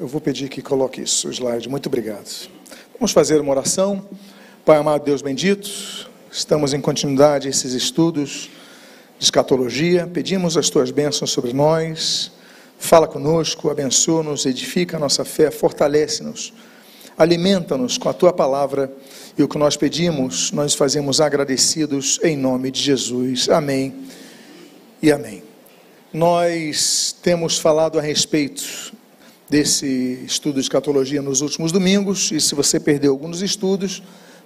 Eu 0.00 0.06
vou 0.06 0.18
pedir 0.18 0.48
que 0.48 0.62
coloque 0.62 1.02
isso, 1.02 1.28
o 1.28 1.30
slide. 1.30 1.68
Muito 1.68 1.88
obrigado. 1.88 2.48
Vamos 2.98 3.12
fazer 3.12 3.38
uma 3.38 3.50
oração. 3.50 4.02
Pai 4.64 4.78
amado 4.78 5.04
Deus 5.04 5.20
bendito, 5.20 5.68
estamos 6.32 6.72
em 6.72 6.80
continuidade 6.80 7.50
esses 7.50 7.74
estudos 7.74 8.48
de 9.18 9.24
escatologia. 9.26 10.06
Pedimos 10.06 10.56
as 10.56 10.70
tuas 10.70 10.90
bênçãos 10.90 11.30
sobre 11.30 11.52
nós. 11.52 12.32
Fala 12.78 13.06
conosco, 13.06 13.68
abençoa-nos, 13.68 14.46
edifica 14.46 14.96
a 14.96 15.00
nossa 15.00 15.22
fé, 15.22 15.50
fortalece-nos, 15.50 16.54
alimenta-nos 17.18 17.98
com 17.98 18.08
a 18.08 18.14
tua 18.14 18.32
palavra 18.32 18.90
e 19.36 19.42
o 19.42 19.48
que 19.48 19.58
nós 19.58 19.76
pedimos, 19.76 20.50
nós 20.50 20.74
fazemos 20.74 21.20
agradecidos 21.20 22.18
em 22.22 22.38
nome 22.38 22.70
de 22.70 22.80
Jesus. 22.80 23.50
Amém 23.50 23.94
e 25.02 25.12
amém. 25.12 25.42
Nós 26.10 27.14
temos 27.22 27.58
falado 27.58 27.98
a 27.98 28.02
respeito 28.02 28.98
desse 29.50 30.22
estudo 30.24 30.54
de 30.54 30.60
escatologia 30.60 31.20
nos 31.20 31.40
últimos 31.40 31.72
domingos, 31.72 32.30
e 32.30 32.40
se 32.40 32.54
você 32.54 32.78
perdeu 32.78 33.10
alguns 33.10 33.42
estudos, 33.42 34.00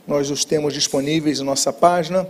nós 0.09 0.31
os 0.31 0.47
temos 0.47 0.73
disponíveis 0.73 1.41
em 1.41 1.45
nossa 1.45 1.71
página, 1.71 2.27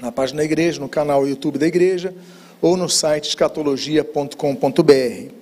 na 0.00 0.12
página 0.12 0.38
da 0.38 0.44
igreja, 0.44 0.80
no 0.80 0.88
canal 0.88 1.26
YouTube 1.26 1.58
da 1.58 1.66
igreja, 1.66 2.14
ou 2.62 2.76
no 2.76 2.88
site 2.88 3.30
escatologia.com.br. 3.30 5.32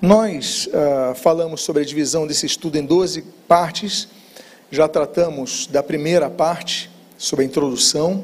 Nós 0.00 0.68
ah, 0.72 1.14
falamos 1.16 1.62
sobre 1.62 1.82
a 1.82 1.84
divisão 1.84 2.28
desse 2.28 2.46
estudo 2.46 2.78
em 2.78 2.84
12 2.84 3.22
partes, 3.48 4.06
já 4.70 4.86
tratamos 4.86 5.66
da 5.66 5.82
primeira 5.82 6.30
parte, 6.30 6.88
sobre 7.18 7.44
a 7.44 7.48
introdução, 7.48 8.22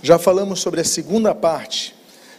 já 0.00 0.16
falamos 0.16 0.60
sobre 0.60 0.80
a 0.80 0.84
segunda 0.84 1.34
parte, 1.34 1.92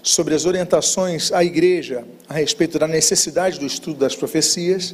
sobre 0.04 0.36
as 0.36 0.46
orientações 0.46 1.32
à 1.32 1.46
igreja 1.46 2.04
a 2.28 2.34
respeito 2.34 2.78
da 2.78 2.88
necessidade 2.88 3.58
do 3.58 3.66
estudo 3.66 4.00
das 4.00 4.16
profecias, 4.16 4.94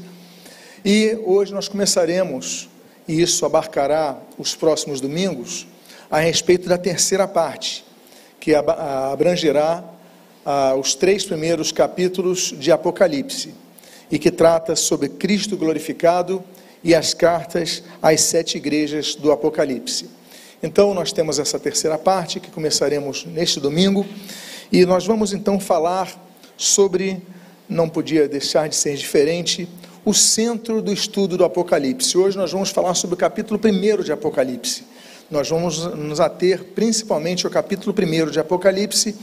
e 0.86 1.18
hoje 1.26 1.52
nós 1.52 1.68
começaremos, 1.68 2.70
e 3.08 3.20
isso 3.20 3.44
abarcará 3.44 4.22
os 4.38 4.56
próximos 4.56 5.02
domingos, 5.02 5.66
a 6.12 6.20
respeito 6.20 6.70
da 6.70 6.78
terceira 6.78 7.28
parte, 7.28 7.84
que 8.40 8.54
abrangerá 8.54 9.84
os 10.80 10.94
três 10.94 11.26
primeiros 11.26 11.72
capítulos 11.72 12.54
de 12.58 12.72
Apocalipse 12.72 13.54
e 14.12 14.18
que 14.18 14.32
trata 14.32 14.76
sobre 14.76 15.10
Cristo 15.10 15.58
glorificado 15.58 16.44
e 16.84 16.96
as 16.96 17.14
cartas 17.14 17.84
às 18.02 18.22
sete 18.22 18.58
igrejas 18.58 19.16
do 19.16 19.32
Apocalipse. 19.32 20.10
Então, 20.62 20.94
nós 20.94 21.12
temos 21.12 21.40
essa 21.40 21.60
terceira 21.60 21.98
parte 21.98 22.40
que 22.40 22.52
começaremos 22.52 23.26
neste 23.26 23.60
domingo 23.60 24.06
e 24.72 24.86
nós 24.86 25.06
vamos 25.06 25.34
então 25.34 25.60
falar 25.60 26.10
sobre, 26.56 27.22
não 27.68 27.90
podia 27.90 28.28
deixar 28.28 28.70
de 28.70 28.76
ser 28.76 28.96
diferente, 28.96 29.68
o 30.06 30.14
centro 30.14 30.82
do 30.82 30.94
estudo 30.94 31.38
do 31.38 31.44
Apocalipse. 31.44 32.18
Hoje 32.18 32.38
nós 32.38 32.52
vamos 32.52 32.70
falar 32.70 32.94
sobre 32.94 33.16
o 33.16 33.18
capítulo 33.18 33.60
1 33.64 34.04
de 34.04 34.12
Apocalipse. 34.12 34.84
Nós 35.30 35.50
vamos 35.50 35.86
nos 35.96 36.20
ater 36.20 36.64
principalmente 36.76 37.46
ao 37.46 37.52
capítulo 37.52 37.96
1 37.98 38.32
de 38.32 38.40
Apocalipse 38.40 39.16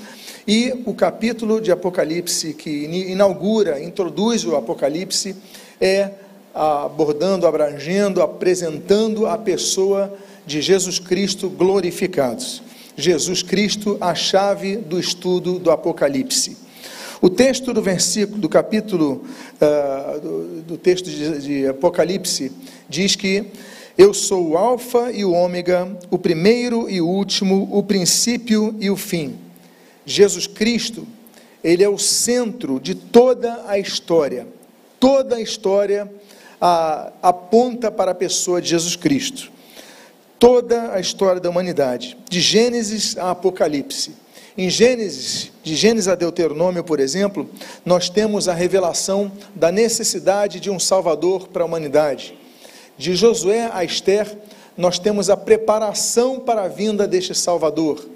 e 0.46 0.82
o 0.84 0.94
capítulo 0.94 1.60
de 1.60 1.72
Apocalipse 1.72 2.54
que 2.54 2.84
inaugura, 3.10 3.82
introduz 3.82 4.44
o 4.44 4.54
Apocalipse, 4.54 5.34
é 5.80 6.10
abordando, 6.54 7.46
abrangendo, 7.46 8.22
apresentando 8.22 9.26
a 9.26 9.36
pessoa 9.36 10.16
de 10.46 10.62
Jesus 10.62 10.98
Cristo 10.98 11.50
glorificados. 11.50 12.62
Jesus 12.96 13.42
Cristo, 13.42 13.98
a 14.00 14.14
chave 14.14 14.76
do 14.76 14.98
estudo 14.98 15.58
do 15.58 15.70
Apocalipse. 15.70 16.56
O 17.20 17.28
texto 17.28 17.72
do 17.72 17.82
versículo, 17.82 18.38
do 18.38 18.48
capítulo, 18.48 19.24
uh, 19.60 20.20
do, 20.20 20.62
do, 20.62 20.78
texto 20.78 21.10
de, 21.10 21.38
de 21.40 21.66
Apocalipse, 21.66 22.52
diz 22.88 23.16
que 23.16 23.46
eu 23.98 24.12
sou 24.12 24.50
o 24.50 24.56
Alfa 24.56 25.10
e 25.12 25.24
o 25.24 25.32
Ômega, 25.32 25.96
o 26.10 26.18
primeiro 26.18 26.88
e 26.88 27.00
o 27.00 27.08
último, 27.08 27.68
o 27.72 27.82
princípio 27.82 28.74
e 28.78 28.90
o 28.90 28.96
fim. 28.96 29.36
Jesus 30.04 30.46
Cristo, 30.46 31.06
ele 31.64 31.82
é 31.82 31.88
o 31.88 31.98
centro 31.98 32.78
de 32.78 32.94
toda 32.94 33.64
a 33.66 33.78
história. 33.78 34.46
Toda 35.00 35.36
a 35.36 35.40
história 35.40 36.10
a, 36.60 37.12
aponta 37.22 37.90
para 37.90 38.12
a 38.12 38.14
pessoa 38.14 38.60
de 38.60 38.68
Jesus 38.68 38.96
Cristo. 38.96 39.50
Toda 40.38 40.92
a 40.92 41.00
história 41.00 41.40
da 41.40 41.48
humanidade, 41.48 42.16
de 42.28 42.40
Gênesis 42.40 43.16
a 43.16 43.30
Apocalipse. 43.30 44.14
Em 44.58 44.70
Gênesis, 44.70 45.50
de 45.62 45.74
Gênesis 45.74 46.08
a 46.08 46.14
Deuteronômio, 46.14 46.82
por 46.82 47.00
exemplo, 47.00 47.48
nós 47.84 48.08
temos 48.08 48.48
a 48.48 48.54
revelação 48.54 49.30
da 49.54 49.70
necessidade 49.70 50.60
de 50.60 50.70
um 50.70 50.78
Salvador 50.78 51.48
para 51.48 51.62
a 51.62 51.66
humanidade. 51.66 52.38
De 52.96 53.14
Josué 53.14 53.70
a 53.72 53.84
Esther, 53.84 54.36
nós 54.76 54.98
temos 54.98 55.28
a 55.28 55.36
preparação 55.36 56.40
para 56.40 56.64
a 56.64 56.68
vinda 56.68 57.06
deste 57.06 57.34
Salvador 57.34 58.06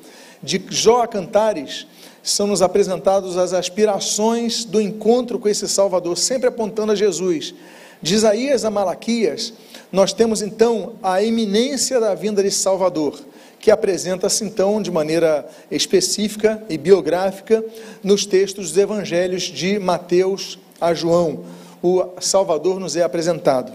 de 0.42 0.62
Jó 0.70 1.02
a 1.02 1.06
Cantares, 1.06 1.86
são 2.22 2.46
nos 2.46 2.62
apresentados 2.62 3.36
as 3.36 3.52
aspirações 3.52 4.64
do 4.64 4.80
encontro 4.80 5.38
com 5.38 5.48
esse 5.48 5.68
Salvador, 5.68 6.16
sempre 6.16 6.48
apontando 6.48 6.92
a 6.92 6.94
Jesus. 6.94 7.54
De 8.02 8.14
Isaías 8.14 8.64
a 8.64 8.70
Malaquias, 8.70 9.52
nós 9.92 10.14
temos 10.14 10.40
então 10.40 10.94
a 11.02 11.22
iminência 11.22 12.00
da 12.00 12.14
vinda 12.14 12.42
desse 12.42 12.56
Salvador, 12.56 13.20
que 13.58 13.70
apresenta-se 13.70 14.42
então 14.42 14.80
de 14.80 14.90
maneira 14.90 15.46
específica 15.70 16.62
e 16.70 16.78
biográfica 16.78 17.62
nos 18.02 18.24
textos 18.24 18.70
dos 18.70 18.78
evangelhos 18.78 19.42
de 19.42 19.78
Mateus 19.78 20.58
a 20.80 20.94
João. 20.94 21.44
O 21.82 22.02
Salvador 22.20 22.80
nos 22.80 22.96
é 22.96 23.02
apresentado. 23.02 23.70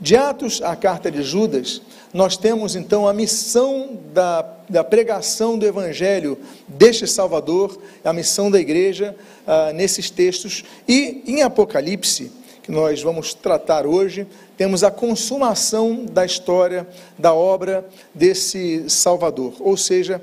De 0.00 0.16
Atos 0.16 0.60
à 0.62 0.74
carta 0.74 1.08
de 1.08 1.22
Judas, 1.22 1.80
nós 2.12 2.36
temos 2.36 2.74
então 2.74 3.06
a 3.06 3.12
missão 3.12 4.00
da, 4.12 4.44
da 4.68 4.82
pregação 4.82 5.56
do 5.56 5.64
Evangelho 5.64 6.38
deste 6.66 7.06
Salvador, 7.06 7.78
a 8.02 8.12
missão 8.12 8.50
da 8.50 8.58
igreja 8.58 9.14
ah, 9.46 9.72
nesses 9.72 10.10
textos. 10.10 10.64
E 10.88 11.22
em 11.26 11.42
Apocalipse, 11.42 12.32
que 12.70 12.76
nós 12.76 13.02
vamos 13.02 13.34
tratar 13.34 13.84
hoje, 13.84 14.24
temos 14.56 14.84
a 14.84 14.92
consumação 14.92 16.06
da 16.06 16.24
história, 16.24 16.86
da 17.18 17.34
obra 17.34 17.84
desse 18.14 18.88
Salvador. 18.88 19.54
Ou 19.58 19.76
seja, 19.76 20.22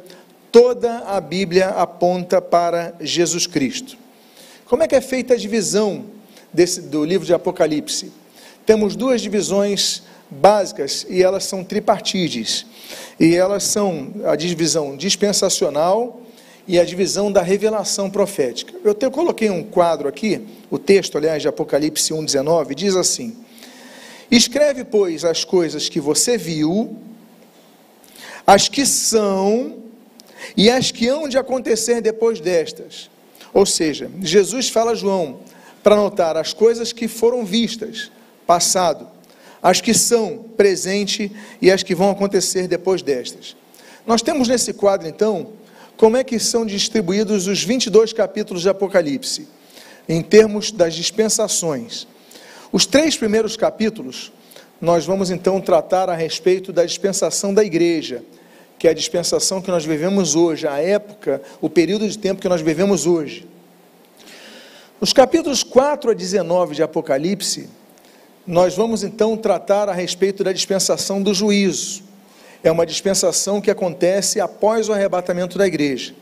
toda 0.49 0.99
a 0.99 1.19
Bíblia 1.19 1.67
aponta 1.71 2.41
para 2.41 2.95
Jesus 3.01 3.45
Cristo. 3.45 3.97
Como 4.65 4.81
é 4.81 4.87
que 4.87 4.95
é 4.95 5.01
feita 5.01 5.33
a 5.33 5.37
divisão 5.37 6.05
desse, 6.53 6.81
do 6.83 7.03
livro 7.03 7.27
de 7.27 7.33
Apocalipse? 7.33 8.13
Temos 8.65 8.95
duas 8.95 9.21
divisões 9.21 10.03
básicas 10.29 11.05
e 11.09 11.21
elas 11.21 11.43
são 11.43 11.65
tripartides. 11.65 12.65
E 13.19 13.35
elas 13.35 13.63
são 13.63 14.13
a 14.25 14.37
divisão 14.37 14.95
dispensacional 14.95 16.21
e 16.67 16.79
a 16.79 16.83
divisão 16.83 17.31
da 17.31 17.41
revelação 17.41 18.09
profética. 18.09 18.73
Eu, 18.83 18.93
te, 18.93 19.05
eu 19.05 19.11
coloquei 19.11 19.49
um 19.49 19.63
quadro 19.63 20.07
aqui, 20.07 20.45
o 20.69 20.77
texto, 20.77 21.17
aliás, 21.17 21.41
de 21.41 21.47
Apocalipse 21.47 22.13
1,19, 22.13 22.75
diz 22.75 22.95
assim: 22.95 23.35
Escreve, 24.29 24.83
pois, 24.83 25.23
as 25.23 25.45
coisas 25.45 25.87
que 25.87 25.99
você 25.99 26.37
viu, 26.37 26.97
as 28.45 28.67
que 28.67 28.85
são 28.85 29.77
e 30.55 30.69
as 30.69 30.91
que 30.91 31.07
hão 31.07 31.27
de 31.27 31.37
acontecer 31.37 32.01
depois 32.01 32.39
destas. 32.39 33.09
Ou 33.53 33.65
seja, 33.65 34.11
Jesus 34.21 34.69
fala 34.69 34.91
a 34.91 34.95
João 34.95 35.39
para 35.81 35.95
notar 35.95 36.35
as 36.35 36.53
coisas 36.53 36.91
que 36.91 37.07
foram 37.07 37.45
vistas, 37.45 38.11
passado, 38.45 39.07
as 39.63 39.79
que 39.79 39.93
são 39.93 40.45
presente 40.55 41.31
e 41.61 41.71
as 41.71 41.81
que 41.81 41.95
vão 41.95 42.11
acontecer 42.11 42.67
depois 42.67 43.01
destas. 43.01 43.55
Nós 44.05 44.21
temos 44.21 44.47
nesse 44.47 44.73
quadro, 44.73 45.07
então, 45.07 45.53
como 45.97 46.15
é 46.15 46.23
que 46.23 46.37
são 46.37 46.65
distribuídos 46.65 47.47
os 47.47 47.63
22 47.63 48.13
capítulos 48.13 48.61
de 48.61 48.69
Apocalipse, 48.69 49.47
em 50.07 50.21
termos 50.21 50.71
das 50.71 50.93
dispensações. 50.93 52.07
Os 52.71 52.85
três 52.85 53.17
primeiros 53.17 53.57
capítulos, 53.57 54.31
nós 54.79 55.05
vamos 55.05 55.31
então 55.31 55.59
tratar 55.59 56.09
a 56.09 56.15
respeito 56.15 56.71
da 56.71 56.85
dispensação 56.85 57.51
da 57.51 57.63
igreja, 57.63 58.23
que 58.77 58.87
é 58.87 58.91
a 58.91 58.93
dispensação 58.93 59.59
que 59.59 59.71
nós 59.71 59.83
vivemos 59.83 60.35
hoje, 60.35 60.67
a 60.67 60.77
época, 60.77 61.41
o 61.59 61.69
período 61.69 62.07
de 62.07 62.17
tempo 62.17 62.39
que 62.39 62.47
nós 62.47 62.61
vivemos 62.61 63.07
hoje. 63.07 63.47
Nos 65.01 65.13
capítulos 65.13 65.63
4 65.63 66.11
a 66.11 66.13
19 66.13 66.75
de 66.75 66.83
Apocalipse, 66.83 67.69
nós 68.45 68.75
vamos 68.75 69.03
então 69.03 69.35
tratar 69.35 69.89
a 69.89 69.93
respeito 69.93 70.43
da 70.43 70.51
dispensação 70.51 71.21
do 71.21 71.33
juízo. 71.33 72.06
É 72.67 72.71
uma 72.71 72.85
dispensação 72.85 73.61
que 73.61 73.71
acontece 73.71 74.41
após 74.41 74.89
o 74.89 74.93
arrebatamento 74.93 75.57
da 75.57 75.65
igreja. 75.65 76.13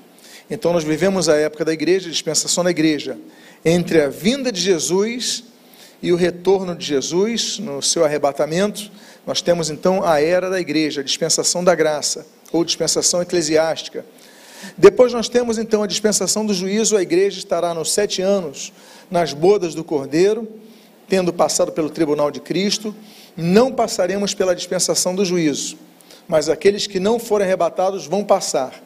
Então 0.47 0.71
nós 0.71 0.83
vivemos 0.83 1.27
a 1.27 1.35
época 1.35 1.65
da 1.65 1.73
igreja, 1.73 2.07
a 2.07 2.11
dispensação 2.11 2.63
da 2.63 2.69
igreja, 2.69 3.17
entre 3.65 3.99
a 3.99 4.09
vinda 4.09 4.51
de 4.51 4.61
Jesus 4.61 5.45
e 6.03 6.11
o 6.11 6.15
retorno 6.15 6.75
de 6.75 6.85
Jesus 6.85 7.57
no 7.57 7.81
seu 7.81 8.05
arrebatamento. 8.05 8.91
Nós 9.25 9.41
temos 9.41 9.71
então 9.71 10.03
a 10.03 10.21
era 10.21 10.47
da 10.47 10.59
igreja, 10.59 11.01
a 11.01 11.03
dispensação 11.03 11.63
da 11.63 11.73
graça, 11.73 12.27
ou 12.51 12.63
dispensação 12.63 13.23
eclesiástica. 13.23 14.05
Depois 14.77 15.11
nós 15.11 15.27
temos 15.27 15.57
então 15.57 15.81
a 15.81 15.87
dispensação 15.87 16.45
do 16.45 16.53
juízo, 16.53 16.95
a 16.95 17.01
igreja 17.01 17.39
estará 17.39 17.73
nos 17.73 17.91
sete 17.91 18.21
anos 18.21 18.71
nas 19.09 19.33
bodas 19.33 19.73
do 19.73 19.83
Cordeiro 19.83 20.47
tendo 21.07 21.31
passado 21.33 21.71
pelo 21.71 21.89
tribunal 21.89 22.31
de 22.31 22.39
Cristo, 22.39 22.95
não 23.35 23.71
passaremos 23.71 24.33
pela 24.33 24.55
dispensação 24.55 25.13
do 25.15 25.25
juízo, 25.25 25.77
mas 26.27 26.49
aqueles 26.49 26.87
que 26.87 26.99
não 26.99 27.19
forem 27.19 27.45
arrebatados 27.45 28.07
vão 28.07 28.23
passar. 28.23 28.83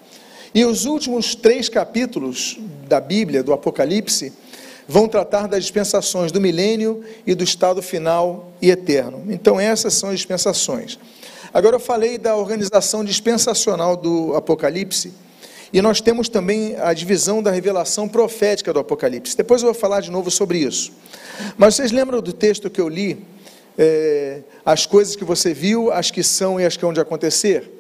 E 0.54 0.66
os 0.66 0.86
últimos 0.86 1.36
três 1.36 1.70
capítulos 1.70 2.58
da 2.88 3.00
Bíblia, 3.00 3.44
do 3.44 3.54
Apocalipse, 3.54 4.34
vão 4.88 5.08
tratar 5.08 5.48
das 5.48 5.64
dispensações 5.64 6.32
do 6.32 6.42
milênio 6.42 7.04
e 7.26 7.36
do 7.36 7.44
estado 7.44 7.82
final 7.82 8.52
e 8.60 8.72
eterno. 8.72 9.24
Então, 9.30 9.60
essas 9.60 9.94
são 9.94 10.10
as 10.10 10.16
dispensações. 10.16 10.98
Agora, 11.54 11.76
eu 11.76 11.80
falei 11.80 12.18
da 12.18 12.36
organização 12.36 13.04
dispensacional 13.04 13.96
do 13.96 14.36
Apocalipse, 14.36 15.14
e 15.72 15.82
nós 15.82 16.02
temos 16.02 16.28
também 16.28 16.76
a 16.80 16.94
divisão 16.94 17.44
da 17.44 17.52
revelação 17.52 18.10
profética 18.10 18.74
do 18.74 18.80
Apocalipse. 18.80 19.38
Depois 19.38 19.62
eu 19.62 19.68
vou 19.72 19.80
falar 19.80 20.02
de 20.02 20.10
novo 20.10 20.32
sobre 20.32 20.58
isso. 20.58 20.92
Mas 21.58 21.76
vocês 21.76 21.92
lembram 21.92 22.22
do 22.22 22.34
texto 22.34 22.70
que 22.70 22.82
eu 22.82 22.90
li? 22.90 23.24
É, 23.82 24.42
as 24.66 24.86
coisas 24.86 25.16
que 25.16 25.24
você 25.24 25.54
viu, 25.54 25.90
as 25.90 26.12
que 26.12 26.22
são 26.22 26.60
e 26.60 26.66
as 26.66 26.76
que 26.76 26.84
hão 26.84 26.92
de 26.92 27.00
acontecer? 27.00 27.72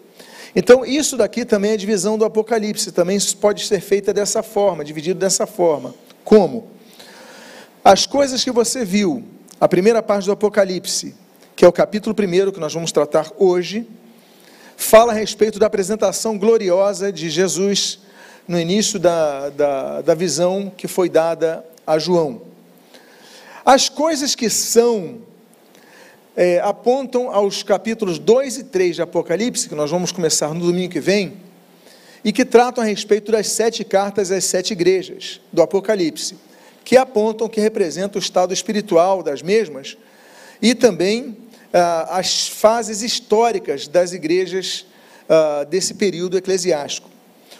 Então, 0.55 0.85
isso 0.85 1.17
daqui 1.17 1.43
também 1.43 1.71
é 1.71 1.77
divisão 1.77 2.17
do 2.17 2.23
Apocalipse, 2.23 2.93
também 2.93 3.19
pode 3.41 3.65
ser 3.65 3.81
feita 3.81 4.13
dessa 4.13 4.41
forma, 4.41 4.85
dividido 4.85 5.19
dessa 5.19 5.45
forma. 5.45 5.93
Como? 6.23 6.69
As 7.83 8.05
coisas 8.05 8.45
que 8.45 8.49
você 8.49 8.85
viu, 8.85 9.25
a 9.59 9.67
primeira 9.67 10.01
parte 10.01 10.23
do 10.23 10.31
Apocalipse, 10.31 11.13
que 11.53 11.65
é 11.65 11.67
o 11.67 11.73
capítulo 11.73 12.15
primeiro 12.15 12.53
que 12.53 12.61
nós 12.61 12.73
vamos 12.73 12.93
tratar 12.93 13.29
hoje, 13.37 13.85
fala 14.77 15.11
a 15.11 15.15
respeito 15.15 15.59
da 15.59 15.65
apresentação 15.65 16.37
gloriosa 16.37 17.11
de 17.11 17.29
Jesus 17.29 17.99
no 18.47 18.57
início 18.57 18.97
da, 18.97 19.49
da, 19.49 20.01
da 20.01 20.15
visão 20.15 20.71
que 20.77 20.87
foi 20.87 21.09
dada 21.09 21.65
a 21.85 21.99
João. 21.99 22.41
As 23.65 23.89
coisas 23.89 24.33
que 24.33 24.49
são 24.49 25.27
é, 26.35 26.59
apontam 26.59 27.31
aos 27.31 27.63
capítulos 27.63 28.19
2 28.19 28.57
e 28.57 28.63
3 28.65 28.95
de 28.97 29.01
Apocalipse, 29.01 29.67
que 29.67 29.75
nós 29.75 29.91
vamos 29.91 30.11
começar 30.11 30.53
no 30.53 30.61
domingo 30.61 30.91
que 30.91 30.99
vem, 30.99 31.37
e 32.23 32.31
que 32.31 32.45
tratam 32.45 32.83
a 32.83 32.87
respeito 32.87 33.31
das 33.31 33.47
sete 33.47 33.83
cartas 33.83 34.31
às 34.31 34.43
sete 34.45 34.71
igrejas 34.71 35.39
do 35.51 35.61
Apocalipse, 35.61 36.35
que 36.83 36.97
apontam 36.97 37.47
que 37.47 37.61
representam 37.61 38.19
o 38.19 38.23
estado 38.23 38.53
espiritual 38.53 39.23
das 39.23 39.41
mesmas 39.41 39.97
e 40.61 40.75
também 40.75 41.37
ah, 41.73 42.17
as 42.17 42.47
fases 42.47 43.01
históricas 43.01 43.87
das 43.87 44.11
igrejas 44.11 44.85
ah, 45.27 45.65
desse 45.69 45.93
período 45.93 46.37
eclesiástico. 46.37 47.08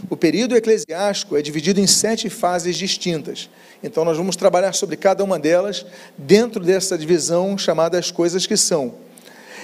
O 0.07 0.15
período 0.15 0.55
eclesiástico 0.55 1.35
é 1.35 1.41
dividido 1.41 1.81
em 1.81 1.87
sete 1.87 2.29
fases 2.29 2.77
distintas. 2.77 3.49
Então, 3.83 4.05
nós 4.05 4.17
vamos 4.17 4.35
trabalhar 4.35 4.73
sobre 4.73 4.95
cada 4.95 5.23
uma 5.23 5.39
delas 5.39 5.85
dentro 6.17 6.63
dessa 6.63 6.97
divisão 6.97 7.57
chamada 7.57 7.97
as 7.97 8.11
coisas 8.11 8.45
que 8.45 8.55
são. 8.55 8.93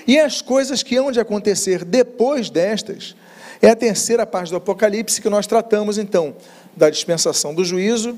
E 0.08 0.20
as 0.20 0.42
coisas 0.42 0.84
que 0.84 0.96
hão 0.96 1.12
de 1.12 1.20
acontecer 1.20 1.84
depois 1.84 2.50
destas 2.50 3.16
é 3.62 3.70
a 3.70 3.76
terceira 3.76 4.26
parte 4.26 4.50
do 4.50 4.58
Apocalipse 4.58 5.22
que 5.22 5.30
nós 5.30 5.48
tratamos, 5.48 5.98
então, 5.98 6.36
da 6.76 6.90
dispensação 6.90 7.54
do 7.54 7.64
juízo, 7.64 8.18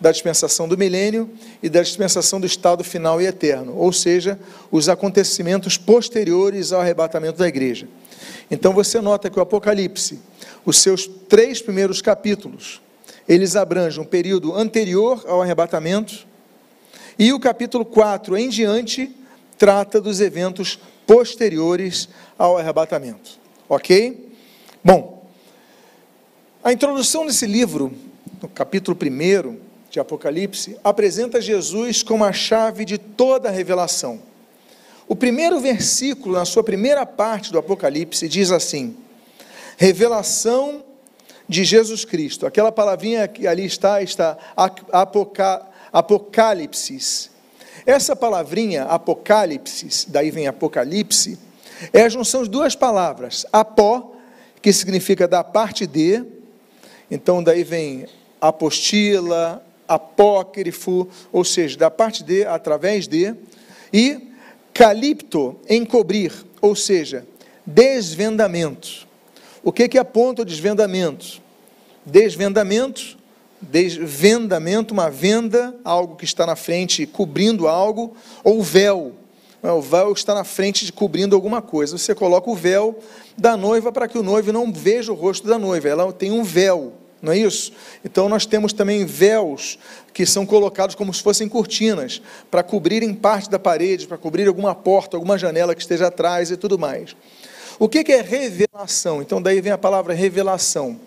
da 0.00 0.12
dispensação 0.12 0.68
do 0.68 0.78
milênio 0.78 1.30
e 1.62 1.68
da 1.68 1.82
dispensação 1.82 2.40
do 2.40 2.46
estado 2.46 2.84
final 2.84 3.20
e 3.20 3.26
eterno, 3.26 3.76
ou 3.76 3.92
seja, 3.92 4.38
os 4.70 4.88
acontecimentos 4.88 5.76
posteriores 5.76 6.72
ao 6.72 6.80
arrebatamento 6.80 7.38
da 7.38 7.48
igreja. 7.48 7.88
Então 8.50 8.72
você 8.72 9.00
nota 9.00 9.28
que 9.28 9.38
o 9.38 9.42
Apocalipse, 9.42 10.20
os 10.64 10.78
seus 10.78 11.06
três 11.28 11.60
primeiros 11.60 12.00
capítulos, 12.00 12.80
eles 13.28 13.56
abrangem 13.56 14.00
um 14.00 14.06
período 14.06 14.54
anterior 14.54 15.24
ao 15.26 15.42
arrebatamento, 15.42 16.26
e 17.18 17.32
o 17.32 17.40
capítulo 17.40 17.84
4 17.84 18.36
em 18.36 18.48
diante 18.48 19.14
trata 19.58 20.00
dos 20.00 20.20
eventos 20.20 20.78
posteriores 21.06 22.08
ao 22.38 22.56
arrebatamento. 22.56 23.38
Ok? 23.68 24.32
Bom, 24.84 25.28
a 26.62 26.72
introdução 26.72 27.26
desse 27.26 27.46
livro, 27.46 27.92
no 28.40 28.48
capítulo 28.48 28.96
1, 28.96 29.67
de 29.90 29.98
Apocalipse, 29.98 30.78
apresenta 30.84 31.40
Jesus 31.40 32.02
como 32.02 32.24
a 32.24 32.32
chave 32.32 32.84
de 32.84 32.98
toda 32.98 33.48
a 33.48 33.52
revelação. 33.52 34.20
O 35.06 35.16
primeiro 35.16 35.58
versículo, 35.60 36.34
na 36.34 36.44
sua 36.44 36.62
primeira 36.62 37.06
parte 37.06 37.50
do 37.50 37.58
Apocalipse, 37.58 38.28
diz 38.28 38.50
assim: 38.50 38.94
Revelação 39.76 40.84
de 41.48 41.64
Jesus 41.64 42.04
Cristo. 42.04 42.46
Aquela 42.46 42.70
palavrinha 42.70 43.26
que 43.26 43.46
ali 43.46 43.64
está, 43.64 44.02
está 44.02 44.36
apoca, 44.92 45.66
Apocalipse. 45.90 47.30
Essa 47.86 48.14
palavrinha, 48.14 48.84
Apocalipse, 48.84 50.10
daí 50.10 50.30
vem 50.30 50.46
Apocalipse, 50.46 51.38
é 51.92 52.02
a 52.02 52.08
junção 52.08 52.42
de 52.42 52.50
duas 52.50 52.76
palavras. 52.76 53.46
Apó, 53.50 54.14
que 54.60 54.72
significa 54.72 55.26
da 55.26 55.42
parte 55.42 55.86
de, 55.86 56.22
então 57.10 57.42
daí 57.42 57.64
vem 57.64 58.06
apostila, 58.40 59.64
apócrifo, 59.88 61.08
ou 61.32 61.42
seja, 61.42 61.78
da 61.78 61.90
parte 61.90 62.22
de, 62.22 62.44
através 62.44 63.08
de, 63.08 63.34
e 63.92 64.28
calipto, 64.74 65.56
encobrir, 65.68 66.32
ou 66.60 66.76
seja, 66.76 67.26
desvendamento. 67.66 69.08
O 69.62 69.72
que, 69.72 69.88
que 69.88 69.98
aponta 69.98 70.42
o 70.42 70.44
desvendamento? 70.44 71.40
Desvendamento, 72.06 73.18
desvendamento, 73.60 74.94
uma 74.94 75.10
venda, 75.10 75.74
algo 75.84 76.16
que 76.16 76.24
está 76.24 76.46
na 76.46 76.54
frente 76.54 77.06
cobrindo 77.06 77.66
algo, 77.66 78.16
ou 78.44 78.62
véu. 78.62 79.14
O 79.62 79.80
véu 79.80 80.12
está 80.12 80.34
na 80.34 80.44
frente 80.44 80.92
cobrindo 80.92 81.34
alguma 81.34 81.60
coisa. 81.60 81.98
Você 81.98 82.14
coloca 82.14 82.48
o 82.48 82.54
véu 82.54 82.98
da 83.36 83.56
noiva 83.56 83.90
para 83.90 84.06
que 84.06 84.16
o 84.16 84.22
noivo 84.22 84.52
não 84.52 84.72
veja 84.72 85.10
o 85.10 85.16
rosto 85.16 85.48
da 85.48 85.58
noiva. 85.58 85.88
Ela 85.88 86.12
tem 86.12 86.30
um 86.30 86.44
véu 86.44 86.92
não 87.20 87.32
é 87.32 87.38
isso? 87.38 87.72
Então 88.04 88.28
nós 88.28 88.46
temos 88.46 88.72
também 88.72 89.04
véus 89.04 89.78
que 90.12 90.24
são 90.24 90.46
colocados 90.46 90.94
como 90.94 91.12
se 91.12 91.22
fossem 91.22 91.48
cortinas, 91.48 92.20
para 92.50 92.62
cobrirem 92.62 93.14
parte 93.14 93.50
da 93.50 93.58
parede, 93.58 94.06
para 94.06 94.18
cobrir 94.18 94.48
alguma 94.48 94.74
porta, 94.74 95.16
alguma 95.16 95.38
janela 95.38 95.74
que 95.74 95.80
esteja 95.80 96.08
atrás 96.08 96.50
e 96.50 96.56
tudo 96.56 96.78
mais. 96.78 97.14
O 97.78 97.88
que 97.88 98.12
é 98.12 98.20
revelação? 98.20 99.22
Então 99.22 99.40
daí 99.40 99.60
vem 99.60 99.72
a 99.72 99.78
palavra 99.78 100.14
revelação. 100.14 100.98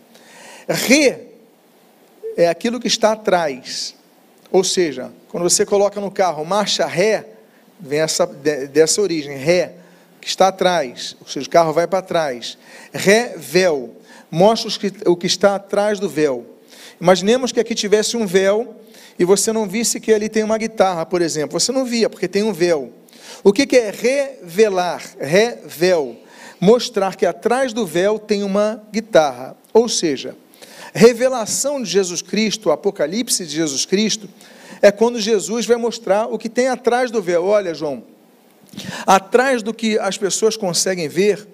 Re 0.67 1.31
é 2.37 2.47
aquilo 2.47 2.79
que 2.79 2.87
está 2.87 3.13
atrás. 3.13 3.95
Ou 4.51 4.63
seja, 4.63 5.11
quando 5.29 5.43
você 5.43 5.65
coloca 5.65 5.99
no 5.99 6.11
carro 6.11 6.45
marcha 6.45 6.85
ré, 6.85 7.25
vem 7.79 7.99
essa, 7.99 8.25
dessa 8.25 9.01
origem, 9.01 9.37
ré, 9.37 9.73
que 10.21 10.27
está 10.27 10.49
atrás, 10.49 11.15
ou 11.19 11.27
seja, 11.27 11.47
o 11.47 11.49
carro 11.49 11.73
vai 11.73 11.87
para 11.87 12.01
trás. 12.01 12.57
Revel 12.94 13.95
mostra 14.31 14.71
o 15.06 15.16
que 15.16 15.28
está 15.28 15.56
atrás 15.56 16.00
do 16.00 16.09
véu. 16.09 16.45
Imaginemos 17.00 17.52
que 17.52 17.59
aqui 17.59 17.76
tivesse 17.76 18.16
um 18.16 18.26
véu 18.26 18.76
e 19.19 19.26
você 19.26 19.52
não 19.52 19.68
visse 19.68 20.00
que 20.00 20.14
ali 20.14 20.30
tem 20.30 20.44
uma 20.44 20.57
guitarra, 20.57 21.06
por 21.06 21.21
exemplo. 21.21 21.59
Você 21.59 21.71
não 21.71 21.85
via, 21.85 22.09
porque 22.09 22.28
tem 22.28 22.42
um 22.42 22.54
véu. 22.54 22.92
O 23.44 23.52
que 23.52 23.76
é 23.76 23.92
revelar? 23.92 25.04
Revel. 25.19 26.18
Mostrar 26.59 27.16
que 27.16 27.26
atrás 27.26 27.73
do 27.73 27.85
véu 27.85 28.18
tem 28.18 28.44
uma 28.44 28.81
guitarra. 28.92 29.57
Ou 29.73 29.90
seja, 29.90 30.35
revelação 30.94 31.81
de 31.81 31.90
Jesus 31.90 32.21
Cristo, 32.21 32.69
o 32.69 32.71
Apocalipse 32.71 33.45
de 33.45 33.56
Jesus 33.56 33.85
Cristo, 33.85 34.30
é 34.81 34.92
quando 34.92 35.19
Jesus 35.19 35.66
vai 35.66 35.78
mostrar 35.78 36.28
o 36.28 36.38
que 36.38 36.50
tem 36.50 36.68
atrás 36.68 37.11
do 37.11 37.21
véu. 37.21 37.45
Olha, 37.45 37.73
João, 37.73 38.04
atrás 39.06 39.61
do 39.61 39.73
que 39.73 39.97
as 40.00 40.18
pessoas 40.18 40.56
conseguem 40.56 41.07
ver, 41.07 41.47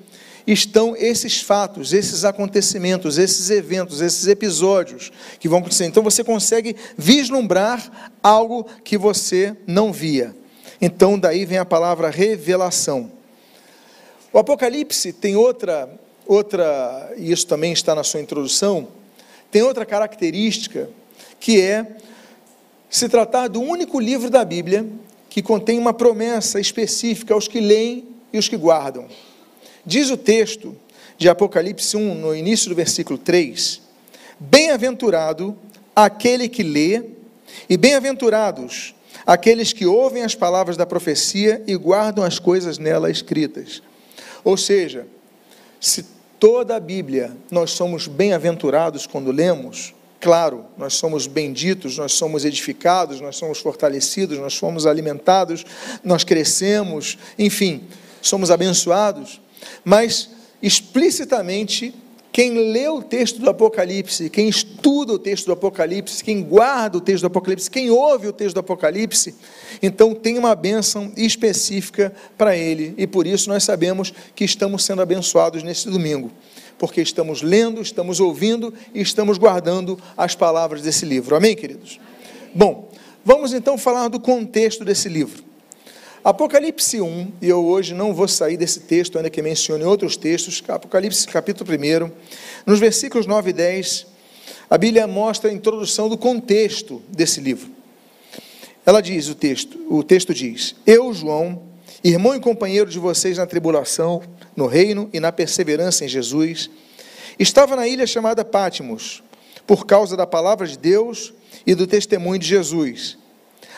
estão 0.47 0.95
esses 0.95 1.41
fatos, 1.41 1.91
esses 1.91 2.23
acontecimentos, 2.23 3.17
esses 3.17 3.49
eventos, 3.49 3.99
esses 3.99 4.27
episódios 4.27 5.11
que 5.39 5.49
vão 5.49 5.59
acontecer. 5.59 5.85
Então 5.85 6.01
você 6.01 6.23
consegue 6.23 6.75
vislumbrar 6.97 8.11
algo 8.23 8.65
que 8.83 8.97
você 8.97 9.55
não 9.67 9.91
via. 9.91 10.33
Então 10.81 11.19
daí 11.19 11.45
vem 11.45 11.57
a 11.57 11.65
palavra 11.65 12.09
revelação. 12.09 13.11
O 14.31 14.39
Apocalipse 14.39 15.11
tem 15.11 15.35
outra 15.35 15.89
outra, 16.27 17.13
e 17.15 17.31
isso 17.31 17.47
também 17.47 17.71
está 17.71 17.95
na 17.95 18.03
sua 18.03 18.19
introdução, 18.19 18.89
tem 19.49 19.61
outra 19.61 19.85
característica 19.85 20.89
que 21.39 21.61
é 21.61 21.87
se 22.89 23.07
tratar 23.07 23.47
do 23.47 23.61
único 23.61 23.99
livro 23.99 24.29
da 24.29 24.43
Bíblia 24.43 24.85
que 25.29 25.41
contém 25.41 25.79
uma 25.79 25.93
promessa 25.93 26.59
específica 26.59 27.33
aos 27.33 27.47
que 27.47 27.59
leem 27.59 28.05
e 28.33 28.37
os 28.37 28.49
que 28.49 28.57
guardam. 28.57 29.07
Diz 29.88 30.10
o 30.10 30.17
texto 30.17 30.75
de 31.17 31.29
Apocalipse 31.29 31.96
1, 31.96 32.15
no 32.15 32.36
início 32.36 32.67
do 32.67 32.75
versículo 32.75 33.17
3: 33.17 33.82
Bem-aventurado 34.38 35.58
aquele 35.96 36.50
que 36.50 36.62
lê, 36.62 37.01
e 37.70 37.77
bem-aventurados 37.77 38.94
aqueles 39.25 39.72
que 39.72 39.86
ouvem 39.86 40.24
as 40.24 40.36
palavras 40.36 40.75
da 40.75 40.86
profecia 40.86 41.63
e 41.65 41.74
guardam 41.77 42.25
as 42.25 42.38
coisas 42.38 42.77
nela 42.77 43.10
escritas. 43.10 43.82
Ou 44.44 44.58
seja, 44.58 45.08
se 45.79 46.06
toda 46.38 46.75
a 46.75 46.82
Bíblia 46.82 47.32
nós 47.50 47.72
somos 47.72 48.08
bem-aventurados 48.08 49.08
quando 49.08 49.32
lemos, 49.32 49.96
Claro, 50.20 50.65
nós 50.75 50.96
somos 50.96 51.27
benditos, 51.27 51.96
nós 52.00 52.12
somos 52.13 52.44
edificados, 52.44 53.22
nós 53.22 53.36
somos 53.36 53.60
fortalecidos, 53.60 54.39
nós 54.39 54.56
somos 54.56 54.88
alimentados, 54.88 55.63
nós 56.03 56.24
crescemos, 56.24 57.20
enfim, 57.38 57.84
somos 58.20 58.50
abençoados, 58.50 59.39
mas 59.83 60.29
explicitamente 60.61 61.93
quem 62.37 62.71
lê 62.71 62.87
o 62.87 63.01
texto 63.01 63.39
do 63.39 63.49
Apocalipse, 63.49 64.29
quem 64.29 64.47
estuda 64.47 65.13
o 65.13 65.17
texto 65.17 65.47
do 65.47 65.53
Apocalipse, 65.53 66.23
quem 66.23 66.43
guarda 66.43 66.99
o 66.99 67.01
texto 67.01 67.21
do 67.21 67.27
Apocalipse, 67.27 67.67
quem 67.67 67.89
ouve 67.89 68.27
o 68.27 68.31
texto 68.31 68.53
do 68.53 68.59
Apocalipse, 68.59 69.33
então 69.81 70.13
tem 70.13 70.37
uma 70.37 70.53
bênção 70.53 71.11
específica 71.17 72.13
para 72.37 72.55
ele, 72.55 72.93
e 72.95 73.07
por 73.07 73.25
isso 73.25 73.49
nós 73.49 73.63
sabemos 73.63 74.13
que 74.35 74.43
estamos 74.43 74.83
sendo 74.85 75.01
abençoados 75.01 75.63
nesse 75.63 75.89
domingo, 75.89 76.31
porque 76.77 77.01
estamos 77.01 77.41
lendo, 77.41 77.81
estamos 77.81 78.19
ouvindo 78.19 78.71
e 78.93 79.01
estamos 79.01 79.39
guardando 79.39 79.99
as 80.15 80.35
palavras 80.35 80.83
desse 80.83 81.07
livro. 81.07 81.35
Amém, 81.35 81.55
queridos? 81.55 81.99
Bom, 82.53 82.91
vamos 83.25 83.51
então 83.51 83.79
falar 83.79 84.09
do 84.09 84.19
contexto 84.19 84.85
desse 84.85 85.09
livro. 85.09 85.46
Apocalipse 86.27 87.00
1, 87.00 87.31
e 87.41 87.48
eu 87.48 87.65
hoje 87.65 87.93
não 87.93 88.13
vou 88.13 88.27
sair 88.27 88.57
desse 88.57 88.81
texto, 88.81 89.17
ainda 89.17 89.29
que 89.29 89.41
mencione 89.41 89.86
outros 89.86 90.17
textos, 90.17 90.62
Apocalipse 90.67 91.25
capítulo 91.25 91.72
1, 91.72 92.12
nos 92.65 92.79
versículos 92.81 93.25
9 93.25 93.51
e 93.51 93.53
10, 93.53 94.07
a 94.69 94.77
Bíblia 94.77 95.07
mostra 95.07 95.50
a 95.50 95.53
introdução 95.53 96.10
do 96.10 96.17
contexto 96.17 97.01
desse 97.07 97.39
livro. 97.39 97.72
Ela 98.86 99.00
diz, 99.00 99.29
o 99.29 99.36
texto, 99.36 99.79
o 99.89 100.03
texto 100.03 100.34
diz: 100.34 100.75
Eu, 100.86 101.13
João, 101.13 101.62
irmão 102.03 102.36
e 102.36 102.41
companheiro 102.41 102.89
de 102.89 103.00
vocês 103.00 103.38
na 103.38 103.46
tribulação, 103.46 104.22
no 104.53 104.67
reino 104.67 105.10
e 105.13 105.22
na 105.22 105.31
perseverança 105.31 106.03
em 106.03 106.10
Jesus, 106.10 106.69
estava 107.39 107.74
na 107.74 107.88
ilha 107.88 108.05
chamada 108.05 108.43
Pátimos, 108.43 109.24
por 109.65 109.86
causa 109.86 110.17
da 110.17 110.27
palavra 110.27 110.67
de 110.67 110.77
Deus 110.77 111.34
e 111.65 111.74
do 111.74 111.88
testemunho 111.88 112.38
de 112.38 112.50
Jesus 112.50 113.17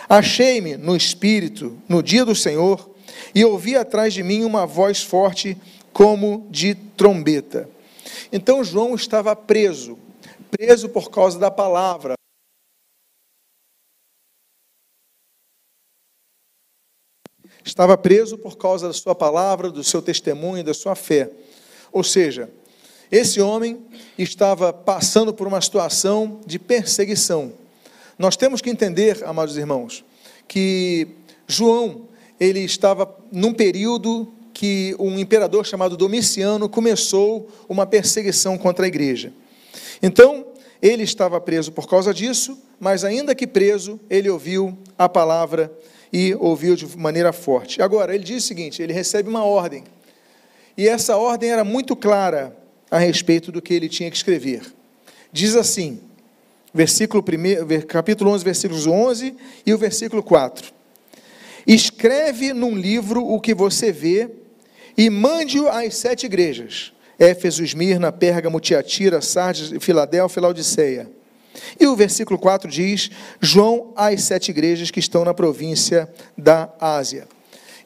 Achei-me 0.10 0.76
no 0.76 0.96
espírito 0.96 1.80
no 1.88 2.02
dia 2.02 2.26
do 2.26 2.34
Senhor 2.34 2.90
e 3.36 3.46
ouvi 3.46 3.76
atrás 3.76 4.12
de 4.12 4.24
mim 4.24 4.44
uma 4.44 4.66
voz 4.66 5.04
forte 5.04 5.56
como 5.94 6.48
de 6.50 6.74
trombeta. 6.74 7.70
Então 8.32 8.64
João 8.64 8.96
estava 8.96 9.36
preso, 9.36 10.00
preso 10.50 10.90
por 10.90 11.12
causa 11.12 11.38
da 11.38 11.52
palavra. 11.52 12.16
Estava 17.64 17.96
preso 17.96 18.36
por 18.36 18.58
causa 18.58 18.88
da 18.88 18.94
sua 18.94 19.14
palavra, 19.14 19.70
do 19.70 19.84
seu 19.84 20.02
testemunho, 20.02 20.64
da 20.64 20.74
sua 20.74 20.96
fé. 20.96 21.30
Ou 21.92 22.04
seja, 22.04 22.50
esse 23.12 23.40
homem 23.40 23.86
estava 24.18 24.74
passando 24.74 25.32
por 25.32 25.46
uma 25.46 25.62
situação 25.62 26.42
de 26.48 26.58
perseguição. 26.58 27.54
Nós 28.20 28.36
temos 28.36 28.60
que 28.60 28.70
entender, 28.70 29.24
amados 29.24 29.56
irmãos, 29.56 30.04
que 30.46 31.08
João, 31.48 32.10
ele 32.38 32.60
estava 32.60 33.18
num 33.32 33.54
período 33.54 34.34
que 34.54 34.94
um 35.00 35.18
imperador 35.18 35.66
chamado 35.66 35.96
Domiciano 35.96 36.68
começou 36.68 37.50
uma 37.70 37.86
perseguição 37.86 38.58
contra 38.58 38.84
a 38.84 38.90
igreja. 38.90 39.32
Então, 40.04 40.48
ele 40.82 41.04
estava 41.04 41.40
preso 41.40 41.72
por 41.72 41.88
causa 41.88 42.14
disso, 42.14 42.62
mas 42.78 43.06
ainda 43.06 43.34
que 43.34 43.48
preso, 43.48 43.98
ele 44.10 44.30
ouviu 44.30 44.78
a 44.98 45.08
palavra 45.08 45.72
e 46.12 46.36
ouviu 46.42 46.76
de 46.76 46.98
maneira 46.98 47.32
forte. 47.32 47.82
Agora, 47.82 48.14
ele 48.14 48.26
diz 48.26 48.44
o 48.44 48.48
seguinte: 48.48 48.82
ele 48.82 48.92
recebe 48.92 49.30
uma 49.30 49.46
ordem, 49.46 49.86
e 50.76 50.90
essa 50.90 51.16
ordem 51.16 51.52
era 51.52 51.64
muito 51.64 51.96
clara 51.96 52.54
a 52.92 52.98
respeito 52.98 53.50
do 53.50 53.62
que 53.62 53.74
ele 53.74 53.88
tinha 53.88 54.12
que 54.12 54.18
escrever. 54.18 54.74
Diz 55.32 55.56
assim: 55.56 56.02
versículo 56.74 57.24
1, 57.24 57.82
capítulo 57.88 58.32
11, 58.32 58.44
versículos 58.44 58.88
11 58.88 59.36
e 59.66 59.74
o 59.74 59.78
versículo 59.78 60.24
4. 60.24 60.72
Escreve 61.66 62.54
num 62.54 62.76
livro 62.76 63.26
o 63.26 63.40
que 63.40 63.54
você 63.54 63.92
vê 63.92 64.30
e 64.98 65.10
mande-o 65.10 65.68
às 65.68 65.96
sete 65.96 66.26
igrejas: 66.26 66.94
Éfeso, 67.18 67.64
Esmirna, 67.64 68.12
Pérgamo, 68.12 68.60
Tiatira, 68.60 69.22
Sardes, 69.22 69.72
Filadélfia 69.84 70.40
e 70.40 70.42
Laodiceia. 70.42 71.12
E 71.80 71.88
o 71.88 71.96
versículo 71.96 72.40
4 72.40 72.70
diz: 72.70 73.10
João 73.42 73.94
às 73.96 74.24
sete 74.24 74.50
igrejas 74.50 74.92
que 74.92 75.00
estão 75.00 75.26
na 75.26 75.34
província 75.34 76.10
da 76.38 76.70
Ásia. 76.80 77.28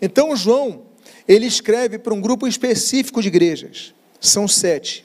Então, 0.01 0.35
João, 0.35 0.83
ele 1.27 1.45
escreve 1.45 1.97
para 1.97 2.13
um 2.13 2.21
grupo 2.21 2.47
específico 2.47 3.21
de 3.21 3.29
igrejas, 3.29 3.93
são 4.19 4.47
sete. 4.47 5.02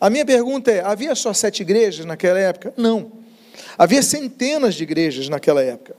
A 0.00 0.08
minha 0.08 0.24
pergunta 0.24 0.70
é: 0.70 0.80
havia 0.80 1.14
só 1.14 1.32
sete 1.32 1.60
igrejas 1.60 2.06
naquela 2.06 2.38
época? 2.38 2.72
Não. 2.76 3.12
Havia 3.76 4.02
centenas 4.02 4.74
de 4.74 4.82
igrejas 4.82 5.28
naquela 5.28 5.62
época. 5.62 5.94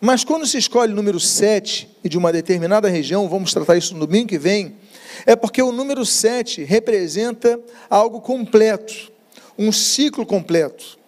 Mas 0.00 0.24
quando 0.24 0.46
se 0.46 0.56
escolhe 0.56 0.92
o 0.92 0.96
número 0.96 1.20
sete 1.20 1.88
e 2.02 2.08
de 2.08 2.16
uma 2.16 2.32
determinada 2.32 2.88
região, 2.88 3.28
vamos 3.28 3.52
tratar 3.52 3.76
isso 3.76 3.94
no 3.94 4.06
domingo 4.06 4.28
que 4.28 4.38
vem, 4.38 4.76
é 5.26 5.36
porque 5.36 5.60
o 5.60 5.72
número 5.72 6.06
sete 6.06 6.64
representa 6.64 7.60
algo 7.88 8.20
completo, 8.20 9.12
um 9.58 9.70
ciclo 9.70 10.24
completo. 10.24 10.98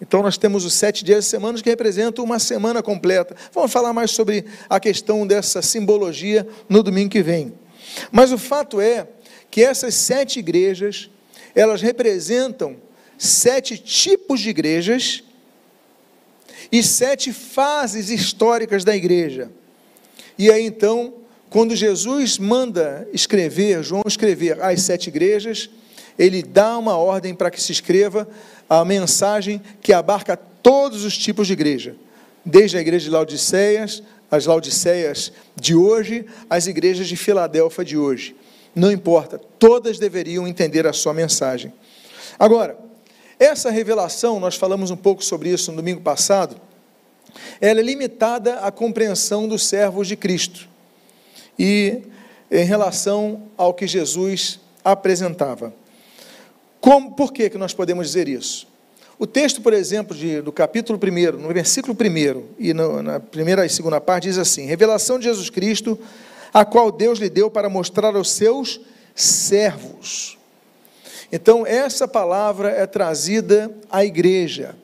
Então 0.00 0.22
nós 0.22 0.38
temos 0.38 0.64
os 0.64 0.72
sete 0.74 1.04
dias 1.04 1.24
de 1.24 1.30
semana 1.30 1.60
que 1.60 1.68
representam 1.68 2.24
uma 2.24 2.38
semana 2.38 2.82
completa. 2.82 3.34
Vamos 3.52 3.72
falar 3.72 3.92
mais 3.92 4.12
sobre 4.12 4.44
a 4.70 4.78
questão 4.78 5.26
dessa 5.26 5.60
simbologia 5.60 6.46
no 6.68 6.82
domingo 6.82 7.10
que 7.10 7.22
vem. 7.22 7.52
Mas 8.12 8.32
o 8.32 8.38
fato 8.38 8.80
é 8.80 9.08
que 9.50 9.62
essas 9.62 9.94
sete 9.94 10.38
igrejas 10.38 11.10
elas 11.60 11.82
representam 11.82 12.76
sete 13.18 13.76
tipos 13.76 14.38
de 14.38 14.50
igrejas 14.50 15.24
e 16.70 16.84
sete 16.84 17.32
fases 17.32 18.10
históricas 18.10 18.84
da 18.84 18.94
igreja. 18.94 19.50
E 20.38 20.52
aí 20.52 20.64
então, 20.64 21.14
quando 21.50 21.74
Jesus 21.74 22.38
manda 22.38 23.08
escrever, 23.12 23.82
João 23.82 24.04
escrever 24.06 24.62
as 24.62 24.82
sete 24.82 25.08
igrejas, 25.08 25.68
ele 26.16 26.44
dá 26.44 26.78
uma 26.78 26.96
ordem 26.96 27.34
para 27.34 27.50
que 27.50 27.60
se 27.60 27.72
escreva 27.72 28.28
a 28.68 28.84
mensagem 28.84 29.60
que 29.82 29.92
abarca 29.92 30.36
todos 30.36 31.04
os 31.04 31.18
tipos 31.18 31.48
de 31.48 31.54
igreja, 31.54 31.96
desde 32.44 32.76
a 32.76 32.80
igreja 32.80 33.06
de 33.06 33.10
Laodiceias, 33.10 34.00
as 34.30 34.46
Laodiceias 34.46 35.32
de 35.56 35.74
hoje, 35.74 36.24
as 36.48 36.68
igrejas 36.68 37.08
de 37.08 37.16
Filadélfia 37.16 37.84
de 37.84 37.96
hoje. 37.96 38.36
Não 38.78 38.92
importa, 38.92 39.40
todas 39.58 39.98
deveriam 39.98 40.46
entender 40.46 40.86
a 40.86 40.92
sua 40.92 41.12
mensagem. 41.12 41.72
Agora, 42.38 42.78
essa 43.36 43.72
revelação, 43.72 44.38
nós 44.38 44.54
falamos 44.54 44.92
um 44.92 44.96
pouco 44.96 45.24
sobre 45.24 45.48
isso 45.48 45.72
no 45.72 45.78
domingo 45.78 46.00
passado, 46.00 46.56
ela 47.60 47.80
é 47.80 47.82
limitada 47.82 48.60
à 48.60 48.70
compreensão 48.70 49.48
dos 49.48 49.66
servos 49.66 50.06
de 50.06 50.14
Cristo 50.14 50.68
e 51.58 52.02
em 52.48 52.64
relação 52.64 53.48
ao 53.56 53.74
que 53.74 53.84
Jesus 53.84 54.60
apresentava. 54.84 55.74
Como, 56.80 57.16
por 57.16 57.32
que, 57.32 57.50
que 57.50 57.58
nós 57.58 57.74
podemos 57.74 58.06
dizer 58.06 58.28
isso? 58.28 58.68
O 59.18 59.26
texto, 59.26 59.60
por 59.60 59.72
exemplo, 59.72 60.16
de, 60.16 60.40
do 60.40 60.52
capítulo 60.52 61.00
1, 61.02 61.36
no 61.36 61.48
versículo 61.48 61.96
1 62.00 62.44
e 62.60 62.72
no, 62.72 63.02
na 63.02 63.18
primeira 63.18 63.66
e 63.66 63.68
segunda 63.68 64.00
parte, 64.00 64.28
diz 64.28 64.38
assim: 64.38 64.66
Revelação 64.66 65.18
de 65.18 65.24
Jesus 65.24 65.50
Cristo 65.50 65.98
a 66.52 66.64
qual 66.64 66.90
Deus 66.90 67.18
lhe 67.18 67.30
deu 67.30 67.50
para 67.50 67.68
mostrar 67.68 68.16
aos 68.16 68.30
seus 68.30 68.80
servos. 69.14 70.38
Então, 71.30 71.66
essa 71.66 72.08
palavra 72.08 72.70
é 72.70 72.86
trazida 72.86 73.70
à 73.90 74.04
igreja. 74.04 74.74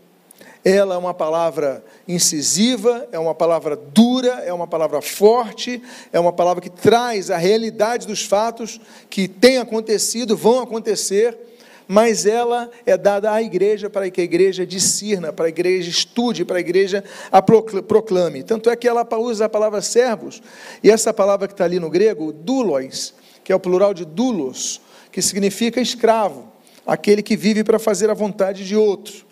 Ela 0.64 0.94
é 0.94 0.98
uma 0.98 1.12
palavra 1.12 1.84
incisiva, 2.08 3.06
é 3.12 3.18
uma 3.18 3.34
palavra 3.34 3.76
dura, 3.76 4.42
é 4.44 4.52
uma 4.52 4.66
palavra 4.66 5.02
forte, 5.02 5.82
é 6.12 6.18
uma 6.18 6.32
palavra 6.32 6.62
que 6.62 6.70
traz 6.70 7.30
a 7.30 7.36
realidade 7.36 8.06
dos 8.06 8.24
fatos 8.24 8.80
que 9.10 9.28
têm 9.28 9.58
acontecido, 9.58 10.36
vão 10.36 10.60
acontecer 10.60 11.36
mas 11.86 12.26
ela 12.26 12.70
é 12.86 12.96
dada 12.96 13.32
à 13.32 13.42
igreja 13.42 13.90
para 13.90 14.10
que 14.10 14.20
a 14.20 14.24
igreja 14.24 14.66
discirna, 14.66 15.32
para 15.32 15.46
a 15.46 15.48
igreja 15.48 15.90
estude, 15.90 16.44
para 16.44 16.56
a 16.56 16.60
igreja 16.60 17.04
a 17.30 17.42
proclame. 17.42 18.42
Tanto 18.42 18.70
é 18.70 18.76
que 18.76 18.88
ela 18.88 19.06
usa 19.18 19.44
a 19.44 19.48
palavra 19.48 19.82
servos, 19.82 20.42
e 20.82 20.90
essa 20.90 21.12
palavra 21.12 21.46
que 21.46 21.54
está 21.54 21.64
ali 21.64 21.78
no 21.78 21.90
grego, 21.90 22.32
doulos, 22.32 23.14
que 23.42 23.52
é 23.52 23.56
o 23.56 23.60
plural 23.60 23.92
de 23.92 24.04
doulos, 24.04 24.80
que 25.12 25.20
significa 25.20 25.80
escravo, 25.80 26.50
aquele 26.86 27.22
que 27.22 27.36
vive 27.36 27.62
para 27.62 27.78
fazer 27.78 28.10
a 28.10 28.14
vontade 28.14 28.66
de 28.66 28.76
outro. 28.76 29.24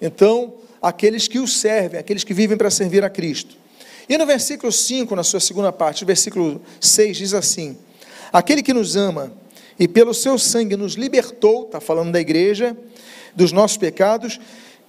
Então, 0.00 0.54
aqueles 0.80 1.28
que 1.28 1.38
o 1.38 1.46
servem, 1.46 2.00
aqueles 2.00 2.24
que 2.24 2.34
vivem 2.34 2.56
para 2.56 2.70
servir 2.70 3.04
a 3.04 3.10
Cristo. 3.10 3.56
E 4.08 4.18
no 4.18 4.26
versículo 4.26 4.72
5, 4.72 5.14
na 5.14 5.22
sua 5.22 5.40
segunda 5.40 5.72
parte, 5.72 6.02
o 6.02 6.06
versículo 6.06 6.60
6 6.80 7.16
diz 7.16 7.34
assim: 7.34 7.78
Aquele 8.32 8.62
que 8.62 8.74
nos 8.74 8.96
ama 8.96 9.32
e 9.78 9.88
pelo 9.88 10.14
seu 10.14 10.38
sangue 10.38 10.76
nos 10.76 10.94
libertou, 10.94 11.64
está 11.64 11.80
falando 11.80 12.12
da 12.12 12.20
igreja, 12.20 12.76
dos 13.34 13.52
nossos 13.52 13.76
pecados, 13.76 14.38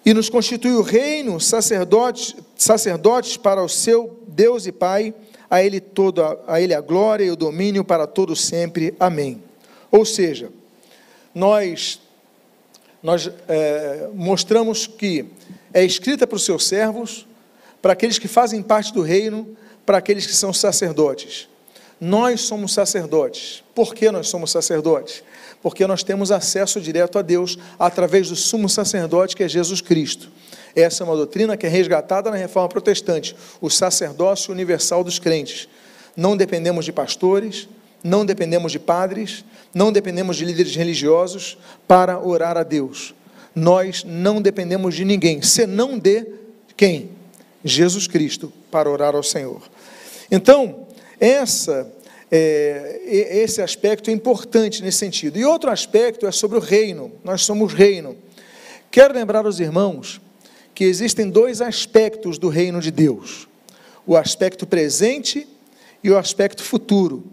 e 0.06 0.13
nos 0.13 0.30
constituiu 0.30 0.82
reino, 0.82 1.40
sacerdotes, 1.40 2.36
sacerdotes 2.56 3.38
para 3.38 3.63
o 3.63 3.70
seu 3.70 4.20
Deus 4.28 4.66
e 4.68 4.72
Pai, 4.72 5.13
a 5.50 5.63
ele 5.63 5.80
toda 5.80 6.40
a 6.48 6.60
ele 6.60 6.74
a 6.74 6.82
glória 6.82 7.24
e 7.24 7.32
o 7.32 7.36
domínio 7.36 7.84
para 7.84 8.08
todo 8.08 8.36
sempre. 8.36 8.94
Amém. 9.00 9.42
Ou 9.92 10.04
seja, 10.04 10.50
nós 11.34 12.02
nós 13.02 13.30
é, 13.50 14.10
mostramos 14.13 14.88
que 14.88 15.25
é 15.74 15.84
escrita 15.84 16.25
para 16.25 16.38
os 16.38 16.46
seus 16.46 16.66
servos, 16.66 17.28
para 17.82 17.92
aqueles 17.92 18.18
que 18.18 18.30
fazem 18.30 18.62
parte 18.62 18.94
do 18.94 19.02
reino, 19.02 19.58
para 19.86 19.98
aqueles 19.98 20.25
que 20.25 20.34
são 20.34 20.54
sacerdotes. 20.54 21.50
Nós 22.00 22.41
somos 22.41 22.73
sacerdotes. 22.73 23.63
Por 23.73 23.93
que 23.93 24.12
nós 24.12 24.27
somos 24.27 24.51
sacerdotes? 24.51 25.23
Porque 25.62 25.88
nós 25.88 26.03
temos 26.03 26.31
acesso 26.31 26.81
direto 26.81 27.17
a 27.17 27.21
Deus 27.21 27.57
através 27.79 28.29
do 28.29 28.35
sumo 28.35 28.67
sacerdote 28.67 29.35
que 29.35 29.43
é 29.43 29.47
Jesus 29.47 29.81
Cristo. 29.81 30.29
Essa 30.75 31.03
é 31.03 31.05
uma 31.05 31.15
doutrina 31.15 31.55
que 31.55 31.65
é 31.65 31.69
resgatada 31.69 32.31
na 32.31 32.38
reforma 32.38 32.67
protestante, 32.67 33.35
o 33.62 33.69
sacerdócio 33.69 34.51
universal 34.51 35.03
dos 35.03 35.19
crentes. 35.19 35.67
Não 36.15 36.35
dependemos 36.35 36.85
de 36.85 36.91
pastores, 36.91 37.67
não 38.03 38.25
dependemos 38.25 38.71
de 38.71 38.79
padres, 38.79 39.45
não 39.73 39.91
dependemos 39.91 40.35
de 40.35 40.45
líderes 40.45 40.75
religiosos 40.75 41.57
para 41.88 42.19
orar 42.19 42.57
a 42.57 42.63
Deus. 42.63 43.13
Nós 43.55 44.03
não 44.03 44.41
dependemos 44.41 44.95
de 44.95 45.05
ninguém, 45.05 45.41
senão 45.41 45.97
de 45.97 46.25
quem? 46.75 47.12
Jesus 47.63 48.07
Cristo, 48.07 48.51
para 48.69 48.89
orar 48.89 49.15
ao 49.15 49.23
Senhor. 49.23 49.62
Então, 50.29 50.83
essa, 51.24 51.89
é, 52.30 53.01
esse 53.06 53.62
aspecto 53.62 54.10
é 54.10 54.13
importante 54.13 54.84
nesse 54.84 54.98
sentido. 54.98 55.39
E 55.39 55.46
outro 55.46 55.70
aspecto 55.70 56.27
é 56.27 56.32
sobre 56.32 56.58
o 56.58 56.62
reino. 56.62 57.13
Nós 57.24 57.44
somos 57.44 57.74
reino. 57.74 58.18
Quero 58.92 59.13
lembrar 59.13 59.46
aos 59.46 59.60
irmãos 59.60 60.20
que 60.75 60.84
existem 60.84 61.30
dois 61.30 61.62
aspectos 61.62 62.38
do 62.38 62.50
reino 62.50 62.82
de 62.82 62.92
Deus: 62.92 63.48
o 64.06 64.18
aspecto 64.18 64.68
presente 64.68 65.48
e 66.03 66.12
o 66.12 66.18
aspecto 66.18 66.62
futuro. 66.62 67.24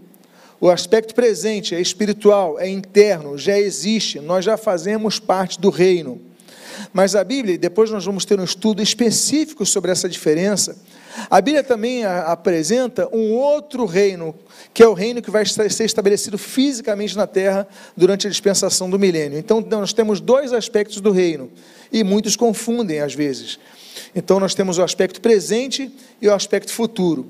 O 0.60 0.70
aspecto 0.70 1.14
presente 1.14 1.74
é 1.74 1.80
espiritual, 1.80 2.60
é 2.60 2.68
interno, 2.68 3.36
já 3.36 3.58
existe, 3.58 4.20
nós 4.20 4.44
já 4.44 4.58
fazemos 4.58 5.18
parte 5.18 5.58
do 5.58 5.70
reino. 5.70 6.20
Mas 6.92 7.16
a 7.16 7.24
Bíblia, 7.24 7.58
depois 7.58 7.90
nós 7.90 8.04
vamos 8.04 8.24
ter 8.24 8.38
um 8.38 8.44
estudo 8.44 8.82
específico 8.82 9.64
sobre 9.64 9.90
essa 9.90 10.08
diferença, 10.08 10.76
a 11.28 11.40
Bíblia 11.40 11.64
também 11.64 12.04
apresenta 12.04 13.08
um 13.12 13.32
outro 13.32 13.84
reino, 13.84 14.34
que 14.72 14.82
é 14.82 14.88
o 14.88 14.94
reino 14.94 15.20
que 15.20 15.30
vai 15.30 15.44
ser 15.44 15.84
estabelecido 15.84 16.38
fisicamente 16.38 17.16
na 17.16 17.26
terra 17.26 17.66
durante 17.96 18.26
a 18.26 18.30
dispensação 18.30 18.88
do 18.88 18.98
milênio. 18.98 19.38
Então, 19.38 19.60
nós 19.60 19.92
temos 19.92 20.20
dois 20.20 20.52
aspectos 20.52 21.00
do 21.00 21.10
reino, 21.10 21.50
e 21.92 22.04
muitos 22.04 22.36
confundem 22.36 23.00
às 23.00 23.14
vezes. 23.14 23.58
Então, 24.14 24.38
nós 24.38 24.54
temos 24.54 24.78
o 24.78 24.82
aspecto 24.82 25.20
presente 25.20 25.92
e 26.22 26.28
o 26.28 26.34
aspecto 26.34 26.72
futuro. 26.72 27.26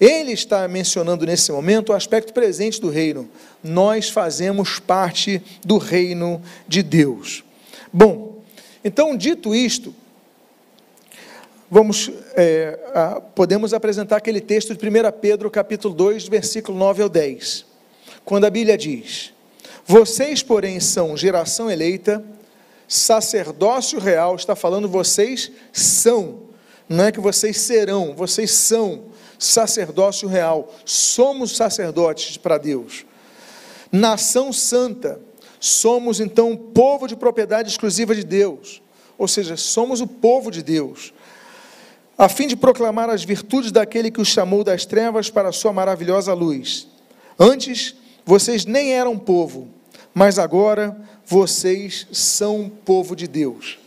Ele 0.00 0.32
está 0.32 0.66
mencionando 0.66 1.26
nesse 1.26 1.52
momento 1.52 1.90
o 1.90 1.92
aspecto 1.92 2.32
presente 2.32 2.80
do 2.80 2.88
reino. 2.88 3.28
Nós 3.62 4.08
fazemos 4.08 4.78
parte 4.78 5.42
do 5.62 5.76
reino 5.76 6.40
de 6.66 6.82
Deus. 6.82 7.44
Bom, 7.92 8.42
então, 8.82 9.14
dito 9.14 9.54
isto, 9.54 9.94
vamos, 11.70 12.10
é, 12.34 12.78
a, 12.92 13.20
podemos 13.20 13.72
apresentar 13.72 14.16
aquele 14.16 14.40
texto 14.40 14.74
de 14.74 14.88
1 14.88 14.90
Pedro, 15.20 15.50
capítulo 15.50 15.94
2, 15.94 16.26
versículo 16.26 16.76
9 16.76 17.04
ao 17.04 17.08
10. 17.08 17.64
Quando 18.24 18.44
a 18.44 18.50
Bíblia 18.50 18.76
diz: 18.76 19.32
Vocês, 19.86 20.42
porém, 20.42 20.80
são 20.80 21.16
geração 21.16 21.70
eleita, 21.70 22.24
sacerdócio 22.88 24.00
real, 24.00 24.34
está 24.34 24.56
falando 24.56 24.88
vocês 24.88 25.52
são, 25.72 26.40
não 26.88 27.04
é 27.04 27.12
que 27.12 27.20
vocês 27.20 27.56
serão, 27.58 28.14
vocês 28.14 28.50
são 28.50 29.04
sacerdócio 29.38 30.28
real, 30.28 30.74
somos 30.84 31.56
sacerdotes 31.56 32.36
para 32.36 32.58
Deus. 32.58 33.06
Nação 33.92 34.52
santa, 34.52 35.20
somos 35.58 36.20
então 36.20 36.56
povo 36.56 37.06
de 37.06 37.16
propriedade 37.16 37.70
exclusiva 37.70 38.14
de 38.14 38.24
Deus, 38.24 38.82
ou 39.16 39.28
seja, 39.28 39.56
somos 39.56 40.00
o 40.00 40.06
povo 40.06 40.50
de 40.50 40.62
Deus, 40.62 41.12
a 42.20 42.28
fim 42.28 42.46
de 42.46 42.54
proclamar 42.54 43.08
as 43.08 43.24
virtudes 43.24 43.72
daquele 43.72 44.10
que 44.10 44.20
os 44.20 44.28
chamou 44.28 44.62
das 44.62 44.84
trevas 44.84 45.30
para 45.30 45.48
a 45.48 45.52
sua 45.52 45.72
maravilhosa 45.72 46.34
luz. 46.34 46.86
Antes, 47.38 47.94
vocês 48.26 48.66
nem 48.66 48.92
eram 48.92 49.18
povo, 49.18 49.68
mas 50.12 50.38
agora 50.38 50.94
vocês 51.24 52.06
são 52.12 52.70
povo 52.84 53.16
de 53.16 53.26
Deus. 53.26 53.78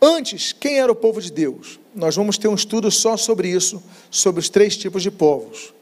Antes, 0.00 0.52
quem 0.52 0.78
era 0.78 0.92
o 0.92 0.94
povo 0.94 1.20
de 1.20 1.32
Deus? 1.32 1.80
Nós 1.92 2.14
vamos 2.14 2.38
ter 2.38 2.46
um 2.46 2.54
estudo 2.54 2.88
só 2.88 3.16
sobre 3.16 3.48
isso, 3.48 3.82
sobre 4.12 4.38
os 4.38 4.48
três 4.48 4.76
tipos 4.76 5.02
de 5.02 5.10
povos. 5.10 5.74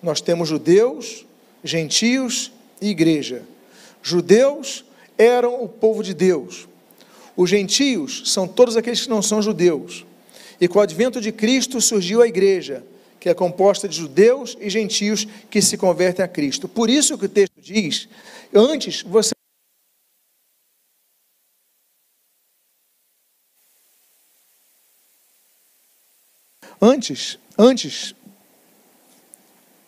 Nós 0.00 0.20
temos 0.20 0.48
judeus, 0.48 1.26
gentios 1.64 2.52
e 2.80 2.90
igreja. 2.90 3.42
Judeus 4.00 4.84
eram 5.18 5.64
o 5.64 5.68
povo 5.68 6.00
de 6.04 6.14
Deus. 6.14 6.68
Os 7.36 7.50
gentios 7.50 8.22
são 8.26 8.46
todos 8.46 8.76
aqueles 8.76 9.00
que 9.00 9.10
não 9.10 9.20
são 9.20 9.42
judeus. 9.42 10.06
E 10.60 10.66
com 10.66 10.78
o 10.78 10.82
advento 10.82 11.20
de 11.20 11.30
Cristo 11.32 11.80
surgiu 11.80 12.20
a 12.22 12.26
igreja, 12.26 12.84
que 13.20 13.28
é 13.28 13.34
composta 13.34 13.88
de 13.88 13.96
judeus 13.96 14.56
e 14.60 14.68
gentios 14.68 15.26
que 15.50 15.62
se 15.62 15.76
convertem 15.76 16.24
a 16.24 16.28
Cristo. 16.28 16.68
Por 16.68 16.90
isso 16.90 17.16
que 17.16 17.26
o 17.26 17.28
texto 17.28 17.60
diz: 17.60 18.08
antes 18.54 19.02
você 19.02 19.32
Antes, 26.80 27.36
antes, 27.58 28.14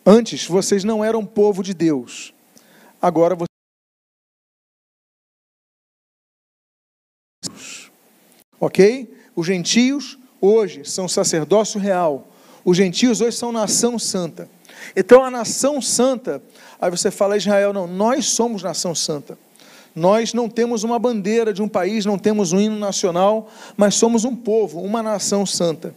antes 0.04 0.44
vocês 0.44 0.82
não 0.82 1.04
eram 1.04 1.24
povo 1.24 1.62
de 1.62 1.72
Deus. 1.72 2.34
Agora 3.00 3.36
vocês 3.36 3.50
Ok? 8.60 9.08
Os 9.34 9.46
gentios 9.46 10.18
hoje 10.40 10.84
são 10.84 11.08
sacerdócio 11.08 11.80
real. 11.80 12.28
Os 12.64 12.76
gentios 12.76 13.20
hoje 13.20 13.36
são 13.36 13.52
nação 13.52 13.98
santa. 13.98 14.48
Então 14.94 15.24
a 15.24 15.30
nação 15.30 15.80
santa, 15.80 16.42
aí 16.80 16.90
você 16.90 17.10
fala 17.10 17.36
Israel, 17.36 17.72
não, 17.72 17.86
nós 17.86 18.26
somos 18.26 18.62
nação 18.62 18.94
santa. 18.94 19.38
Nós 19.94 20.32
não 20.32 20.48
temos 20.48 20.84
uma 20.84 20.98
bandeira 20.98 21.52
de 21.52 21.60
um 21.60 21.68
país, 21.68 22.06
não 22.06 22.18
temos 22.18 22.52
um 22.52 22.60
hino 22.60 22.78
nacional, 22.78 23.50
mas 23.76 23.94
somos 23.94 24.24
um 24.24 24.34
povo, 24.34 24.80
uma 24.80 25.02
nação 25.02 25.44
santa. 25.44 25.94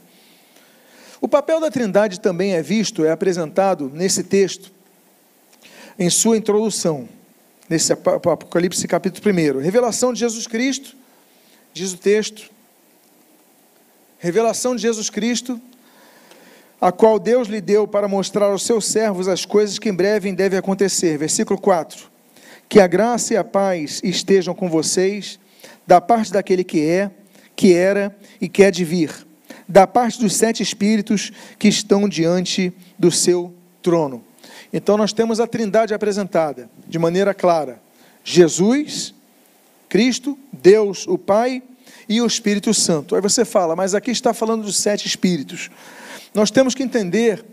O 1.21 1.27
papel 1.27 1.61
da 1.61 1.71
Trindade 1.71 2.19
também 2.19 2.53
é 2.53 2.61
visto, 2.61 3.05
é 3.05 3.11
apresentado 3.11 3.89
nesse 3.93 4.23
texto, 4.23 4.71
em 5.97 6.09
sua 6.09 6.35
introdução, 6.35 7.07
nesse 7.69 7.93
Apocalipse 7.93 8.87
capítulo 8.87 9.33
1. 9.33 9.59
Revelação 9.59 10.11
de 10.11 10.19
Jesus 10.19 10.47
Cristo, 10.47 10.97
diz 11.71 11.93
o 11.93 11.97
texto, 11.97 12.51
revelação 14.23 14.73
de 14.73 14.81
Jesus 14.81 15.09
Cristo, 15.09 15.59
a 16.79 16.93
qual 16.93 17.19
Deus 17.19 17.49
lhe 17.49 17.59
deu 17.59 17.85
para 17.85 18.07
mostrar 18.07 18.45
aos 18.45 18.63
seus 18.63 18.85
servos 18.85 19.27
as 19.27 19.45
coisas 19.45 19.77
que 19.77 19.89
em 19.89 19.93
breve 19.93 20.31
devem 20.31 20.57
acontecer. 20.57 21.17
Versículo 21.17 21.59
4. 21.59 22.09
Que 22.69 22.79
a 22.79 22.87
graça 22.87 23.33
e 23.33 23.37
a 23.37 23.43
paz 23.43 23.99
estejam 24.01 24.55
com 24.55 24.69
vocês, 24.69 25.37
da 25.85 25.99
parte 25.99 26.31
daquele 26.31 26.63
que 26.63 26.87
é, 26.87 27.11
que 27.53 27.73
era 27.73 28.15
e 28.39 28.47
que 28.47 28.63
é 28.63 28.71
de 28.71 28.85
vir 28.85 29.27
da 29.67 29.87
parte 29.87 30.19
dos 30.19 30.35
sete 30.35 30.61
espíritos 30.61 31.31
que 31.57 31.67
estão 31.67 32.07
diante 32.07 32.73
do 32.97 33.11
seu 33.11 33.53
trono. 33.81 34.23
Então 34.71 34.97
nós 34.97 35.13
temos 35.13 35.39
a 35.39 35.47
Trindade 35.47 35.93
apresentada 35.93 36.69
de 36.87 36.99
maneira 36.99 37.33
clara: 37.33 37.81
Jesus, 38.23 39.13
Cristo, 39.87 40.37
Deus, 40.51 41.07
o 41.07 41.17
Pai 41.17 41.61
e 42.07 42.21
o 42.21 42.25
Espírito 42.25 42.73
Santo. 42.73 43.15
Aí 43.15 43.21
você 43.21 43.45
fala, 43.45 43.75
mas 43.75 43.93
aqui 43.93 44.11
está 44.11 44.33
falando 44.33 44.63
dos 44.63 44.77
sete 44.77 45.07
espíritos. 45.07 45.69
Nós 46.33 46.51
temos 46.51 46.73
que 46.73 46.83
entender 46.83 47.43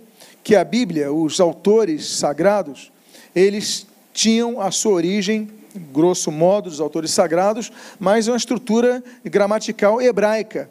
que 0.42 0.56
a 0.56 0.64
Bíblia, 0.64 1.12
os 1.12 1.40
autores 1.40 2.06
sagrados, 2.06 2.90
eles 3.34 3.86
tinham 4.12 4.60
a 4.60 4.70
sua 4.70 4.92
origem, 4.92 5.50
grosso 5.92 6.30
modo, 6.32 6.70
dos 6.70 6.80
autores 6.80 7.10
sagrados, 7.10 7.70
mas 7.98 8.26
uma 8.26 8.36
estrutura 8.36 9.02
gramatical 9.24 10.00
hebraica. 10.00 10.68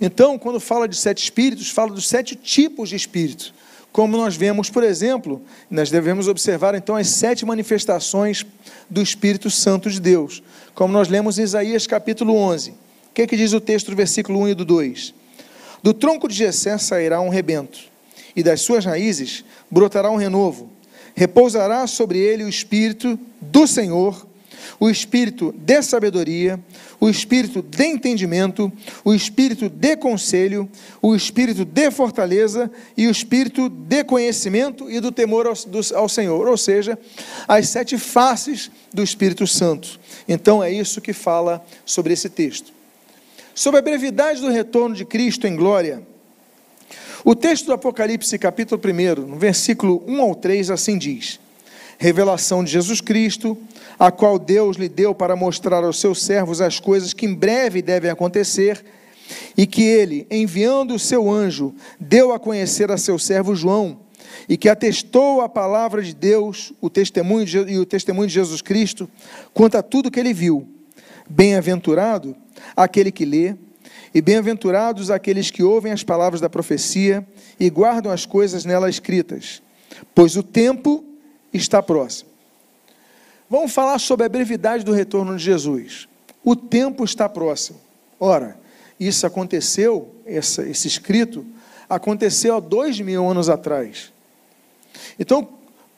Então, 0.00 0.38
quando 0.38 0.60
fala 0.60 0.88
de 0.88 0.96
sete 0.96 1.22
espíritos, 1.22 1.70
fala 1.70 1.92
dos 1.92 2.08
sete 2.08 2.34
tipos 2.34 2.88
de 2.88 2.96
espírito. 2.96 3.52
Como 3.92 4.16
nós 4.16 4.36
vemos, 4.36 4.70
por 4.70 4.84
exemplo, 4.84 5.42
nós 5.70 5.90
devemos 5.90 6.28
observar 6.28 6.74
então 6.74 6.94
as 6.94 7.08
sete 7.08 7.44
manifestações 7.44 8.44
do 8.88 9.02
Espírito 9.02 9.50
Santo 9.50 9.90
de 9.90 10.00
Deus, 10.00 10.42
como 10.74 10.92
nós 10.92 11.08
lemos 11.08 11.38
em 11.38 11.42
Isaías 11.42 11.86
capítulo 11.86 12.34
11. 12.34 12.74
Que, 13.18 13.26
que 13.26 13.36
diz 13.36 13.52
o 13.52 13.60
texto 13.60 13.90
do 13.90 13.96
versículo 13.96 14.38
1 14.42 14.50
e 14.50 14.54
do 14.54 14.64
2? 14.64 15.12
Do 15.82 15.92
tronco 15.92 16.28
de 16.28 16.36
Jessé 16.36 16.78
sairá 16.78 17.20
um 17.20 17.28
rebento, 17.28 17.80
e 18.36 18.44
das 18.44 18.60
suas 18.60 18.84
raízes 18.84 19.44
brotará 19.68 20.08
um 20.08 20.14
renovo. 20.14 20.70
Repousará 21.16 21.84
sobre 21.88 22.20
ele 22.20 22.44
o 22.44 22.48
Espírito 22.48 23.18
do 23.40 23.66
Senhor, 23.66 24.24
o 24.78 24.88
espírito 24.88 25.52
de 25.58 25.82
sabedoria, 25.82 26.60
o 27.00 27.08
espírito 27.08 27.60
de 27.60 27.86
entendimento, 27.86 28.72
o 29.04 29.12
espírito 29.12 29.68
de 29.68 29.96
conselho, 29.96 30.68
o 31.02 31.12
espírito 31.12 31.64
de 31.64 31.90
fortaleza 31.90 32.70
e 32.96 33.08
o 33.08 33.10
espírito 33.10 33.68
de 33.68 34.04
conhecimento 34.04 34.88
e 34.88 35.00
do 35.00 35.10
temor 35.10 35.48
ao, 35.48 35.54
do, 35.54 35.80
ao 35.96 36.08
Senhor, 36.08 36.46
ou 36.46 36.56
seja, 36.56 36.96
as 37.48 37.68
sete 37.68 37.98
faces 37.98 38.70
do 38.94 39.02
Espírito 39.02 39.44
Santo. 39.44 39.98
Então 40.28 40.62
é 40.62 40.70
isso 40.70 41.00
que 41.00 41.12
fala 41.12 41.66
sobre 41.84 42.12
esse 42.12 42.28
texto. 42.28 42.77
Sobre 43.58 43.80
a 43.80 43.82
brevidade 43.82 44.40
do 44.40 44.50
retorno 44.50 44.94
de 44.94 45.04
Cristo 45.04 45.44
em 45.44 45.56
glória, 45.56 46.00
o 47.24 47.34
texto 47.34 47.66
do 47.66 47.72
Apocalipse, 47.72 48.38
capítulo 48.38 48.80
1, 48.80 49.26
no 49.26 49.36
versículo 49.36 50.00
1 50.06 50.20
ao 50.22 50.32
3, 50.32 50.70
assim 50.70 50.96
diz: 50.96 51.40
Revelação 51.98 52.62
de 52.62 52.70
Jesus 52.70 53.00
Cristo 53.00 53.58
a 53.98 54.12
qual 54.12 54.38
Deus 54.38 54.76
lhe 54.76 54.88
deu 54.88 55.12
para 55.12 55.34
mostrar 55.34 55.82
aos 55.82 55.98
seus 55.98 56.22
servos 56.22 56.60
as 56.60 56.78
coisas 56.78 57.12
que 57.12 57.26
em 57.26 57.34
breve 57.34 57.82
devem 57.82 58.12
acontecer, 58.12 58.84
e 59.56 59.66
que 59.66 59.82
ele, 59.82 60.24
enviando 60.30 60.94
o 60.94 60.98
seu 60.98 61.28
anjo, 61.28 61.74
deu 61.98 62.32
a 62.32 62.38
conhecer 62.38 62.92
a 62.92 62.96
seu 62.96 63.18
servo 63.18 63.56
João, 63.56 63.98
e 64.48 64.56
que 64.56 64.68
atestou 64.68 65.40
a 65.40 65.48
palavra 65.48 66.00
de 66.00 66.14
Deus 66.14 66.72
o 66.80 66.88
testemunho 66.88 67.44
de, 67.44 67.58
e 67.58 67.76
o 67.76 67.84
testemunho 67.84 68.28
de 68.28 68.34
Jesus 68.34 68.62
Cristo 68.62 69.10
quanto 69.52 69.76
a 69.76 69.82
tudo 69.82 70.12
que 70.12 70.20
ele 70.20 70.32
viu. 70.32 70.64
Bem-aventurado 71.28 72.36
aquele 72.76 73.10
que 73.10 73.24
lê, 73.24 73.54
e 74.14 74.20
bem-aventurados 74.20 75.10
aqueles 75.10 75.50
que 75.50 75.62
ouvem 75.62 75.92
as 75.92 76.02
palavras 76.02 76.40
da 76.40 76.48
profecia 76.48 77.26
e 77.58 77.68
guardam 77.68 78.10
as 78.10 78.24
coisas 78.24 78.64
nela 78.64 78.88
escritas, 78.88 79.62
pois 80.14 80.36
o 80.36 80.42
tempo 80.42 81.04
está 81.52 81.82
próximo. 81.82 82.30
Vamos 83.50 83.72
falar 83.72 83.98
sobre 83.98 84.26
a 84.26 84.28
brevidade 84.28 84.84
do 84.84 84.92
retorno 84.92 85.36
de 85.36 85.42
Jesus. 85.42 86.08
O 86.44 86.54
tempo 86.54 87.04
está 87.04 87.28
próximo. 87.28 87.80
Ora, 88.20 88.58
isso 88.98 89.26
aconteceu, 89.26 90.14
essa, 90.26 90.68
esse 90.68 90.88
escrito, 90.88 91.46
aconteceu 91.88 92.56
há 92.56 92.60
dois 92.60 93.00
mil 93.00 93.28
anos 93.28 93.48
atrás. 93.48 94.12
Então, 95.18 95.48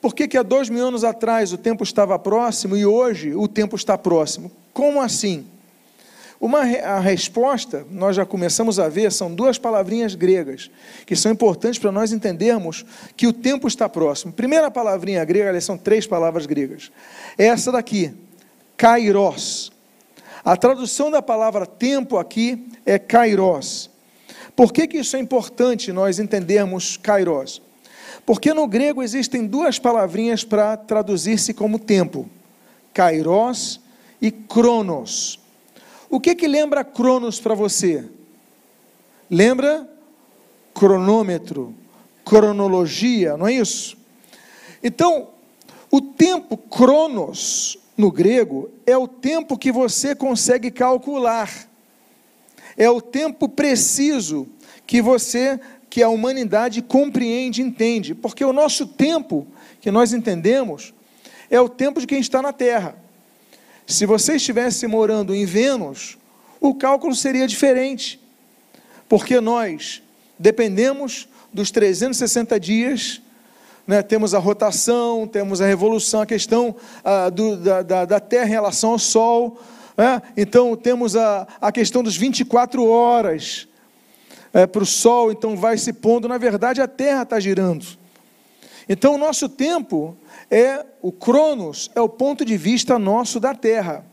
por 0.01 0.15
que, 0.15 0.27
que 0.27 0.37
há 0.37 0.43
dois 0.43 0.69
mil 0.69 0.87
anos 0.87 1.03
atrás 1.03 1.51
o 1.51 1.57
tempo 1.57 1.83
estava 1.83 2.17
próximo 2.17 2.77
e 2.77 2.85
hoje 2.85 3.33
o 3.35 3.47
tempo 3.47 3.75
está 3.75 3.97
próximo? 3.97 4.51
Como 4.73 5.01
assim? 5.01 5.45
Uma, 6.41 6.61
a 6.61 6.99
resposta, 6.99 7.85
nós 7.91 8.15
já 8.15 8.25
começamos 8.25 8.79
a 8.79 8.89
ver, 8.89 9.11
são 9.11 9.31
duas 9.31 9.59
palavrinhas 9.59 10.15
gregas, 10.15 10.71
que 11.05 11.15
são 11.15 11.31
importantes 11.31 11.77
para 11.77 11.91
nós 11.91 12.11
entendermos 12.11 12.83
que 13.15 13.27
o 13.27 13.33
tempo 13.33 13.67
está 13.67 13.87
próximo. 13.87 14.33
Primeira 14.33 14.71
palavrinha 14.71 15.23
grega, 15.23 15.49
aliás, 15.49 15.63
são 15.65 15.77
três 15.77 16.07
palavras 16.07 16.47
gregas. 16.47 16.91
É 17.37 17.45
essa 17.45 17.71
daqui, 17.71 18.11
kairos. 18.75 19.71
A 20.43 20.57
tradução 20.57 21.11
da 21.11 21.21
palavra 21.21 21.67
tempo 21.67 22.17
aqui 22.17 22.67
é 22.87 22.97
kairos. 22.97 23.91
Por 24.55 24.73
que, 24.73 24.87
que 24.87 24.97
isso 24.97 25.15
é 25.15 25.19
importante 25.19 25.91
nós 25.91 26.17
entendermos 26.17 26.97
kairos? 26.97 27.61
Porque 28.25 28.51
no 28.51 28.65
grego 28.65 29.03
existem 29.03 29.45
duas 29.45 29.77
palavrinhas 29.77 30.43
para 30.43 30.75
traduzir-se 30.75 31.53
como 31.53 31.77
tempo: 31.77 32.27
kairos 32.91 33.79
e 34.19 34.31
cronos. 34.31 35.40
O 36.11 36.19
que 36.19 36.35
que 36.35 36.45
lembra 36.45 36.83
Cronos 36.83 37.39
para 37.39 37.55
você? 37.55 38.03
Lembra 39.29 39.89
cronômetro, 40.73 41.73
cronologia, 42.25 43.37
não 43.37 43.47
é 43.47 43.53
isso? 43.53 43.97
Então, 44.83 45.29
o 45.89 46.01
tempo 46.01 46.57
Cronos 46.57 47.77
no 47.97 48.11
grego 48.11 48.69
é 48.85 48.97
o 48.97 49.07
tempo 49.07 49.57
que 49.57 49.71
você 49.71 50.13
consegue 50.13 50.69
calcular. 50.69 51.49
É 52.75 52.89
o 52.89 53.01
tempo 53.01 53.47
preciso 53.47 54.49
que 54.85 55.01
você, 55.01 55.57
que 55.89 56.03
a 56.03 56.09
humanidade 56.09 56.81
compreende, 56.81 57.61
entende, 57.61 58.13
porque 58.13 58.43
o 58.43 58.51
nosso 58.51 58.85
tempo 58.85 59.47
que 59.79 59.89
nós 59.89 60.11
entendemos 60.11 60.93
é 61.49 61.61
o 61.61 61.69
tempo 61.69 62.01
de 62.01 62.07
quem 62.07 62.19
está 62.19 62.41
na 62.41 62.51
Terra. 62.51 63.00
Se 63.85 64.05
você 64.05 64.35
estivesse 64.35 64.87
morando 64.87 65.35
em 65.35 65.45
Vênus, 65.45 66.17
o 66.59 66.75
cálculo 66.75 67.15
seria 67.15 67.47
diferente, 67.47 68.19
porque 69.09 69.41
nós 69.41 70.01
dependemos 70.37 71.27
dos 71.53 71.71
360 71.71 72.59
dias, 72.59 73.21
né, 73.85 74.01
temos 74.01 74.33
a 74.33 74.39
rotação, 74.39 75.27
temos 75.27 75.59
a 75.59 75.65
revolução, 75.65 76.21
a 76.21 76.25
questão 76.25 76.75
ah, 77.03 77.29
do, 77.29 77.57
da, 77.57 77.81
da, 77.81 78.05
da, 78.05 78.19
Terra 78.19 78.47
em 78.47 78.51
relação 78.51 78.91
ao 78.91 78.99
Sol, 78.99 79.59
né, 79.97 80.21
então 80.37 80.75
temos 80.75 81.15
a, 81.15 81.47
a 81.59 81.71
questão 81.71 82.01
dos 82.03 82.15
24 82.15 82.85
horas 82.87 83.67
é, 84.53 84.65
para 84.65 84.83
o 84.83 84.85
Sol, 84.85 85.31
então 85.31 85.57
vai 85.57 85.77
se 85.77 85.93
pondo, 85.93 86.27
na 86.27 86.37
verdade 86.37 86.81
a 86.81 86.87
Terra 86.87 87.23
está 87.23 87.39
girando. 87.39 87.85
Então 88.87 89.15
o 89.15 89.17
nosso 89.17 89.47
tempo 89.47 90.15
é 90.49 90.85
o 91.01 91.11
Cronos, 91.11 91.89
é 91.95 92.01
o 92.01 92.09
ponto 92.09 92.43
de 92.43 92.57
vista 92.57 92.97
nosso 92.99 93.39
da 93.39 93.53
Terra. 93.53 94.05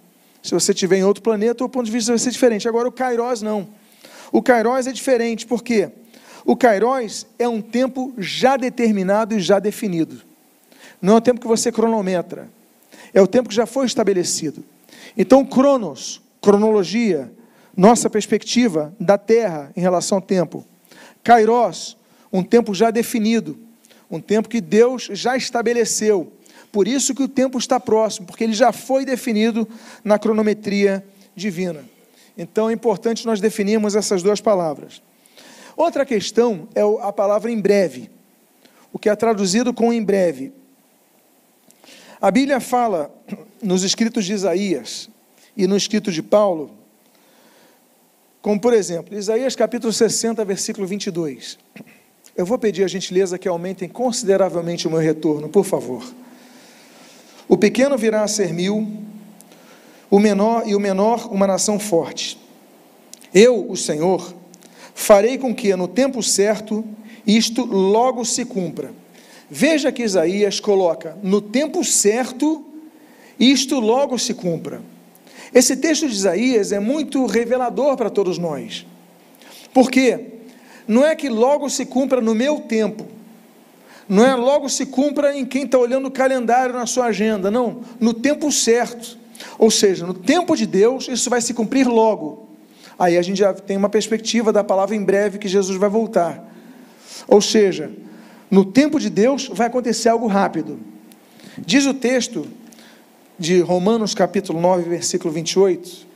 Se 0.43 0.53
você 0.53 0.73
estiver 0.73 0.99
em 0.99 1.05
outro 1.05 1.23
planeta, 1.23 1.65
o 1.65 1.69
ponto 1.69 1.87
de 1.87 1.93
vista 1.93 2.13
vai 2.13 2.19
ser 2.19 2.31
diferente. 2.31 2.69
Agora 2.69 2.89
o 2.89 2.93
Kairos 2.93 3.43
não. 3.43 3.69
O 4.31 4.43
Kairos 4.43 4.87
é 4.87 4.93
diferente, 4.93 5.47
por 5.47 5.63
quê? 5.63 5.91
O 6.45 6.57
Kairos 6.57 7.27
é 7.39 7.49
um 7.49 7.61
tempo 7.61 8.13
já 8.17 8.57
determinado 8.57 9.35
e 9.35 9.41
já 9.41 9.59
definido. 9.59 10.23
Não 11.01 11.15
é 11.15 11.17
o 11.17 11.21
tempo 11.21 11.41
que 11.41 11.47
você 11.47 11.71
cronometra. 11.73 12.49
É 13.13 13.21
o 13.21 13.27
tempo 13.27 13.49
que 13.49 13.55
já 13.55 13.67
foi 13.67 13.87
estabelecido. 13.87 14.65
Então, 15.17 15.45
Cronos, 15.45 16.21
cronologia, 16.41 17.33
nossa 17.77 18.09
perspectiva 18.09 18.95
da 18.99 19.19
Terra 19.19 19.71
em 19.77 19.81
relação 19.81 20.19
ao 20.19 20.23
tempo. 20.23 20.65
Kairos, 21.23 21.97
um 22.33 22.43
tempo 22.43 22.75
já 22.75 22.91
definido 22.91 23.59
um 24.11 24.21
tempo 24.21 24.49
que 24.49 24.61
Deus 24.61 25.09
já 25.13 25.37
estabeleceu. 25.37 26.33
Por 26.73 26.87
isso 26.87 27.15
que 27.15 27.23
o 27.23 27.29
tempo 27.29 27.59
está 27.59 27.81
próximo, 27.81 28.27
porque 28.27 28.45
ele 28.45 28.53
já 28.53 28.73
foi 28.73 29.05
definido 29.05 29.69
na 30.05 30.19
cronometria 30.19 31.05
divina. 31.35 31.85
Então 32.37 32.71
é 32.71 32.73
importante 32.73 33.27
nós 33.27 33.41
definirmos 33.41 33.97
essas 33.97 34.23
duas 34.23 34.41
palavras. 34.41 35.03
Outra 35.77 36.05
questão 36.05 36.69
é 36.75 36.83
a 37.03 37.13
palavra 37.13 37.51
em 37.51 37.61
breve, 37.61 38.11
o 38.93 38.99
que 38.99 39.09
é 39.09 39.17
traduzido 39.17 39.73
com 39.73 39.93
em 39.93 40.03
breve. 40.03 40.53
A 42.21 42.31
Bíblia 42.31 42.61
fala 42.61 43.15
nos 43.63 43.83
escritos 43.85 44.25
de 44.25 44.33
Isaías 44.33 45.09
e 45.57 45.67
no 45.67 45.77
escrito 45.77 46.11
de 46.11 46.23
Paulo, 46.23 46.77
como 48.41 48.61
por 48.61 48.73
exemplo, 48.73 49.17
Isaías 49.17 49.55
capítulo 49.55 49.93
60, 49.93 50.45
versículo 50.45 50.87
22. 50.87 51.59
Eu 52.39 52.47
vou 52.47 52.57
pedir 52.57 52.85
a 52.85 52.89
gentileza 52.89 53.37
que 53.37 53.49
aumentem 53.49 53.89
consideravelmente 53.89 54.87
o 54.87 54.91
meu 54.93 55.01
retorno, 55.01 55.49
por 55.49 55.65
favor. 55.65 56.05
O 57.49 57.57
pequeno 57.57 57.99
virá 57.99 58.23
a 58.23 58.29
ser 58.29 58.55
mil, 58.55 58.87
o 60.09 60.21
menor 60.21 60.63
e 60.65 60.77
o 60.77 60.79
menor 60.79 61.29
uma 61.33 61.49
nação 61.49 61.81
forte. 61.81 62.39
Eu, 63.35 63.69
o 63.69 63.77
Senhor, 63.77 64.33
farei 64.95 65.37
com 65.37 65.53
que 65.53 65.75
no 65.75 65.89
tempo 65.89 66.23
certo 66.23 66.85
isto 67.27 67.65
logo 67.65 68.25
se 68.25 68.45
cumpra. 68.45 68.93
Veja 69.51 69.91
que 69.91 70.05
Isaías 70.05 70.61
coloca 70.61 71.19
no 71.21 71.41
tempo 71.41 71.83
certo 71.83 72.65
isto 73.37 73.81
logo 73.81 74.17
se 74.17 74.33
cumpra. 74.33 74.81
Esse 75.53 75.77
texto 75.77 76.07
de 76.07 76.15
Isaías 76.15 76.71
é 76.71 76.79
muito 76.79 77.27
revelador 77.27 77.97
para 77.97 78.09
todos 78.09 78.39
nós. 78.39 78.87
Por 79.75 79.91
quê? 79.91 80.38
Não 80.89 81.05
é 81.05 81.15
que 81.15 81.29
logo 81.29 81.69
se 81.69 81.85
cumpra 81.85 82.21
no 82.21 82.35
meu 82.35 82.61
tempo, 82.61 83.07
não 84.09 84.25
é 84.25 84.35
logo 84.35 84.69
se 84.71 84.87
cumpra 84.87 85.37
em 85.37 85.45
quem 85.45 85.65
está 85.65 85.79
olhando 85.79 86.07
o 86.07 86.11
calendário 86.11 86.75
na 86.75 86.87
sua 86.87 87.07
agenda, 87.07 87.51
não, 87.51 87.83
no 88.01 88.15
tempo 88.15 88.51
certo, 88.51 89.19
ou 89.59 89.71
seja, 89.71 90.07
no 90.07 90.15
tempo 90.15 90.57
de 90.57 90.67
Deus, 90.67 91.07
isso 91.09 91.29
vai 91.29 91.43
se 91.43 91.53
cumprir 91.53 91.87
logo. 91.87 92.49
Aí 92.99 93.17
a 93.17 93.23
gente 93.23 93.39
já 93.39 93.53
tem 93.53 93.77
uma 93.77 93.89
perspectiva 93.89 94.53
da 94.53 94.65
palavra 94.65 94.97
em 94.97 95.05
breve 95.05 95.39
que 95.39 95.47
Jesus 95.47 95.79
vai 95.79 95.89
voltar. 95.89 96.45
Ou 97.29 97.41
seja, 97.41 97.93
no 98.51 98.65
tempo 98.65 98.99
de 98.99 99.11
Deus 99.11 99.49
vai 99.53 99.67
acontecer 99.67 100.09
algo 100.09 100.27
rápido. 100.27 100.81
Diz 101.59 101.87
o 101.87 101.95
texto 101.95 102.47
de 103.39 103.61
Romanos 103.61 104.15
capítulo 104.15 104.61
9, 104.61 104.89
versículo 104.89 105.33
28, 105.33 106.07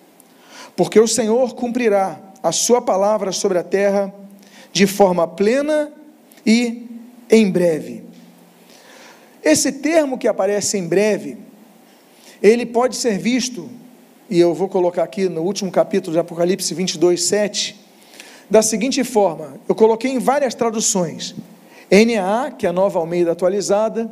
porque 0.74 0.98
o 0.98 1.06
Senhor 1.06 1.54
cumprirá 1.54 2.18
a 2.42 2.50
sua 2.50 2.82
palavra 2.82 3.30
sobre 3.30 3.58
a 3.58 3.62
terra 3.62 4.12
de 4.72 4.86
forma 4.86 5.26
plena 5.28 5.92
e 6.44 6.88
em 7.30 7.50
breve. 7.50 8.02
Esse 9.44 9.72
termo 9.72 10.16
que 10.16 10.26
aparece 10.26 10.78
em 10.78 10.86
breve, 10.86 11.36
ele 12.42 12.64
pode 12.64 12.96
ser 12.96 13.18
visto, 13.18 13.68
e 14.30 14.38
eu 14.38 14.54
vou 14.54 14.68
colocar 14.68 15.02
aqui 15.02 15.28
no 15.28 15.42
último 15.42 15.70
capítulo 15.70 16.12
de 16.12 16.18
Apocalipse 16.18 16.72
22, 16.74 17.22
7, 17.22 17.80
da 18.48 18.62
seguinte 18.62 19.04
forma: 19.04 19.60
eu 19.68 19.74
coloquei 19.74 20.10
em 20.10 20.18
várias 20.18 20.54
traduções. 20.54 21.34
NAA, 21.90 22.52
que 22.52 22.66
é 22.66 22.70
a 22.70 22.72
nova 22.72 22.98
Almeida 22.98 23.32
atualizada, 23.32 24.10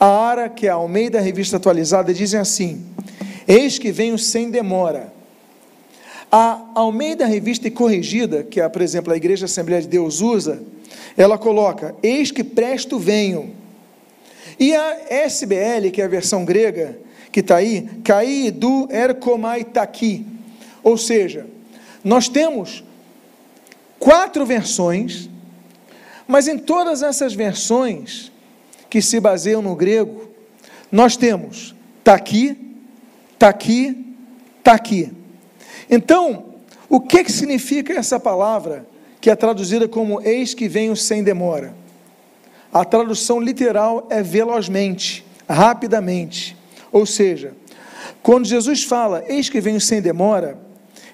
a 0.00 0.06
ARA, 0.06 0.48
que 0.48 0.66
é 0.66 0.70
a 0.70 0.74
Almeida 0.74 1.20
Revista 1.20 1.58
Atualizada, 1.58 2.12
dizem 2.12 2.40
assim: 2.40 2.84
Eis 3.46 3.78
que 3.78 3.92
venho 3.92 4.18
sem 4.18 4.50
demora. 4.50 5.13
A 6.36 6.66
Almeida 6.74 7.26
Revista 7.26 7.68
e 7.68 7.70
Corrigida, 7.70 8.42
que, 8.42 8.60
é, 8.60 8.68
por 8.68 8.82
exemplo, 8.82 9.12
a 9.12 9.16
Igreja 9.16 9.44
Assembleia 9.44 9.80
de 9.80 9.86
Deus 9.86 10.20
usa, 10.20 10.60
ela 11.16 11.38
coloca: 11.38 11.94
Eis 12.02 12.32
que 12.32 12.42
presto 12.42 12.98
venho. 12.98 13.54
E 14.58 14.74
a 14.74 14.96
SBL, 15.26 15.92
que 15.92 16.02
é 16.02 16.04
a 16.04 16.08
versão 16.08 16.44
grega, 16.44 16.98
que 17.30 17.38
está 17.38 17.58
aí, 17.58 17.88
Kai 18.02 18.50
do 18.50 18.88
Erkomai 18.90 19.62
Taki. 19.62 20.26
Ou 20.82 20.98
seja, 20.98 21.46
nós 22.02 22.28
temos 22.28 22.82
quatro 24.00 24.44
versões, 24.44 25.30
mas 26.26 26.48
em 26.48 26.58
todas 26.58 27.00
essas 27.04 27.32
versões 27.32 28.32
que 28.90 29.00
se 29.00 29.20
baseiam 29.20 29.62
no 29.62 29.76
grego, 29.76 30.28
nós 30.90 31.16
temos 31.16 31.76
Taki, 32.02 32.58
Taki, 33.38 34.16
Taki. 34.64 35.23
Então, 35.90 36.54
o 36.88 37.00
que, 37.00 37.24
que 37.24 37.32
significa 37.32 37.92
essa 37.92 38.20
palavra 38.20 38.86
que 39.20 39.30
é 39.30 39.36
traduzida 39.36 39.88
como 39.88 40.20
eis 40.22 40.54
que 40.54 40.68
venho 40.68 40.94
sem 40.96 41.22
demora? 41.22 41.74
A 42.72 42.84
tradução 42.84 43.40
literal 43.40 44.06
é 44.10 44.22
velozmente, 44.22 45.24
rapidamente. 45.48 46.56
Ou 46.90 47.06
seja, 47.06 47.52
quando 48.22 48.46
Jesus 48.46 48.82
fala, 48.82 49.24
eis 49.28 49.48
que 49.48 49.60
venho 49.60 49.80
sem 49.80 50.00
demora, 50.00 50.58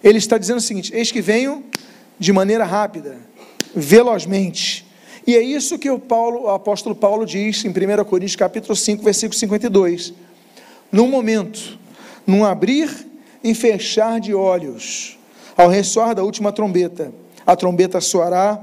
ele 0.03 0.19
está 0.19 0.39
dizendo 0.39 0.59
o 0.59 0.63
seguinte: 0.63 0.93
eis 0.95 1.13
que 1.13 1.21
venho 1.21 1.65
de 2.19 2.33
maneira 2.33 2.65
rápida, 2.65 3.19
velozmente. 3.75 4.87
E 5.27 5.37
é 5.37 5.43
isso 5.43 5.79
que 5.79 5.91
o, 5.91 5.99
Paulo, 5.99 6.45
o 6.45 6.51
apóstolo 6.51 6.95
Paulo 6.95 7.27
diz 7.27 7.65
em 7.65 7.69
1 7.69 8.05
Coríntios 8.05 8.37
capítulo 8.37 8.75
5, 8.75 9.03
versículo 9.03 9.39
52. 9.39 10.15
Num 10.91 11.09
momento, 11.09 11.79
num 12.27 12.45
abrir 12.45 13.10
e 13.43 13.55
fechar 13.55 14.21
de 14.21 14.35
olhos, 14.35 15.19
ao 15.57 15.69
ressoar 15.69 16.15
da 16.15 16.23
última 16.23 16.53
trombeta, 16.53 17.13
a 17.47 17.57
trombeta 17.57 18.01
soará, 18.01 18.63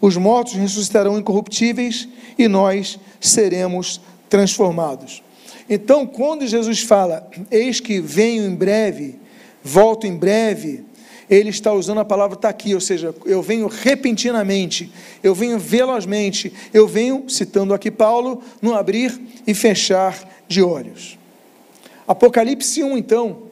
os 0.00 0.16
mortos 0.16 0.54
ressuscitarão 0.54 1.18
incorruptíveis 1.18 2.08
e 2.38 2.46
nós 2.46 2.98
seremos 3.20 4.00
transformados. 4.28 5.22
Então, 5.68 6.06
quando 6.06 6.46
Jesus 6.46 6.80
fala, 6.80 7.28
eis 7.50 7.80
que 7.80 8.00
venho 8.00 8.44
em 8.44 8.54
breve, 8.54 9.18
volto 9.62 10.06
em 10.06 10.16
breve, 10.16 10.84
ele 11.28 11.50
está 11.50 11.72
usando 11.72 11.98
a 11.98 12.04
palavra 12.04 12.36
está 12.36 12.48
aqui, 12.48 12.74
ou 12.74 12.80
seja, 12.80 13.14
eu 13.26 13.42
venho 13.42 13.66
repentinamente, 13.66 14.90
eu 15.22 15.34
venho 15.34 15.58
velozmente, 15.58 16.52
eu 16.72 16.86
venho, 16.88 17.24
citando 17.28 17.74
aqui 17.74 17.90
Paulo, 17.90 18.42
no 18.62 18.74
abrir 18.74 19.20
e 19.46 19.52
fechar 19.52 20.16
de 20.48 20.62
olhos. 20.62 21.18
Apocalipse 22.06 22.82
1, 22.82 22.96
então, 22.96 23.47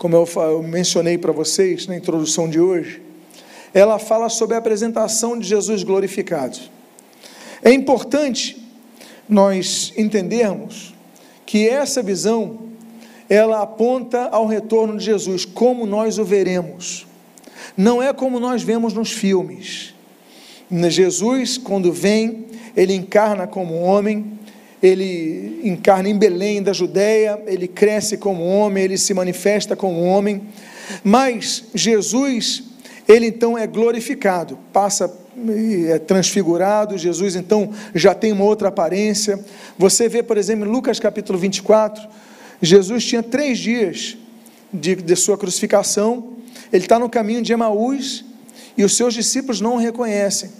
como 0.00 0.16
eu 0.16 0.62
mencionei 0.62 1.18
para 1.18 1.30
vocês 1.30 1.86
na 1.86 1.94
introdução 1.94 2.48
de 2.48 2.58
hoje, 2.58 3.02
ela 3.74 3.98
fala 3.98 4.30
sobre 4.30 4.54
a 4.54 4.58
apresentação 4.58 5.38
de 5.38 5.46
Jesus 5.46 5.82
glorificado. 5.82 6.58
É 7.62 7.70
importante 7.70 8.66
nós 9.28 9.92
entendermos 9.98 10.94
que 11.44 11.68
essa 11.68 12.02
visão 12.02 12.60
ela 13.28 13.60
aponta 13.60 14.30
ao 14.30 14.46
retorno 14.46 14.96
de 14.96 15.04
Jesus, 15.04 15.44
como 15.44 15.84
nós 15.84 16.16
o 16.16 16.24
veremos. 16.24 17.06
Não 17.76 18.02
é 18.02 18.10
como 18.14 18.40
nós 18.40 18.62
vemos 18.62 18.94
nos 18.94 19.12
filmes. 19.12 19.92
Jesus, 20.88 21.58
quando 21.58 21.92
vem, 21.92 22.46
ele 22.74 22.94
encarna 22.94 23.46
como 23.46 23.74
homem, 23.82 24.39
ele 24.82 25.60
encarna 25.62 26.08
em 26.08 26.16
Belém 26.16 26.62
da 26.62 26.72
Judéia, 26.72 27.40
ele 27.46 27.68
cresce 27.68 28.16
como 28.16 28.44
homem, 28.44 28.84
ele 28.84 28.98
se 28.98 29.12
manifesta 29.12 29.76
como 29.76 30.02
homem, 30.02 30.42
mas 31.04 31.64
Jesus 31.74 32.64
ele 33.08 33.26
então 33.26 33.58
é 33.58 33.66
glorificado, 33.66 34.58
passa 34.72 35.12
é 35.88 35.98
transfigurado, 35.98 36.98
Jesus 36.98 37.34
então 37.34 37.70
já 37.94 38.14
tem 38.14 38.30
uma 38.30 38.44
outra 38.44 38.68
aparência. 38.68 39.42
Você 39.78 40.08
vê, 40.08 40.22
por 40.22 40.36
exemplo, 40.36 40.66
em 40.66 40.70
Lucas 40.70 41.00
capítulo 41.00 41.38
24, 41.38 42.06
Jesus 42.60 43.04
tinha 43.04 43.22
três 43.22 43.58
dias 43.58 44.16
de, 44.72 44.94
de 44.96 45.16
sua 45.16 45.38
crucificação, 45.38 46.36
ele 46.72 46.84
está 46.84 46.98
no 46.98 47.08
caminho 47.08 47.42
de 47.42 47.52
Emaús 47.52 48.24
e 48.76 48.84
os 48.84 48.96
seus 48.96 49.14
discípulos 49.14 49.60
não 49.60 49.74
o 49.74 49.78
reconhecem. 49.78 50.50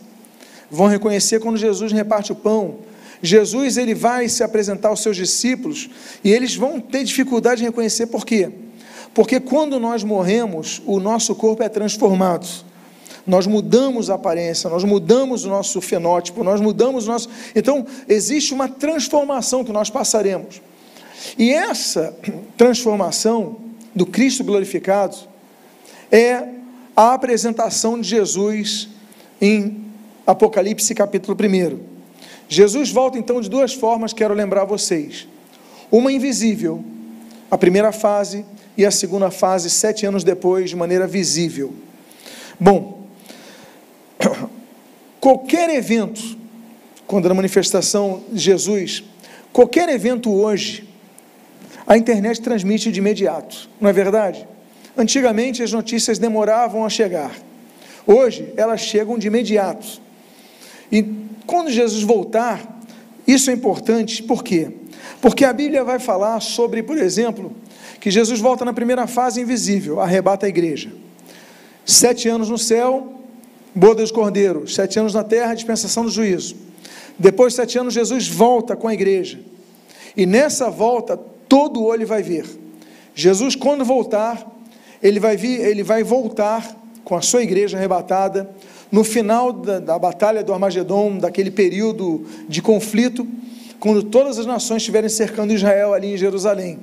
Vão 0.70 0.86
reconhecer 0.86 1.40
quando 1.40 1.56
Jesus 1.56 1.92
reparte 1.92 2.32
o 2.32 2.36
pão. 2.36 2.78
Jesus 3.22 3.76
ele 3.76 3.94
vai 3.94 4.28
se 4.28 4.42
apresentar 4.42 4.88
aos 4.88 5.02
seus 5.02 5.16
discípulos 5.16 5.90
e 6.24 6.32
eles 6.32 6.54
vão 6.54 6.80
ter 6.80 7.04
dificuldade 7.04 7.60
de 7.60 7.66
reconhecer 7.66 8.06
por 8.06 8.24
quê? 8.24 8.50
Porque 9.12 9.40
quando 9.40 9.78
nós 9.78 10.04
morremos, 10.04 10.80
o 10.86 11.00
nosso 11.00 11.34
corpo 11.34 11.62
é 11.62 11.68
transformado. 11.68 12.46
Nós 13.26 13.46
mudamos 13.46 14.08
a 14.08 14.14
aparência, 14.14 14.70
nós 14.70 14.84
mudamos 14.84 15.44
o 15.44 15.48
nosso 15.48 15.80
fenótipo, 15.80 16.42
nós 16.42 16.60
mudamos 16.60 17.06
o 17.06 17.10
nosso. 17.10 17.28
Então, 17.54 17.86
existe 18.08 18.54
uma 18.54 18.68
transformação 18.68 19.64
que 19.64 19.72
nós 19.72 19.90
passaremos. 19.90 20.62
E 21.38 21.50
essa 21.50 22.16
transformação 22.56 23.56
do 23.94 24.06
Cristo 24.06 24.42
glorificado 24.42 25.16
é 26.10 26.48
a 26.96 27.12
apresentação 27.12 28.00
de 28.00 28.08
Jesus 28.08 28.88
em 29.40 29.84
Apocalipse 30.26 30.94
capítulo 30.94 31.36
1. 31.36 31.89
Jesus 32.52 32.90
volta 32.90 33.16
então 33.16 33.40
de 33.40 33.48
duas 33.48 33.72
formas, 33.72 34.12
quero 34.12 34.34
lembrar 34.34 34.64
vocês. 34.64 35.28
Uma 35.88 36.10
invisível, 36.10 36.84
a 37.48 37.56
primeira 37.56 37.92
fase, 37.92 38.44
e 38.76 38.84
a 38.84 38.90
segunda 38.90 39.30
fase 39.30 39.70
sete 39.70 40.04
anos 40.04 40.24
depois, 40.24 40.68
de 40.68 40.74
maneira 40.74 41.06
visível. 41.06 41.72
Bom, 42.58 43.06
qualquer 45.20 45.70
evento, 45.70 46.20
quando 47.06 47.28
na 47.28 47.34
manifestação 47.34 48.24
de 48.32 48.40
Jesus, 48.40 49.04
qualquer 49.52 49.88
evento 49.88 50.32
hoje, 50.32 50.88
a 51.86 51.96
internet 51.96 52.40
transmite 52.40 52.90
de 52.90 52.98
imediato, 52.98 53.70
não 53.80 53.88
é 53.88 53.92
verdade? 53.92 54.44
Antigamente 54.96 55.62
as 55.62 55.70
notícias 55.70 56.18
demoravam 56.18 56.84
a 56.84 56.88
chegar, 56.88 57.32
hoje 58.04 58.52
elas 58.56 58.80
chegam 58.80 59.16
de 59.16 59.28
imediato. 59.28 60.00
E 60.90 61.19
quando 61.50 61.68
Jesus 61.68 62.04
voltar, 62.04 62.80
isso 63.26 63.50
é 63.50 63.52
importante, 63.52 64.22
por 64.22 64.44
quê? 64.44 64.70
Porque 65.20 65.44
a 65.44 65.52
Bíblia 65.52 65.82
vai 65.82 65.98
falar 65.98 66.38
sobre, 66.38 66.80
por 66.80 66.96
exemplo, 66.96 67.52
que 68.00 68.08
Jesus 68.08 68.38
volta 68.38 68.64
na 68.64 68.72
primeira 68.72 69.08
fase 69.08 69.40
invisível, 69.40 70.00
arrebata 70.00 70.46
a 70.46 70.48
igreja. 70.48 70.92
Sete 71.84 72.28
anos 72.28 72.48
no 72.48 72.56
céu, 72.56 73.14
boda 73.74 74.00
dos 74.00 74.12
cordeiros. 74.12 74.76
Sete 74.76 75.00
anos 75.00 75.12
na 75.12 75.24
terra, 75.24 75.52
dispensação 75.52 76.04
do 76.04 76.10
juízo. 76.10 76.54
Depois 77.18 77.52
de 77.52 77.56
sete 77.56 77.76
anos, 77.80 77.94
Jesus 77.94 78.28
volta 78.28 78.76
com 78.76 78.86
a 78.86 78.94
igreja. 78.94 79.40
E 80.16 80.24
nessa 80.26 80.70
volta, 80.70 81.16
todo 81.48 81.82
olho 81.82 82.06
vai 82.06 82.22
ver. 82.22 82.46
Jesus, 83.12 83.56
quando 83.56 83.84
voltar, 83.84 84.48
ele 85.02 85.18
vai, 85.18 85.36
vir, 85.36 85.58
ele 85.60 85.82
vai 85.82 86.04
voltar 86.04 86.76
com 87.04 87.16
a 87.16 87.20
sua 87.20 87.42
igreja 87.42 87.76
arrebatada. 87.76 88.48
No 88.90 89.04
final 89.04 89.52
da, 89.52 89.78
da 89.78 89.98
batalha 89.98 90.42
do 90.42 90.52
Armagedon, 90.52 91.18
daquele 91.18 91.50
período 91.50 92.26
de 92.48 92.60
conflito, 92.60 93.26
quando 93.78 94.02
todas 94.02 94.38
as 94.38 94.46
nações 94.46 94.82
estiverem 94.82 95.08
cercando 95.08 95.52
Israel 95.52 95.94
ali 95.94 96.14
em 96.14 96.16
Jerusalém. 96.16 96.78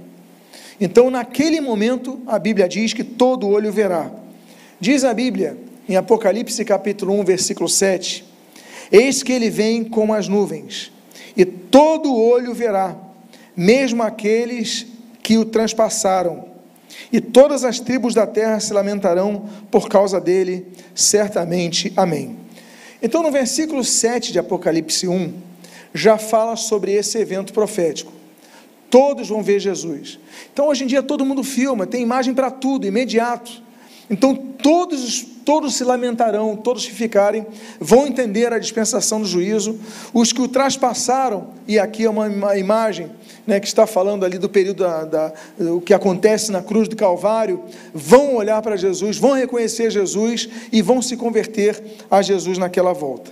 Então, 0.79 1.09
naquele 1.09 1.59
momento, 1.59 2.19
a 2.25 2.39
Bíblia 2.39 2.67
diz 2.67 2.93
que 2.93 3.03
todo 3.03 3.47
olho 3.47 3.71
verá. 3.71 4.11
Diz 4.79 5.03
a 5.03 5.13
Bíblia, 5.13 5.57
em 5.89 5.95
Apocalipse 5.95 6.63
capítulo 6.63 7.13
1, 7.19 7.23
versículo 7.23 7.67
7, 7.67 8.23
Eis 8.91 9.23
que 9.23 9.33
ele 9.33 9.49
vem 9.49 9.83
como 9.83 10.13
as 10.13 10.27
nuvens, 10.27 10.91
e 11.35 11.45
todo 11.45 12.15
olho 12.15 12.53
verá, 12.53 12.95
mesmo 13.55 14.03
aqueles 14.03 14.85
que 15.21 15.37
o 15.37 15.45
transpassaram, 15.45 16.45
e 17.11 17.21
todas 17.21 17.63
as 17.63 17.79
tribos 17.79 18.13
da 18.13 18.27
terra 18.27 18.59
se 18.59 18.73
lamentarão 18.73 19.47
por 19.71 19.87
causa 19.87 20.19
dele, 20.19 20.65
certamente. 20.93 21.93
Amém. 21.95 22.37
Então, 23.01 23.21
no 23.21 23.31
versículo 23.31 23.83
7 23.83 24.31
de 24.31 24.39
Apocalipse 24.39 25.07
1, 25.07 25.33
já 25.93 26.17
fala 26.17 26.55
sobre 26.55 26.91
esse 26.93 27.17
evento 27.17 27.53
profético. 27.53 28.11
Todos 28.89 29.27
vão 29.27 29.43
ver 29.43 29.59
Jesus. 29.59 30.19
Então, 30.51 30.67
hoje 30.67 30.83
em 30.83 30.87
dia, 30.87 31.03
todo 31.03 31.25
mundo 31.25 31.43
filma, 31.43 31.85
tem 31.85 32.01
imagem 32.01 32.33
para 32.33 32.49
tudo, 32.49 32.87
imediato. 32.87 33.61
Então, 34.09 34.35
todos, 34.35 35.25
todos 35.47 35.75
se 35.75 35.85
lamentarão, 35.85 36.57
todos 36.57 36.85
que 36.85 36.91
ficarem, 36.91 37.47
vão 37.79 38.05
entender 38.05 38.51
a 38.51 38.59
dispensação 38.59 39.21
do 39.21 39.25
juízo. 39.25 39.79
Os 40.13 40.33
que 40.33 40.41
o 40.41 40.47
traspassaram, 40.49 41.51
e 41.65 41.79
aqui 41.79 42.03
é 42.03 42.09
uma, 42.09 42.57
imagem 42.57 43.09
né, 43.47 43.57
que 43.57 43.65
está 43.65 43.87
falando 43.87 44.25
ali 44.25 44.37
do 44.37 44.49
período 44.49 44.83
da, 44.83 45.05
da, 45.05 45.33
o 45.57 45.79
que 45.79 45.93
acontece 45.93 46.51
na 46.51 46.61
cruz 46.61 46.89
do 46.89 46.97
Calvário, 46.97 47.63
vão 47.93 48.35
olhar 48.35 48.61
para 48.61 48.75
Jesus, 48.75 49.17
vão 49.17 49.31
reconhecer 49.31 49.89
Jesus 49.89 50.49
e 50.69 50.81
vão 50.81 51.01
se 51.01 51.15
converter 51.15 51.81
a 52.11 52.21
Jesus 52.21 52.57
naquela 52.57 52.91
volta. 52.91 53.31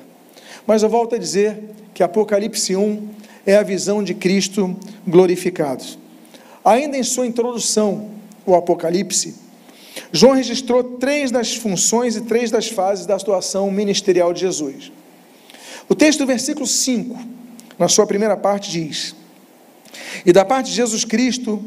Mas 0.66 0.84
eu 0.84 0.90
volto 0.90 1.16
a 1.16 1.18
dizer 1.18 1.62
que 1.94 2.02
Apocalipse 2.02 2.78
1 2.78 3.10
é 3.46 3.58
a 3.58 3.64
visão 3.64 4.02
de 4.02 4.14
Cristo 4.14 4.74
glorificado. 5.06 5.84
Ainda 6.64 6.96
em 6.96 7.04
sua 7.04 7.28
introdução, 7.28 8.10
o 8.46 8.56
Apocalipse, 8.56 9.36
João 10.16 10.34
registrou 10.34 10.82
três 10.82 11.30
das 11.30 11.58
funções 11.58 12.16
e 12.16 12.22
três 12.22 12.50
das 12.50 12.70
fases 12.70 13.06
da 13.06 13.16
atuação 13.16 13.70
ministerial 13.70 14.32
de 14.32 14.40
Jesus. 14.40 14.90
O 15.90 15.94
texto 15.94 16.20
do 16.20 16.26
versículo 16.26 16.66
5, 16.66 17.20
na 17.78 17.90
sua 17.90 18.08
primeira 18.08 18.38
parte, 18.38 18.72
diz: 18.72 19.14
E 20.26 20.32
da 20.32 20.46
parte 20.46 20.68
de 20.68 20.72
Jesus 20.72 21.04
Cristo, 21.04 21.62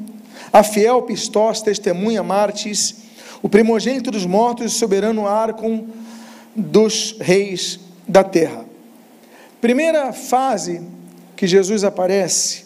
a 0.50 0.62
fiel 0.62 1.02
Pistós, 1.02 1.60
testemunha 1.60 2.22
Martes, 2.22 2.96
o 3.42 3.50
primogênito 3.50 4.10
dos 4.10 4.24
mortos 4.24 4.72
e 4.72 4.74
soberano 4.74 5.26
Arcon 5.26 5.86
dos 6.56 7.16
reis 7.20 7.78
da 8.08 8.24
terra. 8.24 8.64
Primeira 9.60 10.10
fase 10.14 10.80
que 11.36 11.46
Jesus 11.46 11.84
aparece 11.84 12.64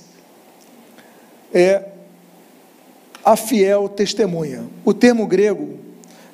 é 1.52 1.91
a 3.24 3.36
fiel 3.36 3.88
testemunha. 3.88 4.64
O 4.84 4.92
termo 4.92 5.26
grego 5.26 5.78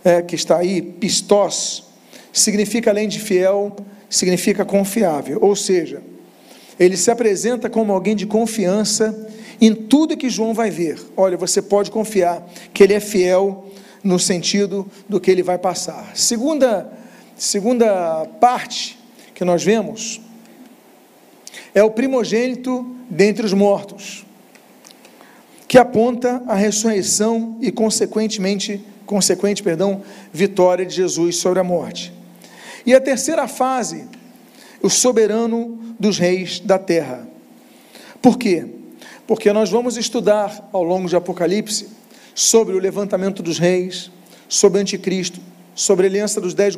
é, 0.05 0.23
que 0.23 0.35
está 0.35 0.59
aí, 0.59 0.81
pistós, 0.81 1.85
significa 2.33 2.91
além 2.91 3.09
de 3.09 3.19
fiel, 3.19 3.75
significa 4.09 4.65
confiável. 4.65 5.39
Ou 5.41 5.55
seja, 5.55 6.03
ele 6.79 6.97
se 6.97 7.11
apresenta 7.11 7.69
como 7.69 7.93
alguém 7.93 8.15
de 8.15 8.27
confiança 8.27 9.29
em 9.61 9.75
tudo 9.75 10.17
que 10.17 10.31
João 10.31 10.55
vai 10.55 10.71
ver. 10.71 10.99
Olha, 11.17 11.37
você 11.37 11.61
pode 11.61 11.91
confiar 11.91 12.49
que 12.73 12.83
ele 12.83 12.95
é 12.95 13.01
fiel 13.01 13.67
no 14.03 14.19
sentido 14.19 14.87
do 15.09 15.21
que 15.21 15.31
ele 15.31 15.43
vai 15.43 15.59
passar. 15.59 16.13
Segunda, 16.15 16.91
segunda 17.37 18.25
parte 18.41 18.99
que 19.35 19.45
nós 19.45 19.63
vemos 19.63 20.21
é 21.75 21.83
o 21.83 21.91
primogênito 21.91 22.87
dentre 23.11 23.45
os 23.45 23.53
mortos, 23.53 24.25
que 25.69 25.77
aponta 25.77 26.43
a 26.47 26.55
ressurreição 26.55 27.59
e 27.61 27.71
consequentemente, 27.71 28.83
consequente, 29.05 29.63
perdão, 29.63 30.03
vitória 30.33 30.87
de 30.87 30.95
Jesus 30.95 31.37
sobre 31.37 31.61
a 31.61 31.65
morte. 31.65 32.11
E 32.87 32.95
a 32.95 33.01
terceira 33.01 33.47
fase, 33.47 34.07
o 34.83 34.89
soberano 34.89 35.79
dos 36.01 36.19
reis 36.19 36.59
da 36.59 36.79
terra. 36.79 37.29
Por 38.23 38.39
quê? 38.39 38.65
Porque 39.27 39.53
nós 39.53 39.69
vamos 39.69 39.99
estudar 39.99 40.71
ao 40.73 40.83
longo 40.83 41.07
de 41.07 41.15
Apocalipse 41.15 41.89
sobre 42.35 42.75
o 42.75 42.79
levantamento 42.79 43.43
dos 43.43 43.59
reis, 43.59 44.11
sobre 44.49 44.79
o 44.79 44.81
anticristo, 44.83 45.39
sobre 45.75 46.07
a 46.07 46.09
aliança 46.09 46.41
dez, 46.41 46.77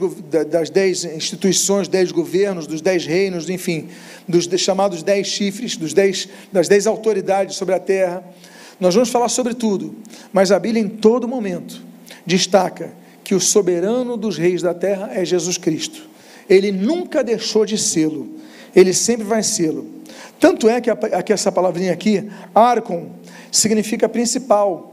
das 0.49 0.69
dez 0.69 1.05
instituições, 1.05 1.87
dez 1.87 2.11
governos, 2.11 2.67
dos 2.67 2.81
dez 2.81 3.07
reinos, 3.07 3.49
enfim, 3.49 3.89
dos 4.27 4.49
chamados 4.61 5.03
dez 5.03 5.29
chifres, 5.29 5.77
dos 5.77 5.95
dez, 5.95 6.29
das 6.53 6.67
dez 6.67 6.87
autoridades 6.87 7.57
sobre 7.57 7.75
a 7.75 7.79
terra. 7.79 8.25
Nós 8.81 8.95
vamos 8.95 9.11
falar 9.11 9.29
sobre 9.29 9.55
tudo, 9.55 9.95
mas 10.33 10.51
a 10.51 10.59
Bíblia 10.59 10.83
em 10.83 10.89
todo 10.89 11.29
momento 11.29 11.83
destaca 12.25 12.93
que 13.23 13.35
o 13.35 13.41
soberano 13.41 14.17
dos 14.17 14.39
reis 14.39 14.63
da 14.63 14.73
terra 14.73 15.11
é 15.13 15.25
Jesus 15.25 15.59
Cristo. 15.59 16.09
Ele 16.49 16.73
nunca 16.73 17.23
deixou 17.23 17.65
de 17.65 17.77
sê-lo, 17.77 18.29
ele 18.75 18.93
sempre 18.95 19.25
vai 19.25 19.43
sê-lo. 19.43 19.87
Tanto 20.41 20.69
é 20.69 20.81
que, 20.81 20.91
a, 20.91 20.97
que 21.23 21.33
essa 21.33 21.53
palavrinha 21.53 21.93
aqui, 21.93 22.29
arcon, 22.55 23.11
significa 23.53 24.09
principal, 24.09 24.90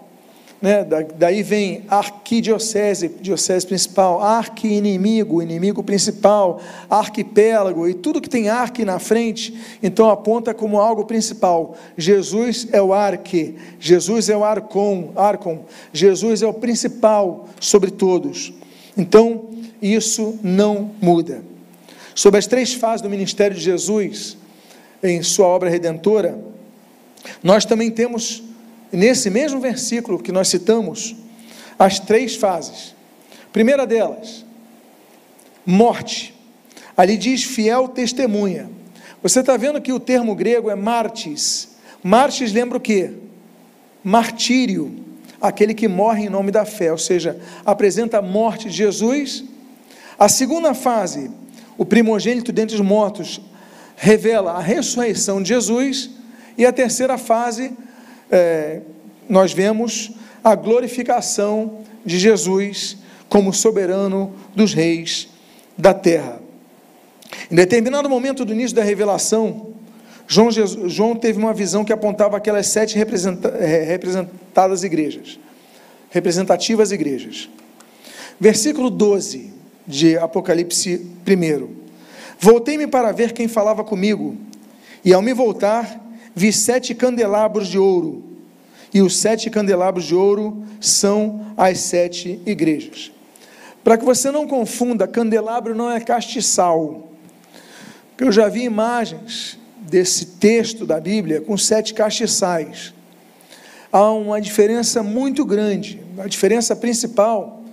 né? 0.61 0.85
daí 1.17 1.43
vem 1.43 1.83
arquidiocese, 1.87 3.09
diocese 3.21 3.65
principal, 3.65 4.21
arqui-inimigo, 4.21 5.41
inimigo 5.41 5.83
principal, 5.83 6.59
arquipélago, 6.89 7.87
e 7.87 7.93
tudo 7.93 8.21
que 8.21 8.29
tem 8.29 8.49
arque 8.49 8.83
na 8.83 8.97
frente, 8.97 9.55
então 9.83 10.09
aponta 10.09 10.53
como 10.53 10.79
algo 10.79 11.05
principal. 11.05 11.75
Jesus 11.95 12.67
é 12.71 12.81
o 12.81 12.93
arque, 12.93 13.55
Jesus 13.79 14.29
é 14.29 14.37
o 14.37 14.43
arcon, 14.43 15.11
arcon, 15.15 15.59
Jesus 15.93 16.41
é 16.41 16.47
o 16.47 16.53
principal 16.53 17.47
sobre 17.59 17.91
todos. 17.91 18.53
Então, 18.97 19.45
isso 19.79 20.39
não 20.41 20.89
muda. 20.99 21.43
Sobre 22.15 22.39
as 22.39 22.47
três 22.47 22.73
fases 22.73 23.01
do 23.01 23.09
ministério 23.09 23.55
de 23.55 23.61
Jesus, 23.61 24.35
em 25.03 25.21
sua 25.21 25.45
obra 25.45 25.69
redentora, 25.69 26.39
nós 27.43 27.63
também 27.63 27.91
temos 27.91 28.46
nesse 28.91 29.29
mesmo 29.29 29.59
versículo 29.59 30.19
que 30.19 30.31
nós 30.31 30.47
citamos, 30.47 31.15
as 31.77 31.99
três 31.99 32.35
fases. 32.35 32.95
Primeira 33.51 33.85
delas, 33.85 34.45
morte. 35.65 36.33
Ali 36.95 37.17
diz 37.17 37.43
fiel 37.43 37.87
testemunha. 37.87 38.69
Você 39.21 39.41
está 39.41 39.57
vendo 39.57 39.81
que 39.81 39.93
o 39.93 39.99
termo 39.99 40.35
grego 40.35 40.69
é 40.69 40.75
martis. 40.75 41.75
Martis 42.03 42.51
lembra 42.51 42.77
o 42.77 42.81
quê? 42.81 43.11
Martírio, 44.03 45.03
aquele 45.41 45.73
que 45.73 45.87
morre 45.87 46.25
em 46.25 46.29
nome 46.29 46.51
da 46.51 46.65
fé, 46.65 46.91
ou 46.91 46.97
seja, 46.97 47.39
apresenta 47.65 48.19
a 48.19 48.21
morte 48.21 48.69
de 48.69 48.75
Jesus. 48.75 49.43
A 50.17 50.29
segunda 50.29 50.73
fase, 50.73 51.29
o 51.77 51.85
primogênito 51.85 52.51
dentre 52.51 52.75
os 52.75 52.81
mortos, 52.81 53.41
revela 53.95 54.53
a 54.53 54.59
ressurreição 54.59 55.41
de 55.41 55.49
Jesus. 55.49 56.09
E 56.57 56.65
a 56.65 56.71
terceira 56.71 57.17
fase, 57.17 57.71
é, 58.31 58.81
nós 59.29 59.53
vemos 59.53 60.11
a 60.43 60.55
glorificação 60.55 61.79
de 62.05 62.17
Jesus 62.17 62.97
como 63.27 63.53
soberano 63.53 64.33
dos 64.55 64.73
reis 64.73 65.29
da 65.77 65.93
terra. 65.93 66.41
Em 67.51 67.55
determinado 67.55 68.09
momento 68.09 68.45
do 68.45 68.53
início 68.53 68.75
da 68.75 68.83
revelação, 68.83 69.73
João, 70.27 70.51
Jesus, 70.51 70.91
João 70.91 71.15
teve 71.15 71.39
uma 71.39 71.53
visão 71.53 71.85
que 71.85 71.93
apontava 71.93 72.35
aquelas 72.37 72.67
sete 72.67 72.97
é, 72.97 73.83
representadas 73.83 74.83
igrejas, 74.83 75.39
representativas 76.09 76.91
igrejas. 76.91 77.49
Versículo 78.39 78.89
12 78.89 79.53
de 79.87 80.17
Apocalipse 80.17 81.07
1. 81.25 81.69
Voltei-me 82.39 82.87
para 82.87 83.11
ver 83.11 83.31
quem 83.31 83.47
falava 83.47 83.83
comigo, 83.83 84.35
e 85.03 85.13
ao 85.13 85.21
me 85.21 85.33
voltar, 85.33 86.06
vi 86.37 86.53
sete 86.53 86.93
candelabros 86.93 87.67
de 87.67 87.79
ouro, 87.79 88.23
e 88.93 89.01
os 89.01 89.17
sete 89.17 89.49
candelabros 89.49 90.05
de 90.05 90.13
ouro 90.13 90.63
são 90.79 91.47
as 91.57 91.79
sete 91.79 92.39
igrejas. 92.45 93.11
Para 93.83 93.97
que 93.97 94.05
você 94.05 94.29
não 94.29 94.47
confunda, 94.47 95.07
candelabro 95.07 95.73
não 95.73 95.89
é 95.89 95.99
castiçal. 95.99 97.09
Porque 98.09 98.23
eu 98.23 98.31
já 98.31 98.47
vi 98.47 98.63
imagens 98.63 99.57
desse 99.79 100.25
texto 100.25 100.85
da 100.85 100.99
Bíblia 100.99 101.41
com 101.41 101.57
sete 101.57 101.95
castiçais. 101.95 102.93
Há 103.91 104.11
uma 104.11 104.39
diferença 104.39 105.01
muito 105.01 105.43
grande. 105.43 105.99
A 106.19 106.27
diferença 106.27 106.75
principal 106.75 107.63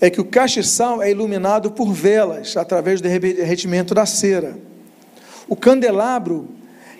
é 0.00 0.10
que 0.10 0.20
o 0.20 0.24
castiçal 0.24 1.00
é 1.00 1.10
iluminado 1.12 1.70
por 1.70 1.92
velas 1.92 2.56
através 2.56 3.00
do 3.00 3.08
derretimento 3.08 3.94
da 3.94 4.06
cera. 4.06 4.58
O 5.46 5.54
candelabro 5.54 6.48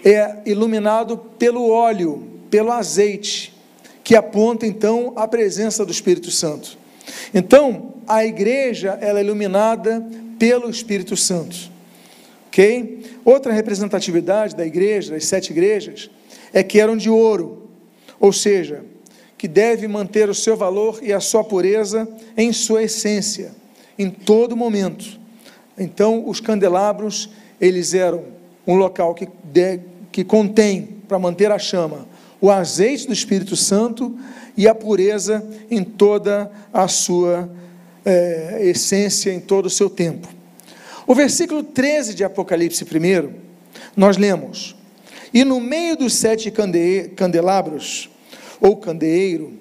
é 0.04 0.38
iluminado 0.46 1.16
pelo 1.16 1.68
óleo, 1.68 2.22
pelo 2.50 2.72
azeite, 2.72 3.54
que 4.04 4.14
aponta 4.14 4.66
então 4.66 5.12
a 5.16 5.26
presença 5.26 5.84
do 5.84 5.92
Espírito 5.92 6.30
Santo. 6.30 6.78
Então, 7.34 7.94
a 8.06 8.24
igreja 8.24 8.98
ela 9.00 9.18
é 9.18 9.24
iluminada 9.24 10.06
pelo 10.38 10.70
Espírito 10.70 11.16
Santo. 11.16 11.56
OK? 12.48 13.04
Outra 13.24 13.52
representatividade 13.52 14.54
da 14.54 14.64
igreja, 14.64 15.12
das 15.12 15.24
sete 15.24 15.50
igrejas, 15.50 16.10
é 16.52 16.62
que 16.62 16.80
eram 16.80 16.96
de 16.96 17.10
ouro, 17.10 17.68
ou 18.20 18.32
seja, 18.32 18.84
que 19.36 19.48
deve 19.48 19.86
manter 19.86 20.28
o 20.30 20.34
seu 20.34 20.56
valor 20.56 21.00
e 21.02 21.12
a 21.12 21.20
sua 21.20 21.44
pureza 21.44 22.08
em 22.36 22.52
sua 22.52 22.84
essência, 22.84 23.52
em 23.98 24.08
todo 24.08 24.56
momento. 24.56 25.20
Então, 25.78 26.26
os 26.26 26.40
candelabros, 26.40 27.28
eles 27.60 27.92
eram 27.92 28.35
um 28.66 28.74
local 28.74 29.14
que, 29.14 29.28
de, 29.44 29.80
que 30.10 30.24
contém, 30.24 30.96
para 31.06 31.18
manter 31.18 31.50
a 31.52 31.58
chama, 31.58 32.06
o 32.40 32.50
azeite 32.50 33.06
do 33.06 33.12
Espírito 33.12 33.56
Santo 33.56 34.18
e 34.56 34.66
a 34.66 34.74
pureza 34.74 35.46
em 35.70 35.84
toda 35.84 36.50
a 36.72 36.88
sua 36.88 37.48
é, 38.04 38.60
essência, 38.62 39.32
em 39.32 39.40
todo 39.40 39.66
o 39.66 39.70
seu 39.70 39.88
tempo. 39.88 40.28
O 41.06 41.14
versículo 41.14 41.62
13 41.62 42.14
de 42.14 42.24
Apocalipse 42.24 42.84
1, 42.84 43.32
nós 43.96 44.16
lemos: 44.16 44.74
E 45.32 45.44
no 45.44 45.60
meio 45.60 45.96
dos 45.96 46.14
sete 46.14 46.50
cande 46.50 47.10
candelabros, 47.16 48.10
ou 48.60 48.76
candeeiro, 48.76 49.52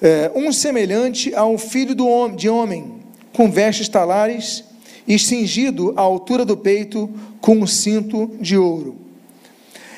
é, 0.00 0.30
um 0.34 0.52
semelhante 0.52 1.34
a 1.34 1.44
um 1.46 1.58
filho 1.58 1.94
do 1.94 2.28
de 2.36 2.48
homem, 2.48 3.00
com 3.32 3.50
vestes 3.50 3.88
talares 3.88 4.64
e 5.06 5.18
cingido 5.18 5.92
à 5.96 6.00
altura 6.00 6.44
do 6.44 6.56
peito 6.56 7.08
com 7.40 7.56
um 7.58 7.66
cinto 7.66 8.30
de 8.40 8.56
ouro. 8.56 8.96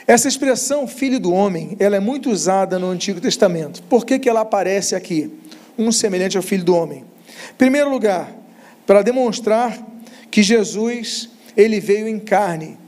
Essa 0.07 0.29
expressão 0.29 0.89
filho 0.89 1.21
do 1.21 1.33
homem, 1.33 1.77
ela 1.79 1.97
é 1.97 2.01
muito 2.01 2.31
usada 2.31 2.79
no 2.79 2.89
Antigo 2.89 3.21
Testamento. 3.21 3.83
Por 3.85 4.07
que, 4.07 4.19
que 4.19 4.29
ela 4.29 4.41
aparece 4.41 4.95
aqui? 4.95 5.31
Um 5.79 5.93
semelhante 5.93 6.37
ao 6.37 6.43
filho 6.43 6.65
do 6.65 6.75
homem. 6.75 7.05
Em 7.51 7.55
primeiro 7.59 7.91
lugar, 7.91 8.33
para 8.87 9.03
demonstrar 9.03 9.79
que 10.31 10.43
Jesus, 10.43 11.29
ele 11.57 11.79
veio 11.79 12.09
em 12.09 12.19
carne. 12.19 12.79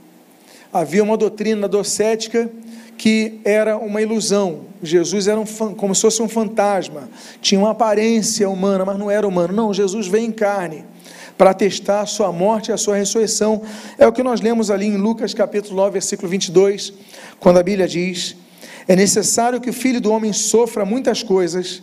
Havia 0.73 1.03
uma 1.03 1.15
doutrina 1.15 1.67
docética 1.67 2.49
que 2.97 3.39
era 3.43 3.77
uma 3.77 4.01
ilusão. 4.01 4.61
Jesus 4.81 5.27
era 5.27 5.39
um, 5.39 5.45
como 5.75 5.93
se 5.93 6.01
fosse 6.01 6.21
um 6.23 6.29
fantasma, 6.29 7.09
tinha 7.39 7.59
uma 7.59 7.71
aparência 7.71 8.49
humana, 8.49 8.83
mas 8.83 8.97
não 8.97 9.11
era 9.11 9.27
humano. 9.27 9.53
Não, 9.53 9.71
Jesus 9.71 10.07
veio 10.07 10.25
em 10.25 10.31
carne 10.31 10.85
para 11.41 11.55
testar 11.55 12.01
a 12.01 12.05
sua 12.05 12.31
morte 12.31 12.69
e 12.69 12.71
a 12.71 12.77
sua 12.77 12.95
ressurreição. 12.95 13.63
É 13.97 14.05
o 14.05 14.13
que 14.13 14.21
nós 14.21 14.41
lemos 14.41 14.69
ali 14.69 14.85
em 14.85 14.95
Lucas 14.95 15.33
capítulo 15.33 15.75
9, 15.77 15.93
versículo 15.93 16.29
22, 16.29 16.93
quando 17.39 17.57
a 17.57 17.63
Bíblia 17.63 17.87
diz: 17.87 18.35
É 18.87 18.95
necessário 18.95 19.59
que 19.59 19.71
o 19.71 19.73
filho 19.73 19.99
do 19.99 20.11
homem 20.11 20.31
sofra 20.33 20.85
muitas 20.85 21.23
coisas, 21.23 21.81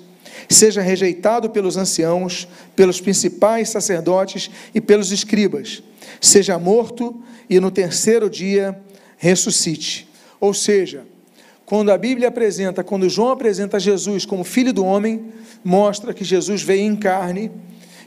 seja 0.49 0.81
rejeitado 0.81 1.51
pelos 1.51 1.77
anciãos, 1.77 2.47
pelos 2.77 3.01
principais 3.01 3.69
sacerdotes 3.71 4.49
e 4.73 4.81
pelos 4.81 5.11
escribas, 5.11 5.83
seja 6.21 6.57
morto 6.57 7.21
e 7.51 7.59
no 7.59 7.73
terceiro 7.73 8.31
dia 8.31 8.81
ressuscite. 9.17 10.09
Ou 10.39 10.55
seja, 10.55 11.05
quando 11.67 11.91
a 11.91 11.99
Bíblia 11.99 12.29
apresenta, 12.29 12.85
quando 12.85 13.09
João 13.09 13.31
apresenta 13.31 13.81
Jesus 13.81 14.25
como 14.25 14.45
filho 14.45 14.73
do 14.73 14.85
homem, 14.85 15.33
mostra 15.65 16.15
que 16.15 16.23
Jesus 16.23 16.63
veio 16.63 16.83
em 16.83 16.95
carne 16.95 17.51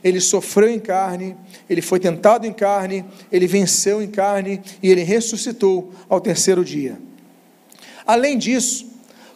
ele 0.02 0.20
sofreu 0.20 0.68
em 0.68 0.80
carne, 0.80 1.36
ele 1.68 1.80
foi 1.80 2.00
tentado 2.00 2.46
em 2.46 2.52
carne, 2.52 3.04
ele 3.30 3.46
venceu 3.46 4.02
em 4.02 4.08
carne 4.08 4.60
e 4.82 4.90
ele 4.90 5.02
ressuscitou 5.02 5.92
ao 6.08 6.20
terceiro 6.20 6.64
dia. 6.64 6.98
Além 8.06 8.36
disso, 8.36 8.90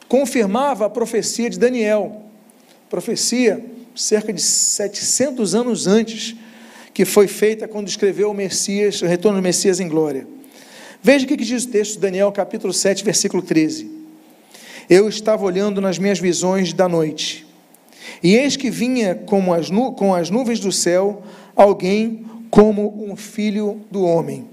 confirmava 0.09 0.87
a 0.87 0.91
profecia 0.91 1.49
de 1.49 1.59
Daniel, 1.59 2.23
profecia 2.89 3.65
cerca 3.95 4.33
de 4.33 4.43
700 4.43 5.55
anos 5.55 5.87
antes, 5.87 6.35
que 6.93 7.05
foi 7.05 7.29
feita 7.29 7.69
quando 7.69 7.89
escreveu 7.89 8.31
o 8.31 8.35
Messias, 8.35 9.01
o 9.03 9.07
retorno 9.07 9.39
do 9.39 9.43
Messias 9.43 9.81
em 9.81 9.89
glória. 9.89 10.27
Veja 11.03 11.25
o 11.25 11.29
que 11.29 11.37
diz 11.37 11.65
o 11.65 11.69
texto 11.69 11.95
de 11.95 12.01
Daniel, 12.01 12.33
capítulo 12.33 12.73
7, 12.73 13.05
versículo 13.05 13.43
13. 13.43 13.91
Eu 14.89 15.09
estava 15.09 15.45
olhando 15.45 15.81
nas 15.81 15.99
minhas 15.99 16.19
visões 16.19 16.73
da 16.73 16.89
noite, 16.89 17.46
e 18.23 18.35
eis 18.37 18.57
que 18.57 18.71
vinha 18.71 19.15
como 19.15 19.53
as 19.53 19.71
com 19.97 20.15
as 20.15 20.31
nuvens 20.31 20.61
do 20.61 20.73
céu 20.73 21.23
alguém 21.55 22.25
como 22.51 23.05
um 23.11 23.17
filho 23.17 23.81
do 23.91 24.03
homem. 24.03 24.49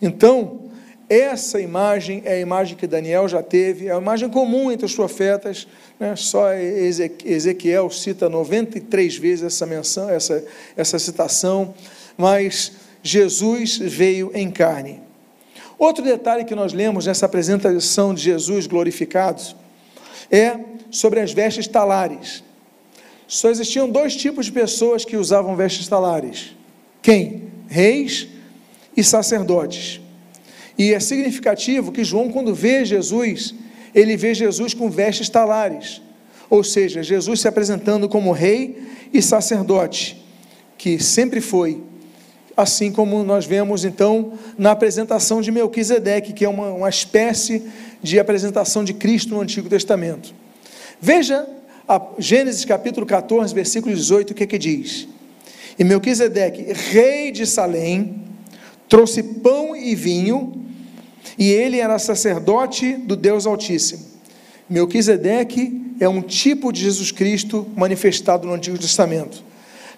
Então, 0.00 0.60
essa 1.08 1.60
imagem 1.60 2.22
é 2.24 2.34
a 2.34 2.40
imagem 2.40 2.76
que 2.76 2.86
Daniel 2.86 3.28
já 3.28 3.42
teve, 3.42 3.88
é 3.88 3.92
a 3.92 3.98
imagem 3.98 4.28
comum 4.28 4.70
entre 4.70 4.86
os 4.86 4.94
profetas, 4.94 5.66
né? 5.98 6.14
só 6.14 6.52
Ezequiel 6.54 7.90
cita 7.90 8.28
93 8.28 9.16
vezes 9.16 9.44
essa 9.44 9.66
menção, 9.66 10.08
essa, 10.08 10.44
essa 10.76 10.98
citação, 10.98 11.74
mas 12.16 12.72
Jesus 13.02 13.76
veio 13.78 14.30
em 14.34 14.50
carne. 14.50 15.00
Outro 15.76 16.04
detalhe 16.04 16.44
que 16.44 16.54
nós 16.54 16.72
lemos 16.72 17.06
nessa 17.06 17.26
apresentação 17.26 18.14
de 18.14 18.22
Jesus 18.22 18.66
glorificado 18.66 19.42
é 20.30 20.56
sobre 20.90 21.20
as 21.20 21.32
vestes 21.32 21.66
talares 21.66 22.44
só 23.30 23.48
existiam 23.48 23.88
dois 23.88 24.16
tipos 24.16 24.46
de 24.46 24.52
pessoas 24.52 25.04
que 25.04 25.16
usavam 25.16 25.54
vestes 25.54 25.86
talares: 25.86 26.50
quem? 27.00 27.44
Reis 27.68 28.26
e 28.96 29.04
sacerdotes. 29.04 30.00
E 30.76 30.92
é 30.92 30.98
significativo 30.98 31.92
que 31.92 32.02
João, 32.02 32.28
quando 32.28 32.52
vê 32.52 32.84
Jesus, 32.84 33.54
ele 33.94 34.16
vê 34.16 34.34
Jesus 34.34 34.74
com 34.74 34.90
vestes 34.90 35.28
talares, 35.28 36.02
ou 36.48 36.64
seja, 36.64 37.04
Jesus 37.04 37.40
se 37.40 37.46
apresentando 37.46 38.08
como 38.08 38.32
rei 38.32 38.82
e 39.12 39.22
sacerdote, 39.22 40.20
que 40.76 40.98
sempre 40.98 41.40
foi, 41.40 41.80
assim 42.56 42.90
como 42.90 43.22
nós 43.22 43.46
vemos 43.46 43.84
então 43.84 44.32
na 44.58 44.72
apresentação 44.72 45.40
de 45.40 45.52
Melquisedeque, 45.52 46.32
que 46.32 46.44
é 46.44 46.48
uma, 46.48 46.72
uma 46.72 46.88
espécie 46.88 47.62
de 48.02 48.18
apresentação 48.18 48.82
de 48.82 48.92
Cristo 48.92 49.34
no 49.34 49.40
Antigo 49.40 49.68
Testamento. 49.68 50.34
Veja 51.00 51.46
Gênesis 52.18 52.64
capítulo 52.64 53.06
14, 53.06 53.54
versículo 53.54 53.94
18, 53.94 54.30
o 54.30 54.34
que 54.34 54.46
que 54.46 54.58
diz? 54.58 55.08
E 55.78 55.82
Melquisedeque, 55.82 56.72
rei 56.72 57.32
de 57.32 57.46
Salém, 57.46 58.22
trouxe 58.88 59.22
pão 59.22 59.74
e 59.74 59.94
vinho, 59.94 60.52
e 61.38 61.50
ele 61.50 61.78
era 61.78 61.98
sacerdote 61.98 62.92
do 62.92 63.16
Deus 63.16 63.46
Altíssimo. 63.46 64.04
Melquisedeque 64.68 65.94
é 65.98 66.08
um 66.08 66.22
tipo 66.22 66.72
de 66.72 66.82
Jesus 66.82 67.10
Cristo 67.10 67.66
manifestado 67.74 68.46
no 68.46 68.54
Antigo 68.54 68.78
Testamento. 68.78 69.42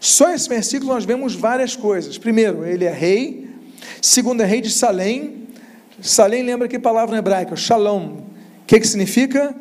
Só 0.00 0.32
esse 0.32 0.48
versículo 0.48 0.92
nós 0.92 1.04
vemos 1.04 1.34
várias 1.34 1.76
coisas. 1.76 2.16
Primeiro, 2.18 2.64
ele 2.64 2.84
é 2.84 2.92
rei. 2.92 3.48
Segundo, 4.00 4.42
é 4.42 4.46
rei 4.46 4.60
de 4.60 4.70
Salém. 4.70 5.46
Salém 6.00 6.42
lembra 6.42 6.66
que 6.66 6.78
palavra 6.78 7.18
hebraica? 7.18 7.54
Shalom. 7.54 8.14
O 8.14 8.22
que, 8.66 8.80
que 8.80 8.86
significa? 8.86 9.54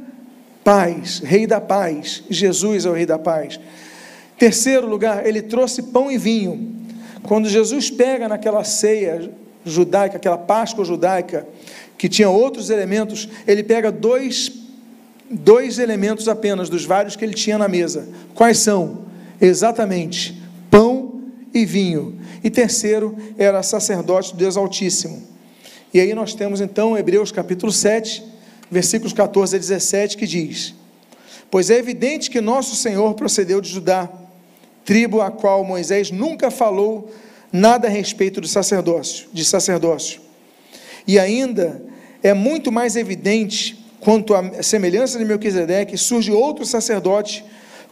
Paz, 0.63 1.19
rei 1.19 1.47
da 1.47 1.59
paz. 1.59 2.23
Jesus 2.29 2.85
é 2.85 2.89
o 2.89 2.93
rei 2.93 3.05
da 3.05 3.19
paz. 3.19 3.59
Terceiro 4.37 4.87
lugar, 4.87 5.25
ele 5.25 5.41
trouxe 5.41 5.83
pão 5.83 6.11
e 6.11 6.17
vinho. 6.17 6.75
Quando 7.23 7.47
Jesus 7.47 7.89
pega 7.89 8.27
naquela 8.27 8.63
ceia 8.63 9.31
judaica, 9.63 10.17
aquela 10.17 10.37
Páscoa 10.37 10.83
judaica, 10.83 11.47
que 11.97 12.09
tinha 12.09 12.29
outros 12.29 12.69
elementos, 12.69 13.29
ele 13.45 13.63
pega 13.63 13.91
dois, 13.91 14.51
dois 15.29 15.77
elementos 15.77 16.27
apenas 16.27 16.69
dos 16.69 16.83
vários 16.83 17.15
que 17.15 17.23
ele 17.23 17.33
tinha 17.33 17.57
na 17.57 17.67
mesa. 17.67 18.09
Quais 18.33 18.57
são? 18.57 19.05
Exatamente, 19.39 20.41
pão 20.69 21.21
e 21.53 21.63
vinho. 21.65 22.19
E 22.43 22.49
terceiro, 22.49 23.15
era 23.37 23.61
sacerdote 23.61 24.31
do 24.31 24.37
Deus 24.37 24.57
Altíssimo. 24.57 25.21
E 25.93 25.99
aí 25.99 26.15
nós 26.15 26.33
temos 26.33 26.61
então 26.61 26.97
Hebreus 26.97 27.31
capítulo 27.31 27.71
7, 27.71 28.23
versículos 28.71 29.11
14 29.11 29.57
a 29.57 29.59
17, 29.59 30.15
que 30.15 30.25
diz: 30.25 30.73
Pois 31.51 31.69
é 31.69 31.77
evidente 31.77 32.31
que 32.31 32.39
nosso 32.39 32.75
Senhor 32.75 33.13
procedeu 33.13 33.59
de 33.59 33.69
Judá, 33.69 34.09
tribo 34.85 35.21
a 35.21 35.29
qual 35.29 35.65
Moisés 35.65 36.09
nunca 36.09 36.49
falou 36.49 37.11
nada 37.51 37.87
a 37.87 37.91
respeito 37.91 38.39
do 38.39 38.47
sacerdócio, 38.47 39.27
de 39.33 39.43
sacerdócio. 39.43 40.21
E 41.05 41.19
ainda 41.19 41.83
é 42.23 42.33
muito 42.33 42.71
mais 42.71 42.95
evidente 42.95 43.77
quanto 43.99 44.33
à 44.33 44.63
semelhança 44.63 45.19
de 45.19 45.25
Melquisedeque, 45.25 45.97
surge 45.97 46.31
outro 46.31 46.65
sacerdote, 46.65 47.43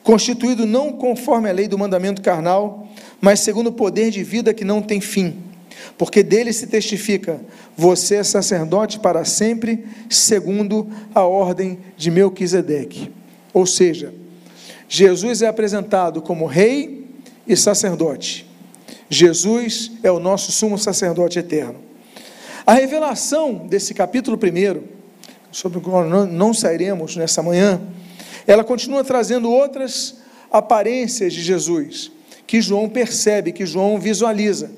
constituído 0.02 0.66
não 0.66 0.94
conforme 0.94 1.50
a 1.50 1.52
lei 1.52 1.68
do 1.68 1.78
mandamento 1.78 2.22
carnal, 2.22 2.88
mas 3.20 3.42
segundo 3.42 3.68
o 3.68 3.74
poder 3.74 4.10
de 4.10 4.24
vida 4.24 4.54
que 4.54 4.64
não 4.64 4.82
tem 4.82 5.02
fim 5.02 5.49
porque 5.98 6.24
dele 6.24 6.54
se 6.54 6.68
testifica: 6.68 7.40
você 7.76 8.16
é 8.16 8.24
sacerdote 8.24 9.00
para 9.00 9.26
sempre, 9.26 9.86
segundo 10.10 10.88
a 11.14 11.24
ordem 11.24 11.80
de 11.98 12.10
Melquisedeque. 12.10 13.12
Ou 13.54 13.66
seja, 13.66 14.14
Jesus 14.88 15.42
é 15.42 15.48
apresentado 15.48 16.22
como 16.22 16.46
rei 16.46 17.08
e 17.48 17.56
sacerdote. 17.56 18.48
Jesus 19.10 19.92
é 20.04 20.12
o 20.12 20.20
nosso 20.20 20.52
sumo 20.52 20.78
sacerdote 20.78 21.40
eterno. 21.40 21.80
A 22.66 22.74
revelação 22.74 23.68
desse 23.68 23.94
capítulo 23.94 24.38
1, 24.38 24.84
sobre 25.52 25.80
o 25.80 25.82
qual 25.82 26.06
não 26.08 26.54
sairemos 26.54 27.16
nessa 27.16 27.42
manhã, 27.42 27.82
ela 28.46 28.64
continua 28.64 29.04
trazendo 29.04 29.50
outras 29.52 30.18
aparências 30.52 31.34
de 31.34 31.42
Jesus, 31.42 32.12
que 32.46 32.62
João 32.62 32.88
percebe, 32.88 33.52
que 33.52 33.66
João 33.66 34.00
visualiza. 34.00 34.72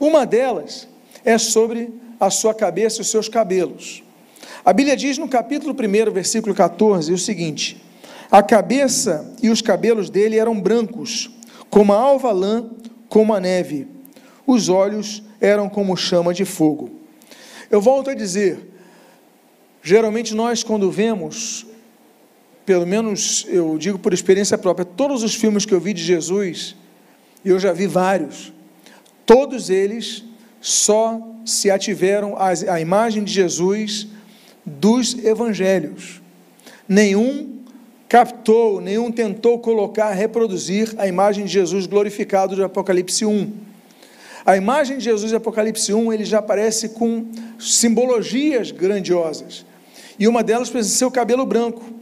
Uma 0.00 0.24
delas 0.24 0.88
é 1.22 1.36
sobre 1.36 1.92
a 2.18 2.30
sua 2.30 2.54
cabeça 2.54 2.98
e 2.98 3.00
os 3.02 3.10
seus 3.10 3.28
cabelos. 3.28 4.02
A 4.64 4.72
Bíblia 4.72 4.96
diz 4.96 5.18
no 5.18 5.28
capítulo 5.28 5.74
1, 5.74 6.10
versículo 6.10 6.54
14, 6.54 7.12
o 7.12 7.18
seguinte: 7.18 7.84
A 8.30 8.42
cabeça 8.42 9.30
e 9.42 9.50
os 9.50 9.60
cabelos 9.60 10.08
dele 10.08 10.38
eram 10.38 10.58
brancos, 10.58 11.30
como 11.68 11.92
a 11.92 11.96
alva 11.96 12.32
lã, 12.32 12.70
como 13.10 13.34
a 13.34 13.40
neve. 13.40 13.86
Os 14.46 14.70
olhos 14.70 15.22
eram 15.38 15.68
como 15.68 15.94
chama 15.98 16.32
de 16.32 16.46
fogo. 16.46 16.90
Eu 17.70 17.82
volto 17.82 18.08
a 18.08 18.14
dizer, 18.14 18.72
geralmente 19.82 20.34
nós 20.34 20.62
quando 20.62 20.90
vemos, 20.90 21.66
pelo 22.64 22.86
menos 22.86 23.44
eu 23.48 23.76
digo 23.76 23.98
por 23.98 24.14
experiência 24.14 24.56
própria, 24.56 24.84
todos 24.84 25.22
os 25.22 25.34
filmes 25.34 25.66
que 25.66 25.74
eu 25.74 25.80
vi 25.80 25.92
de 25.92 26.02
Jesus, 26.02 26.74
eu 27.44 27.58
já 27.58 27.72
vi 27.72 27.86
vários, 27.86 28.50
Todos 29.26 29.70
eles 29.70 30.24
só 30.60 31.20
se 31.44 31.70
ativeram 31.70 32.34
à 32.38 32.80
imagem 32.80 33.24
de 33.24 33.32
Jesus 33.32 34.08
dos 34.64 35.14
evangelhos. 35.24 36.20
Nenhum 36.88 37.60
captou, 38.08 38.80
nenhum 38.80 39.12
tentou 39.12 39.58
colocar, 39.60 40.10
reproduzir 40.12 40.92
a 40.98 41.06
imagem 41.06 41.44
de 41.44 41.52
Jesus 41.52 41.86
glorificado 41.86 42.56
de 42.56 42.62
Apocalipse 42.62 43.24
1. 43.24 43.52
A 44.44 44.56
imagem 44.56 44.98
de 44.98 45.04
Jesus 45.04 45.30
de 45.30 45.36
Apocalipse 45.36 45.92
1, 45.92 46.12
ele 46.12 46.24
já 46.24 46.38
aparece 46.40 46.90
com 46.90 47.26
simbologias 47.58 48.70
grandiosas. 48.70 49.64
E 50.18 50.26
uma 50.26 50.42
delas 50.42 50.68
precisa 50.68 50.98
ser 50.98 51.04
o 51.04 51.10
cabelo 51.10 51.46
branco. 51.46 51.99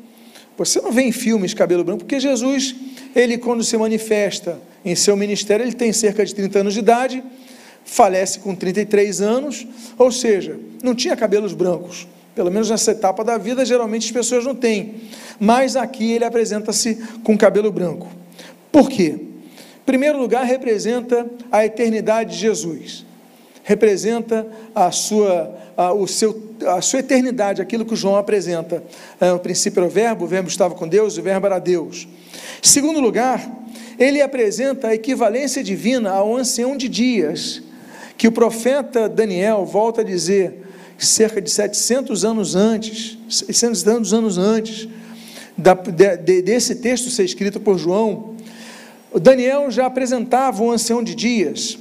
Você 0.59 0.81
não 0.81 0.91
vê 0.91 1.03
em 1.03 1.13
filmes 1.13 1.55
cabelo 1.55 1.85
branco, 1.85 2.01
porque 2.01 2.19
Jesus, 2.19 2.75
ele 3.15 3.39
quando 3.39 3.63
se 3.63 3.77
manifesta 3.77 4.61
em 4.85 4.95
seu 4.97 5.17
ministério, 5.17 5.65
ele 5.65 5.73
tem 5.73 5.93
cerca 5.93 6.25
de 6.25 6.35
30 6.35 6.59
anos 6.59 6.75
de 6.75 6.81
idade, 6.81 7.23
falece 7.85 8.41
com 8.41 8.55
33 8.55 9.21
anos, 9.21 9.67
ou 9.97 10.11
seja, 10.11 10.59
não 10.83 10.97
tinha 10.97 11.17
cabelos 11.17 11.55
brancos. 11.55 12.09
Pelo 12.35 12.51
menos 12.51 12.71
nessa 12.71 12.91
etapa 12.91 13.25
da 13.25 13.39
vida, 13.39 13.65
geralmente 13.65 14.07
as 14.07 14.13
pessoas 14.13 14.45
não 14.45 14.55
têm. 14.55 14.97
Mas 15.39 15.77
aqui 15.77 16.13
ele 16.13 16.25
apresenta-se 16.25 16.97
com 17.23 17.39
cabelo 17.39 17.71
branco. 17.71 18.09
Por 18.73 18.89
quê? 18.89 19.15
Em 19.17 19.85
primeiro 19.87 20.19
lugar, 20.19 20.45
representa 20.45 21.29
a 21.51 21.65
eternidade 21.65 22.33
de 22.33 22.41
Jesus. 22.41 23.07
Representa 23.69 24.47
a 24.75 24.91
sua, 24.91 25.55
a, 25.77 25.93
o 25.93 26.09
seu, 26.09 26.55
a 26.67 26.81
sua 26.81 27.01
eternidade, 27.01 27.61
aquilo 27.61 27.85
que 27.85 27.95
João 27.95 28.17
apresenta. 28.17 28.83
É, 29.21 29.31
o 29.31 29.39
princípio 29.39 29.81
era 29.81 29.87
o 29.87 29.91
verbo, 29.91 30.25
o 30.25 30.27
verbo 30.27 30.49
estava 30.49 30.75
com 30.75 30.89
Deus, 30.89 31.19
o 31.19 31.23
verbo 31.23 31.45
era 31.45 31.59
Deus. 31.59 32.09
Segundo 32.63 32.99
lugar, 32.99 33.47
ele 33.99 34.23
apresenta 34.23 34.89
a 34.89 34.95
equivalência 34.95 35.63
divina 35.63 36.13
ao 36.13 36.35
ancião 36.35 36.79
de 36.79 36.89
dias, 36.89 37.63
que 38.17 38.27
o 38.27 38.33
profeta 38.33 39.07
Daniel 39.07 39.67
volta 39.67 40.01
a 40.01 40.05
dizer, 40.05 40.63
cerca 40.97 41.39
de 41.39 41.51
700 41.51 42.25
anos 42.25 42.57
antes, 42.57 43.19
600 43.29 44.15
anos 44.15 44.39
antes 44.39 44.89
da, 45.59 45.75
de, 45.75 46.41
desse 46.41 46.77
texto 46.77 47.11
ser 47.11 47.25
escrito 47.25 47.61
por 47.61 47.77
João, 47.77 48.35
Daniel 49.21 49.71
já 49.71 49.85
apresentava 49.85 50.63
um 50.63 50.71
ancião 50.71 51.03
de 51.03 51.15
dias, 51.15 51.77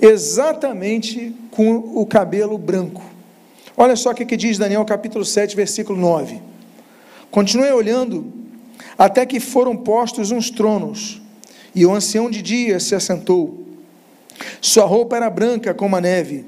exatamente 0.00 1.34
com 1.50 1.76
o 1.94 2.06
cabelo 2.06 2.56
branco. 2.56 3.02
Olha 3.76 3.96
só 3.96 4.10
o 4.10 4.14
que, 4.14 4.36
diz 4.36 4.58
Daniel 4.58 4.84
capítulo 4.84 5.24
7, 5.24 5.54
versículo 5.54 5.98
9. 5.98 6.40
Continuei 7.30 7.72
olhando, 7.72 8.32
até 8.98 9.24
que 9.24 9.38
foram 9.38 9.76
postos 9.76 10.30
uns 10.30 10.50
tronos, 10.50 11.20
e 11.74 11.86
o 11.86 11.94
ancião 11.94 12.30
de 12.30 12.42
dias 12.42 12.82
se 12.82 12.94
assentou. 12.94 13.66
Sua 14.60 14.84
roupa 14.84 15.16
era 15.16 15.30
branca 15.30 15.72
como 15.72 15.96
a 15.96 16.00
neve, 16.00 16.44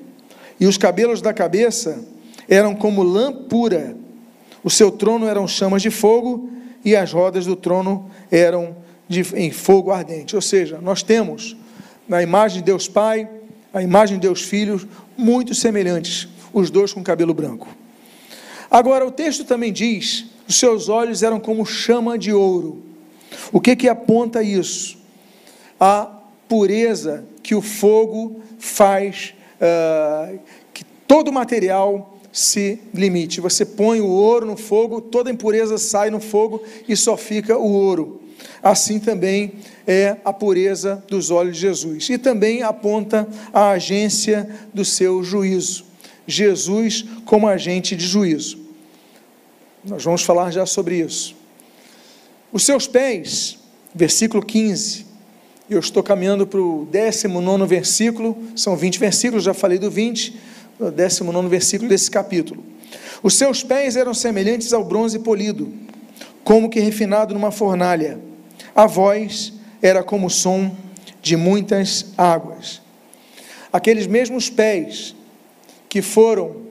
e 0.58 0.66
os 0.66 0.76
cabelos 0.76 1.22
da 1.22 1.32
cabeça 1.32 2.04
eram 2.48 2.74
como 2.74 3.02
lã 3.02 3.32
pura. 3.32 3.96
O 4.64 4.70
seu 4.70 4.90
trono 4.90 5.26
eram 5.26 5.46
chamas 5.46 5.82
de 5.82 5.90
fogo, 5.90 6.48
e 6.84 6.96
as 6.96 7.12
rodas 7.12 7.46
do 7.46 7.54
trono 7.54 8.10
eram 8.30 8.76
de, 9.08 9.20
em 9.36 9.50
fogo 9.50 9.90
ardente. 9.90 10.34
Ou 10.34 10.42
seja, 10.42 10.78
nós 10.82 11.02
temos 11.02 11.56
na 12.08 12.22
imagem 12.22 12.58
de 12.58 12.64
Deus 12.64 12.88
Pai, 12.88 13.28
a 13.72 13.82
imagem 13.82 14.18
de 14.18 14.22
Deus 14.26 14.42
Filho, 14.42 14.88
muito 15.16 15.54
semelhantes, 15.54 16.28
os 16.52 16.70
dois 16.70 16.92
com 16.92 17.02
cabelo 17.02 17.32
branco. 17.32 17.68
Agora, 18.70 19.06
o 19.06 19.10
texto 19.10 19.44
também 19.44 19.72
diz: 19.72 20.26
os 20.48 20.56
seus 20.56 20.88
olhos 20.88 21.22
eram 21.22 21.40
como 21.40 21.64
chama 21.64 22.18
de 22.18 22.32
ouro. 22.32 22.82
O 23.50 23.60
que 23.60 23.76
que 23.76 23.88
aponta 23.88 24.42
isso? 24.42 24.98
A 25.78 26.10
pureza 26.48 27.24
que 27.42 27.54
o 27.54 27.62
fogo 27.62 28.40
faz, 28.58 29.34
uh, 29.56 30.38
que 30.72 30.84
todo 30.84 31.32
material 31.32 32.18
se 32.32 32.80
limite. 32.94 33.40
Você 33.40 33.64
põe 33.66 34.00
o 34.00 34.08
ouro 34.08 34.46
no 34.46 34.56
fogo, 34.56 35.00
toda 35.00 35.30
impureza 35.30 35.76
sai 35.76 36.10
no 36.10 36.20
fogo 36.20 36.62
e 36.88 36.96
só 36.96 37.16
fica 37.16 37.58
o 37.58 37.70
ouro. 37.70 38.21
Assim 38.62 39.00
também 39.00 39.54
é 39.86 40.16
a 40.24 40.32
pureza 40.32 41.02
dos 41.08 41.30
olhos 41.30 41.56
de 41.56 41.62
Jesus. 41.62 42.08
E 42.10 42.16
também 42.16 42.62
aponta 42.62 43.28
a 43.52 43.70
agência 43.70 44.48
do 44.72 44.84
seu 44.84 45.24
juízo. 45.24 45.84
Jesus 46.26 47.04
como 47.24 47.48
agente 47.48 47.96
de 47.96 48.06
juízo. 48.06 48.58
Nós 49.84 50.04
vamos 50.04 50.22
falar 50.22 50.52
já 50.52 50.64
sobre 50.64 51.00
isso. 51.00 51.34
Os 52.52 52.62
seus 52.62 52.86
pés, 52.86 53.58
versículo 53.92 54.44
15. 54.44 55.06
Eu 55.68 55.80
estou 55.80 56.02
caminhando 56.02 56.46
para 56.46 56.60
o 56.60 56.86
19 56.90 57.66
versículo, 57.66 58.36
são 58.54 58.76
20 58.76 58.98
versículos, 58.98 59.44
já 59.44 59.54
falei 59.54 59.78
do 59.78 59.90
20 59.90 60.36
no 60.78 60.90
19 60.90 61.48
versículo 61.48 61.88
desse 61.88 62.10
capítulo. 62.10 62.62
Os 63.22 63.34
seus 63.34 63.62
pés 63.62 63.96
eram 63.96 64.12
semelhantes 64.12 64.72
ao 64.72 64.84
bronze 64.84 65.18
polido, 65.18 65.72
como 66.44 66.68
que 66.68 66.78
refinado 66.78 67.32
numa 67.34 67.50
fornalha. 67.50 68.20
A 68.74 68.86
voz 68.86 69.52
era 69.80 70.02
como 70.02 70.26
o 70.26 70.30
som 70.30 70.74
de 71.20 71.36
muitas 71.36 72.06
águas. 72.16 72.80
Aqueles 73.72 74.06
mesmos 74.06 74.50
pés 74.50 75.14
que 75.88 76.02
foram 76.02 76.62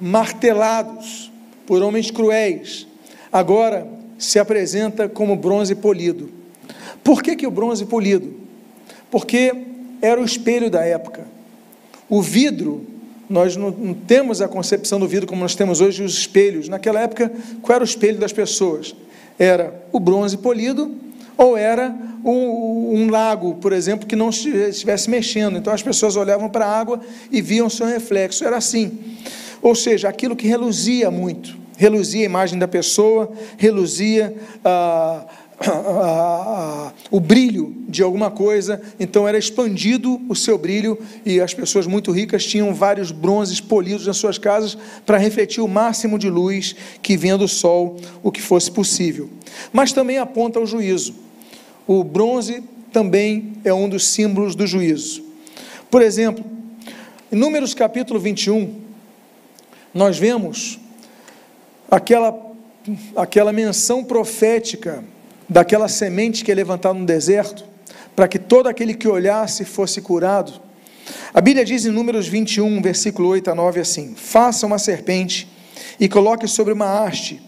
martelados 0.00 1.30
por 1.66 1.82
homens 1.82 2.10
cruéis, 2.10 2.86
agora 3.32 3.86
se 4.18 4.38
apresenta 4.38 5.08
como 5.08 5.36
bronze 5.36 5.74
polido. 5.74 6.30
Por 7.02 7.22
que, 7.22 7.36
que 7.36 7.46
o 7.46 7.50
bronze 7.50 7.84
polido? 7.86 8.34
Porque 9.10 9.52
era 10.00 10.20
o 10.20 10.24
espelho 10.24 10.70
da 10.70 10.84
época. 10.84 11.26
O 12.08 12.22
vidro 12.22 12.86
nós 13.28 13.56
não, 13.56 13.70
não, 13.70 13.94
temos 13.94 14.40
a 14.40 14.48
concepção 14.48 15.00
do 15.00 15.08
vidro 15.08 15.26
como 15.26 15.40
nós 15.40 15.54
temos 15.54 15.80
hoje 15.80 16.02
os 16.02 16.16
espelhos. 16.16 16.68
Naquela 16.68 17.00
época, 17.00 17.32
qual 17.60 17.76
era 17.76 17.84
o 17.84 17.86
espelho 17.86 18.18
das 18.18 18.32
pessoas? 18.32 18.94
Era 19.38 19.82
o 19.92 19.98
bronze 19.98 20.36
polido 20.36 20.94
ou 21.36 21.56
era 21.56 21.94
um, 22.24 23.02
um 23.02 23.10
lago, 23.10 23.54
por 23.56 23.72
exemplo, 23.72 24.06
que 24.06 24.16
não 24.16 24.30
estivesse 24.30 25.08
mexendo. 25.10 25.58
Então 25.58 25.72
as 25.72 25.82
pessoas 25.82 26.16
olhavam 26.16 26.48
para 26.48 26.66
a 26.66 26.80
água 26.80 27.00
e 27.30 27.40
viam 27.42 27.68
seu 27.68 27.86
reflexo. 27.86 28.44
Era 28.44 28.56
assim. 28.56 28.98
Ou 29.60 29.74
seja, 29.74 30.08
aquilo 30.08 30.34
que 30.34 30.46
reluzia 30.46 31.10
muito. 31.10 31.56
Reluzia 31.76 32.22
a 32.22 32.24
imagem 32.24 32.58
da 32.58 32.66
pessoa, 32.66 33.30
reluzia 33.56 34.34
a. 34.64 35.26
Ah, 35.58 36.92
o 37.10 37.18
brilho 37.18 37.74
de 37.88 38.02
alguma 38.02 38.30
coisa, 38.30 38.78
então 39.00 39.26
era 39.26 39.38
expandido 39.38 40.20
o 40.28 40.34
seu 40.34 40.58
brilho 40.58 40.98
e 41.24 41.40
as 41.40 41.54
pessoas 41.54 41.86
muito 41.86 42.12
ricas 42.12 42.44
tinham 42.44 42.74
vários 42.74 43.10
bronzes 43.10 43.58
polidos 43.58 44.06
nas 44.06 44.18
suas 44.18 44.36
casas 44.36 44.76
para 45.06 45.16
refletir 45.16 45.62
o 45.62 45.68
máximo 45.68 46.18
de 46.18 46.28
luz 46.28 46.76
que 47.00 47.16
vinha 47.16 47.38
do 47.38 47.48
sol, 47.48 47.96
o 48.22 48.30
que 48.30 48.42
fosse 48.42 48.70
possível. 48.70 49.30
Mas 49.72 49.94
também 49.94 50.18
aponta 50.18 50.58
ao 50.58 50.66
juízo. 50.66 51.25
O 51.86 52.02
bronze 52.02 52.62
também 52.92 53.52
é 53.64 53.72
um 53.72 53.88
dos 53.88 54.06
símbolos 54.08 54.54
do 54.54 54.66
juízo. 54.66 55.22
Por 55.90 56.02
exemplo, 56.02 56.44
em 57.30 57.36
Números 57.36 57.74
capítulo 57.74 58.18
21, 58.18 58.74
nós 59.94 60.18
vemos 60.18 60.78
aquela 61.90 62.46
aquela 63.16 63.52
menção 63.52 64.04
profética 64.04 65.02
daquela 65.48 65.88
semente 65.88 66.44
que 66.44 66.52
é 66.52 66.54
levantada 66.54 66.98
no 66.98 67.06
deserto, 67.06 67.64
para 68.14 68.28
que 68.28 68.38
todo 68.38 68.68
aquele 68.68 68.94
que 68.94 69.08
olhasse 69.08 69.64
fosse 69.64 70.00
curado. 70.00 70.60
A 71.32 71.40
Bíblia 71.40 71.64
diz 71.64 71.84
em 71.84 71.90
Números 71.90 72.26
21, 72.26 72.80
versículo 72.82 73.28
8 73.28 73.50
a 73.50 73.54
9 73.54 73.80
assim: 73.80 74.14
Faça 74.16 74.66
uma 74.66 74.78
serpente 74.78 75.48
e 76.00 76.08
coloque 76.08 76.48
sobre 76.48 76.72
uma 76.72 77.04
haste. 77.04 77.40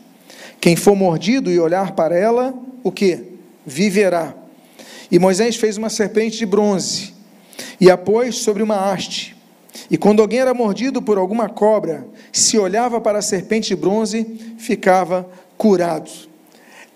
Quem 0.61 0.77
for 0.77 0.95
mordido 0.95 1.51
e 1.51 1.59
olhar 1.59 1.93
para 1.93 2.17
ela, 2.17 2.55
o 2.83 2.91
que? 2.91 3.28
Viverá. 3.69 4.35
E 5.11 5.19
Moisés 5.19 5.57
fez 5.57 5.77
uma 5.77 5.91
serpente 5.91 6.39
de 6.39 6.47
bronze 6.47 7.13
e 7.79 7.91
a 7.91 7.97
pôs 7.99 8.37
sobre 8.37 8.63
uma 8.63 8.91
haste. 8.91 9.37
E 9.91 9.99
quando 9.99 10.23
alguém 10.23 10.41
era 10.41 10.55
mordido 10.55 11.03
por 11.03 11.19
alguma 11.19 11.49
cobra, 11.49 12.07
se 12.33 12.59
olhava 12.59 13.01
para 13.01 13.19
a 13.19 13.23
serpente 13.23 13.69
de 13.69 13.77
bronze, 13.77 14.25
ficava 14.59 15.29
curado. 15.57 16.11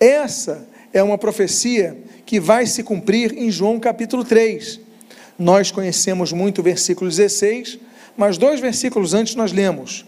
Essa 0.00 0.66
é 0.92 1.02
uma 1.02 1.18
profecia 1.18 1.96
que 2.24 2.40
vai 2.40 2.66
se 2.66 2.82
cumprir 2.82 3.36
em 3.36 3.50
João 3.50 3.78
capítulo 3.78 4.24
3. 4.24 4.80
Nós 5.38 5.70
conhecemos 5.70 6.32
muito 6.32 6.60
o 6.60 6.64
versículo 6.64 7.10
16, 7.10 7.78
mas 8.16 8.38
dois 8.38 8.60
versículos 8.60 9.12
antes 9.12 9.34
nós 9.34 9.52
lemos: 9.52 10.06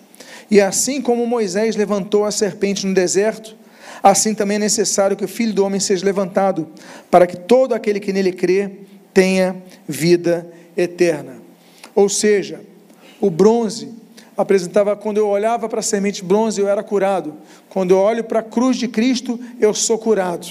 E 0.51 0.61
assim 0.61 1.01
como 1.01 1.27
Moisés 1.27 1.77
levantou 1.77 2.25
a 2.25 2.31
serpente 2.31 2.87
no 2.87 2.95
deserto, 2.95 3.57
assim 4.05 4.35
também 4.35 4.57
é 4.57 4.61
necessário 4.61 5.17
que 5.17 5.25
o 5.25 5.29
filho 5.29 5.55
do 5.55 5.65
homem 5.65 5.81
seja 5.81 6.05
levantado, 6.05 6.69
para 7.11 7.27
que 7.27 7.39
todo 7.39 7.73
aquele 7.75 7.99
que 7.99 8.13
nele 8.13 8.33
crê 8.33 8.71
tenha 9.15 9.57
vida 9.89 10.47
eterna. 10.77 11.39
Ou 11.95 12.09
seja, 12.11 12.61
o 13.19 13.31
bronze 13.31 13.89
apresentava, 14.37 14.95
quando 14.95 15.17
eu 15.17 15.29
olhava 15.29 15.69
para 15.71 15.81
a 15.81 15.83
semente 15.83 16.23
bronze, 16.23 16.61
eu 16.61 16.69
era 16.69 16.83
curado. 16.83 17.35
Quando 17.71 17.93
eu 17.93 17.99
olho 17.99 18.25
para 18.25 18.41
a 18.41 18.43
cruz 18.43 18.77
de 18.77 18.89
Cristo, 18.89 19.41
eu 19.59 19.73
sou 19.73 19.97
curado. 19.97 20.47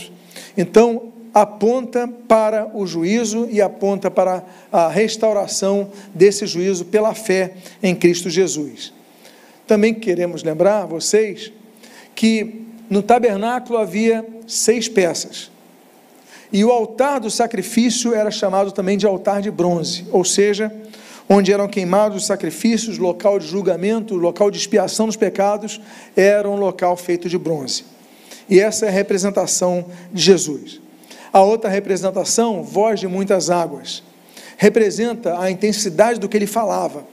Então, 0.58 1.14
aponta 1.34 2.08
para 2.08 2.70
o 2.74 2.88
juízo 2.88 3.47
e 3.51 3.62
aponta 3.62 4.10
para 4.10 4.43
a 4.72 4.88
restauração 4.88 5.91
desse 6.14 6.47
juízo 6.47 6.86
pela 6.86 7.14
fé 7.14 7.54
em 7.84 7.93
Cristo 7.93 8.30
Jesus. 8.30 8.93
Também 9.68 9.93
queremos 9.93 10.43
lembrar 10.43 10.86
vocês 10.86 11.51
que 12.16 12.64
no 12.90 13.02
tabernáculo 13.02 13.78
havia 13.78 14.26
seis 14.48 14.88
peças. 14.88 15.52
E 16.52 16.64
o 16.64 16.72
altar 16.72 17.20
do 17.20 17.32
sacrifício 17.32 18.14
era 18.14 18.30
chamado 18.30 18.72
também 18.72 18.98
de 18.98 19.08
altar 19.08 19.42
de 19.42 19.50
bronze, 19.50 20.06
ou 20.12 20.24
seja, 20.24 20.72
onde 21.28 21.52
eram 21.52 21.68
queimados 21.68 22.18
os 22.18 22.26
sacrifícios, 22.26 22.98
local 22.98 23.40
de 23.40 23.48
julgamento, 23.48 24.16
local 24.16 24.52
de 24.52 24.58
expiação 24.58 25.08
dos 25.08 25.16
pecados, 25.16 25.82
era 26.16 26.48
um 26.48 26.56
local 26.56 26.96
feito 26.96 27.28
de 27.28 27.38
bronze. 27.38 27.86
E 28.50 28.60
essa 28.60 28.86
é 28.86 28.90
a 28.90 28.92
representação 28.92 29.86
de 30.12 30.22
Jesus. 30.22 30.80
A 31.32 31.42
outra 31.42 31.70
representação, 31.70 32.62
voz 32.62 33.00
de 33.00 33.08
muitas 33.08 33.50
águas, 33.50 34.04
representa 34.58 35.40
a 35.40 35.50
intensidade 35.50 36.20
do 36.20 36.30
que 36.30 36.38
ele 36.38 36.46
falava. 36.46 37.06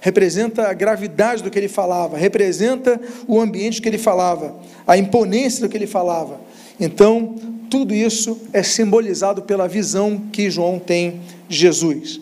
Representa 0.00 0.68
a 0.68 0.72
gravidade 0.72 1.42
do 1.42 1.50
que 1.50 1.58
ele 1.58 1.68
falava, 1.68 2.16
representa 2.16 3.00
o 3.26 3.40
ambiente 3.40 3.80
que 3.80 3.88
ele 3.88 3.98
falava, 3.98 4.56
a 4.86 4.96
imponência 4.96 5.60
do 5.60 5.68
que 5.68 5.76
ele 5.76 5.86
falava. 5.86 6.40
Então, 6.78 7.34
tudo 7.70 7.94
isso 7.94 8.40
é 8.52 8.62
simbolizado 8.62 9.42
pela 9.42 9.66
visão 9.66 10.18
que 10.32 10.50
João 10.50 10.78
tem 10.78 11.20
de 11.48 11.56
Jesus. 11.56 12.20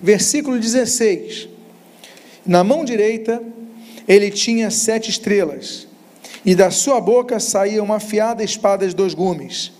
Versículo 0.00 0.58
16: 0.58 1.48
Na 2.44 2.64
mão 2.64 2.84
direita 2.84 3.42
ele 4.08 4.30
tinha 4.30 4.70
sete 4.70 5.10
estrelas, 5.10 5.86
e 6.44 6.54
da 6.54 6.70
sua 6.70 7.00
boca 7.00 7.38
saía 7.38 7.82
uma 7.82 7.96
afiada 7.96 8.42
espada 8.42 8.86
de 8.86 8.94
dois 8.94 9.14
gumes. 9.14 9.72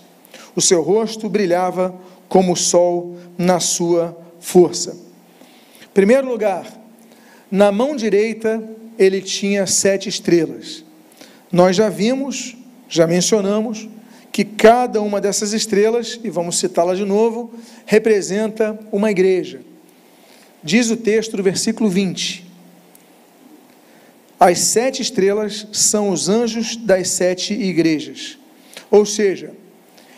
O 0.55 0.61
seu 0.61 0.81
rosto 0.81 1.27
brilhava 1.27 1.93
como 2.29 2.53
o 2.53 2.57
sol 2.57 3.17
na 3.37 3.59
sua 3.59 4.17
força. 4.39 4.97
Primeiro 5.93 6.27
lugar, 6.27 6.65
na 7.53 7.71
mão 7.71 7.95
direita 7.95 8.67
ele 8.97 9.21
tinha 9.21 9.67
sete 9.67 10.09
estrelas. 10.09 10.83
Nós 11.51 11.75
já 11.75 11.87
vimos, 11.87 12.57
já 12.89 13.05
mencionamos, 13.05 13.87
que 14.31 14.43
cada 14.43 14.99
uma 15.03 15.21
dessas 15.21 15.53
estrelas, 15.53 16.19
e 16.23 16.31
vamos 16.31 16.57
citá-la 16.57 16.95
de 16.95 17.05
novo, 17.05 17.53
representa 17.85 18.79
uma 18.91 19.11
igreja. 19.11 19.61
Diz 20.63 20.89
o 20.89 20.97
texto 20.97 21.37
do 21.37 21.43
versículo 21.43 21.91
20: 21.91 22.43
As 24.39 24.57
sete 24.57 25.03
estrelas 25.03 25.67
são 25.71 26.09
os 26.09 26.29
anjos 26.29 26.75
das 26.75 27.09
sete 27.09 27.53
igrejas. 27.53 28.35
Ou 28.89 29.05
seja, 29.05 29.51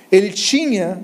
ele 0.09 0.29
tinha 0.31 1.03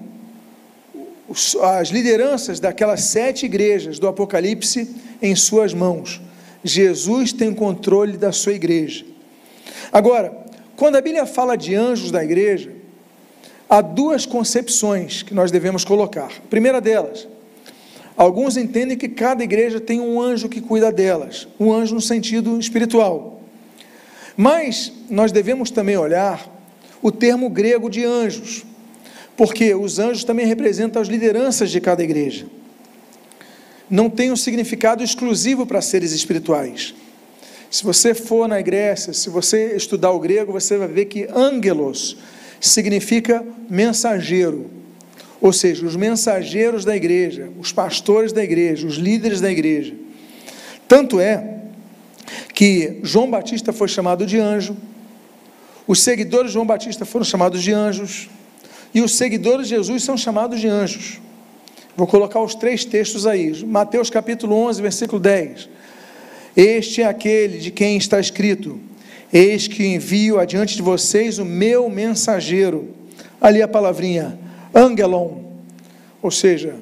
as 1.77 1.89
lideranças 1.89 2.57
daquelas 2.61 3.01
sete 3.01 3.45
igrejas 3.45 3.99
do 3.99 4.07
Apocalipse 4.07 4.87
em 5.21 5.35
suas 5.35 5.73
mãos. 5.73 6.21
Jesus 6.63 7.31
tem 7.31 7.53
controle 7.53 8.17
da 8.17 8.31
sua 8.31 8.53
igreja. 8.53 9.05
Agora, 9.91 10.35
quando 10.75 10.95
a 10.95 11.01
Bíblia 11.01 11.25
fala 11.25 11.55
de 11.55 11.75
anjos 11.75 12.11
da 12.11 12.23
igreja, 12.23 12.71
há 13.69 13.81
duas 13.81 14.25
concepções 14.25 15.23
que 15.23 15.33
nós 15.33 15.51
devemos 15.51 15.85
colocar. 15.85 16.31
A 16.43 16.47
primeira 16.49 16.81
delas, 16.81 17.27
alguns 18.15 18.57
entendem 18.57 18.97
que 18.97 19.09
cada 19.09 19.43
igreja 19.43 19.79
tem 19.79 19.99
um 19.99 20.21
anjo 20.21 20.49
que 20.49 20.61
cuida 20.61 20.91
delas, 20.91 21.47
um 21.59 21.71
anjo 21.71 21.95
no 21.95 22.01
sentido 22.01 22.59
espiritual. 22.59 23.41
Mas 24.35 24.91
nós 25.09 25.31
devemos 25.31 25.71
também 25.71 25.97
olhar 25.97 26.49
o 27.01 27.11
termo 27.11 27.49
grego 27.49 27.89
de 27.89 28.03
anjos, 28.05 28.63
porque 29.35 29.73
os 29.73 29.99
anjos 29.99 30.23
também 30.23 30.45
representam 30.45 31.01
as 31.01 31.07
lideranças 31.07 31.71
de 31.71 31.81
cada 31.81 32.03
igreja. 32.03 32.45
Não 33.91 34.09
tem 34.09 34.31
um 34.31 34.37
significado 34.37 35.03
exclusivo 35.03 35.65
para 35.65 35.81
seres 35.81 36.13
espirituais. 36.13 36.95
Se 37.69 37.83
você 37.83 38.13
for 38.13 38.47
na 38.47 38.61
Grécia, 38.61 39.11
se 39.11 39.29
você 39.29 39.75
estudar 39.75 40.11
o 40.11 40.19
grego, 40.19 40.53
você 40.53 40.77
vai 40.77 40.87
ver 40.87 41.05
que 41.05 41.27
angelos 41.35 42.17
significa 42.61 43.45
mensageiro. 43.69 44.71
Ou 45.41 45.51
seja, 45.51 45.85
os 45.85 45.95
mensageiros 45.97 46.85
da 46.85 46.95
igreja, 46.95 47.49
os 47.59 47.73
pastores 47.73 48.31
da 48.31 48.41
igreja, 48.41 48.87
os 48.87 48.95
líderes 48.95 49.41
da 49.41 49.51
igreja. 49.51 49.93
Tanto 50.87 51.19
é 51.19 51.59
que 52.53 52.99
João 53.03 53.29
Batista 53.29 53.73
foi 53.73 53.87
chamado 53.87 54.25
de 54.25 54.37
anjo, 54.39 54.77
os 55.87 56.01
seguidores 56.01 56.47
de 56.47 56.53
João 56.53 56.65
Batista 56.65 57.03
foram 57.03 57.25
chamados 57.25 57.61
de 57.61 57.73
anjos, 57.73 58.29
e 58.93 59.01
os 59.01 59.15
seguidores 59.17 59.67
de 59.67 59.75
Jesus 59.75 60.03
são 60.03 60.15
chamados 60.15 60.59
de 60.61 60.67
anjos. 60.67 61.19
Vou 62.01 62.07
colocar 62.07 62.41
os 62.41 62.55
três 62.55 62.83
textos 62.83 63.27
aí. 63.27 63.63
Mateus 63.63 64.09
capítulo 64.09 64.55
11, 64.55 64.81
versículo 64.81 65.19
10. 65.19 65.69
Este 66.57 67.03
é 67.03 67.05
aquele 67.05 67.59
de 67.59 67.69
quem 67.69 67.95
está 67.95 68.19
escrito: 68.19 68.79
Eis 69.31 69.67
que 69.67 69.85
envio 69.85 70.39
adiante 70.39 70.75
de 70.75 70.81
vocês 70.81 71.37
o 71.37 71.45
meu 71.45 71.87
mensageiro. 71.91 72.89
Ali 73.39 73.61
a 73.61 73.67
palavrinha, 73.67 74.35
angelon, 74.73 75.43
ou 76.23 76.31
seja, 76.31 76.77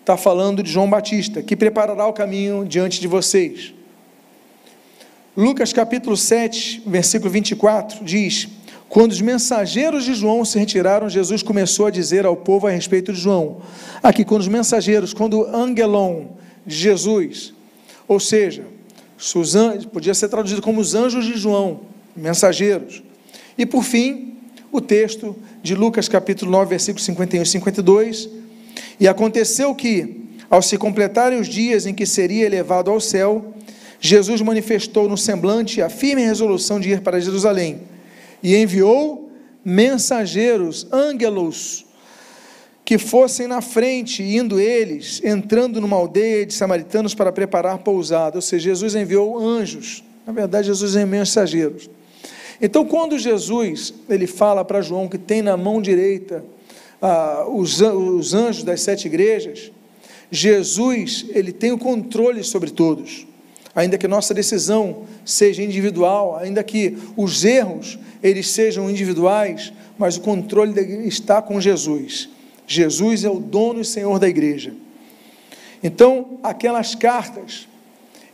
está 0.00 0.16
falando 0.16 0.62
de 0.62 0.70
João 0.70 0.88
Batista, 0.88 1.42
que 1.42 1.54
preparará 1.54 2.06
o 2.06 2.14
caminho 2.14 2.64
diante 2.64 2.98
de 2.98 3.06
vocês. 3.06 3.74
Lucas 5.36 5.70
capítulo 5.74 6.16
7, 6.16 6.84
versículo 6.86 7.30
24, 7.30 8.02
diz: 8.02 8.48
Quando 8.92 9.12
os 9.12 9.22
mensageiros 9.22 10.04
de 10.04 10.12
João 10.12 10.44
se 10.44 10.58
retiraram, 10.58 11.08
Jesus 11.08 11.42
começou 11.42 11.86
a 11.86 11.90
dizer 11.90 12.26
ao 12.26 12.36
povo 12.36 12.66
a 12.66 12.70
respeito 12.70 13.10
de 13.10 13.18
João. 13.18 13.62
Aqui, 14.02 14.22
quando 14.22 14.42
os 14.42 14.48
mensageiros, 14.48 15.14
quando 15.14 15.46
angelon 15.46 16.26
de 16.66 16.76
Jesus, 16.76 17.54
ou 18.06 18.20
seja, 18.20 18.66
podia 19.90 20.12
ser 20.12 20.28
traduzido 20.28 20.60
como 20.60 20.78
os 20.78 20.94
anjos 20.94 21.24
de 21.24 21.38
João, 21.38 21.80
mensageiros. 22.14 23.02
E 23.56 23.64
por 23.64 23.82
fim, 23.82 24.34
o 24.70 24.78
texto 24.78 25.34
de 25.62 25.74
Lucas 25.74 26.06
capítulo 26.06 26.50
9, 26.50 26.68
versículos 26.68 27.06
51 27.06 27.44
e 27.44 27.46
52. 27.46 28.28
E 29.00 29.08
aconteceu 29.08 29.74
que, 29.74 30.26
ao 30.50 30.60
se 30.60 30.76
completarem 30.76 31.40
os 31.40 31.48
dias 31.48 31.86
em 31.86 31.94
que 31.94 32.04
seria 32.04 32.44
elevado 32.44 32.90
ao 32.90 33.00
céu, 33.00 33.54
Jesus 33.98 34.42
manifestou 34.42 35.08
no 35.08 35.16
semblante 35.16 35.80
a 35.80 35.88
firme 35.88 36.26
resolução 36.26 36.78
de 36.78 36.90
ir 36.90 37.00
para 37.00 37.18
Jerusalém 37.18 37.90
e 38.42 38.56
enviou 38.56 39.30
mensageiros, 39.64 40.86
ângelos, 40.90 41.86
que 42.84 42.98
fossem 42.98 43.46
na 43.46 43.60
frente, 43.62 44.22
indo 44.22 44.58
eles, 44.58 45.22
entrando 45.24 45.80
numa 45.80 45.96
aldeia 45.96 46.44
de 46.44 46.52
samaritanos 46.52 47.14
para 47.14 47.30
preparar 47.30 47.78
pousada. 47.78 48.36
Ou 48.36 48.42
seja, 48.42 48.70
Jesus 48.70 48.94
enviou 48.94 49.38
anjos. 49.38 50.02
Na 50.26 50.32
verdade, 50.32 50.66
Jesus 50.66 50.94
enviou 50.94 51.08
mensageiros. 51.08 51.88
Então, 52.60 52.84
quando 52.84 53.18
Jesus 53.18 53.94
ele 54.08 54.26
fala 54.26 54.64
para 54.64 54.82
João 54.82 55.08
que 55.08 55.18
tem 55.18 55.42
na 55.42 55.56
mão 55.56 55.80
direita 55.80 56.44
ah, 57.00 57.46
os, 57.48 57.80
os 57.80 58.34
anjos 58.34 58.62
das 58.62 58.80
sete 58.80 59.06
igrejas, 59.06 59.72
Jesus 60.30 61.26
ele 61.30 61.52
tem 61.52 61.72
o 61.72 61.78
controle 61.78 62.42
sobre 62.42 62.70
todos. 62.70 63.26
Ainda 63.74 63.96
que 63.96 64.06
nossa 64.06 64.34
decisão 64.34 65.04
seja 65.24 65.62
individual, 65.62 66.36
ainda 66.36 66.62
que 66.62 66.98
os 67.16 67.44
erros 67.44 67.98
eles 68.22 68.50
sejam 68.50 68.90
individuais, 68.90 69.72
mas 69.98 70.16
o 70.16 70.20
controle 70.20 70.78
está 71.06 71.40
com 71.40 71.60
Jesus. 71.60 72.28
Jesus 72.66 73.24
é 73.24 73.30
o 73.30 73.40
dono 73.40 73.80
e 73.80 73.84
senhor 73.84 74.18
da 74.18 74.28
igreja. 74.28 74.72
Então, 75.82 76.38
aquelas 76.42 76.94
cartas 76.94 77.66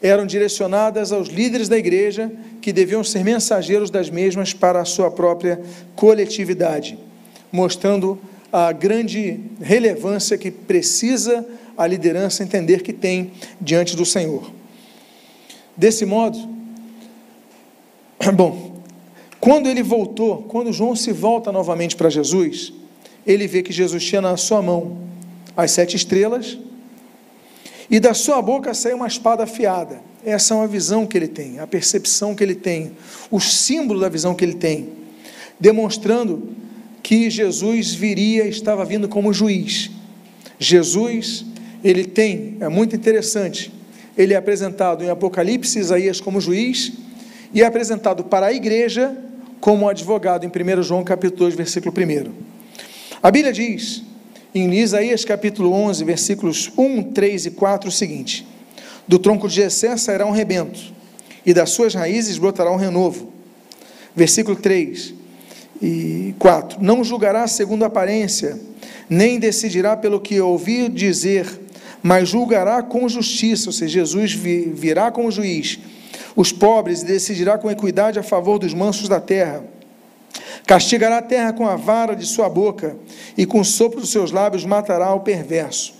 eram 0.03 0.27
direcionadas 0.27 1.13
aos 1.13 1.29
líderes 1.29 1.69
da 1.69 1.79
igreja, 1.79 2.31
que 2.61 2.73
deviam 2.73 3.03
ser 3.03 3.25
mensageiros 3.25 3.91
das 3.91 4.11
mesmas 4.11 4.53
para 4.53 4.81
a 4.81 4.85
sua 4.85 5.11
própria 5.11 5.61
coletividade, 5.97 6.99
mostrando 7.51 8.19
a 8.53 8.71
grande 8.73 9.41
relevância 9.61 10.39
que 10.39 10.51
precisa 10.51 11.45
a 11.77 11.87
liderança 11.87 12.43
entender 12.43 12.83
que 12.83 12.93
tem 12.93 13.33
diante 13.61 13.97
do 13.97 14.05
Senhor. 14.05 14.58
Desse 15.79 16.05
modo, 16.05 16.37
bom, 18.35 18.83
quando 19.39 19.69
ele 19.69 19.81
voltou, 19.81 20.43
quando 20.43 20.73
João 20.73 20.97
se 20.97 21.13
volta 21.13 21.53
novamente 21.53 21.95
para 21.95 22.11
Jesus, 22.11 22.73
ele 23.25 23.47
vê 23.47 23.63
que 23.63 23.73
Jesus 23.73 24.05
tinha 24.05 24.21
na 24.21 24.37
sua 24.37 24.61
mão 24.61 24.99
as 25.57 25.71
sete 25.71 25.95
estrelas 25.95 26.59
e 27.89 28.01
da 28.01 28.13
sua 28.13 28.43
boca 28.43 28.75
saiu 28.75 28.97
uma 28.97 29.07
espada 29.07 29.45
afiada. 29.45 30.01
Essa 30.25 30.53
é 30.53 30.57
uma 30.57 30.67
visão 30.67 31.07
que 31.07 31.17
ele 31.17 31.29
tem, 31.29 31.61
a 31.61 31.67
percepção 31.67 32.35
que 32.35 32.43
ele 32.43 32.57
tem, 32.57 32.97
o 33.31 33.39
símbolo 33.39 34.01
da 34.01 34.09
visão 34.09 34.35
que 34.35 34.45
ele 34.45 34.55
tem, 34.55 34.89
demonstrando 35.61 36.57
que 37.05 37.31
Jesus 37.31 37.95
viria, 37.95 38.49
estava 38.49 38.85
vindo 38.85 39.09
como 39.09 39.33
juiz. 39.33 39.93
Jesus, 40.59 41.45
ele 41.85 42.05
tem, 42.05 42.57
é 42.59 42.69
muito 42.69 42.97
interessante, 42.97 43.73
ele 44.19 44.35
é 44.35 44.37
apresentado 44.37 45.05
em 45.05 45.11
Apocalipse, 45.11 45.79
Isaías 45.79 46.21
como 46.21 46.41
juiz, 46.41 46.93
e 47.55 47.63
é 47.63 47.65
apresentado 47.65 48.25
para 48.25 48.47
a 48.47 48.53
igreja 48.53 49.17
como 49.61 49.89
advogado 49.89 50.45
em 50.45 50.49
1 50.49 50.83
João 50.83 51.05
capítulo 51.05 51.39
2, 51.39 51.55
versículo 51.55 51.95
1. 51.97 52.33
A 53.23 53.31
Bíblia 53.31 53.53
diz 53.53 54.03
em 54.53 54.75
Isaías 54.75 55.25
capítulo 55.25 55.73
11, 55.73 56.05
versículos 56.05 56.73
1, 56.77 57.13
3 57.13 57.47
e 57.47 57.51
4, 57.53 57.89
o 57.89 57.93
seguinte: 57.93 58.45
Do 59.07 59.21
tronco 59.21 59.49
de 59.49 59.55
Jessé 59.55 59.97
sairá 59.97 60.27
um 60.27 60.33
rebento, 60.33 60.81
e 61.47 61.55
das 61.55 61.71
suas 61.71 61.95
raízes 61.95 62.39
brotará 62.39 62.73
um 62.73 62.77
renovo. 62.77 63.33
Versículo 64.17 64.57
3 64.57 65.15
e 65.81 66.35
4: 66.41 66.83
Não 66.83 67.05
julgará 67.05 67.47
segundo 67.47 67.85
a 67.85 67.87
aparência, 67.87 68.59
nem 69.09 69.39
decidirá 69.39 69.97
pelo 69.97 70.21
que 70.21 70.41
ouvir 70.41 70.91
dizer, 70.91 71.47
mas 72.09 72.31
julgará 72.31 72.83
com 72.83 73.07
justiça, 73.07 73.69
ou 73.69 73.73
seja, 73.73 74.01
Jesus 74.01 74.33
virá 74.33 75.11
como 75.11 75.31
juiz, 75.31 75.79
os 76.35 76.51
pobres 76.51 77.03
e 77.03 77.05
decidirá 77.05 77.59
com 77.59 77.71
equidade 77.71 78.19
a 78.19 78.23
favor 78.23 78.59
dos 78.59 78.73
mansos 78.73 79.09
da 79.09 79.21
terra 79.21 79.63
Castigará 80.69 81.17
a 81.17 81.23
terra 81.23 81.51
com 81.55 81.67
a 81.67 81.77
vara 81.77 82.15
de 82.15 82.27
sua 82.27 82.47
boca, 82.47 82.95
e 83.39 83.47
com 83.47 83.61
o 83.61 83.65
sopro 83.65 84.03
dos 84.03 84.11
seus 84.11 84.31
lábios 84.31 84.67
matará 84.67 85.15
o 85.15 85.21
perverso. 85.21 85.95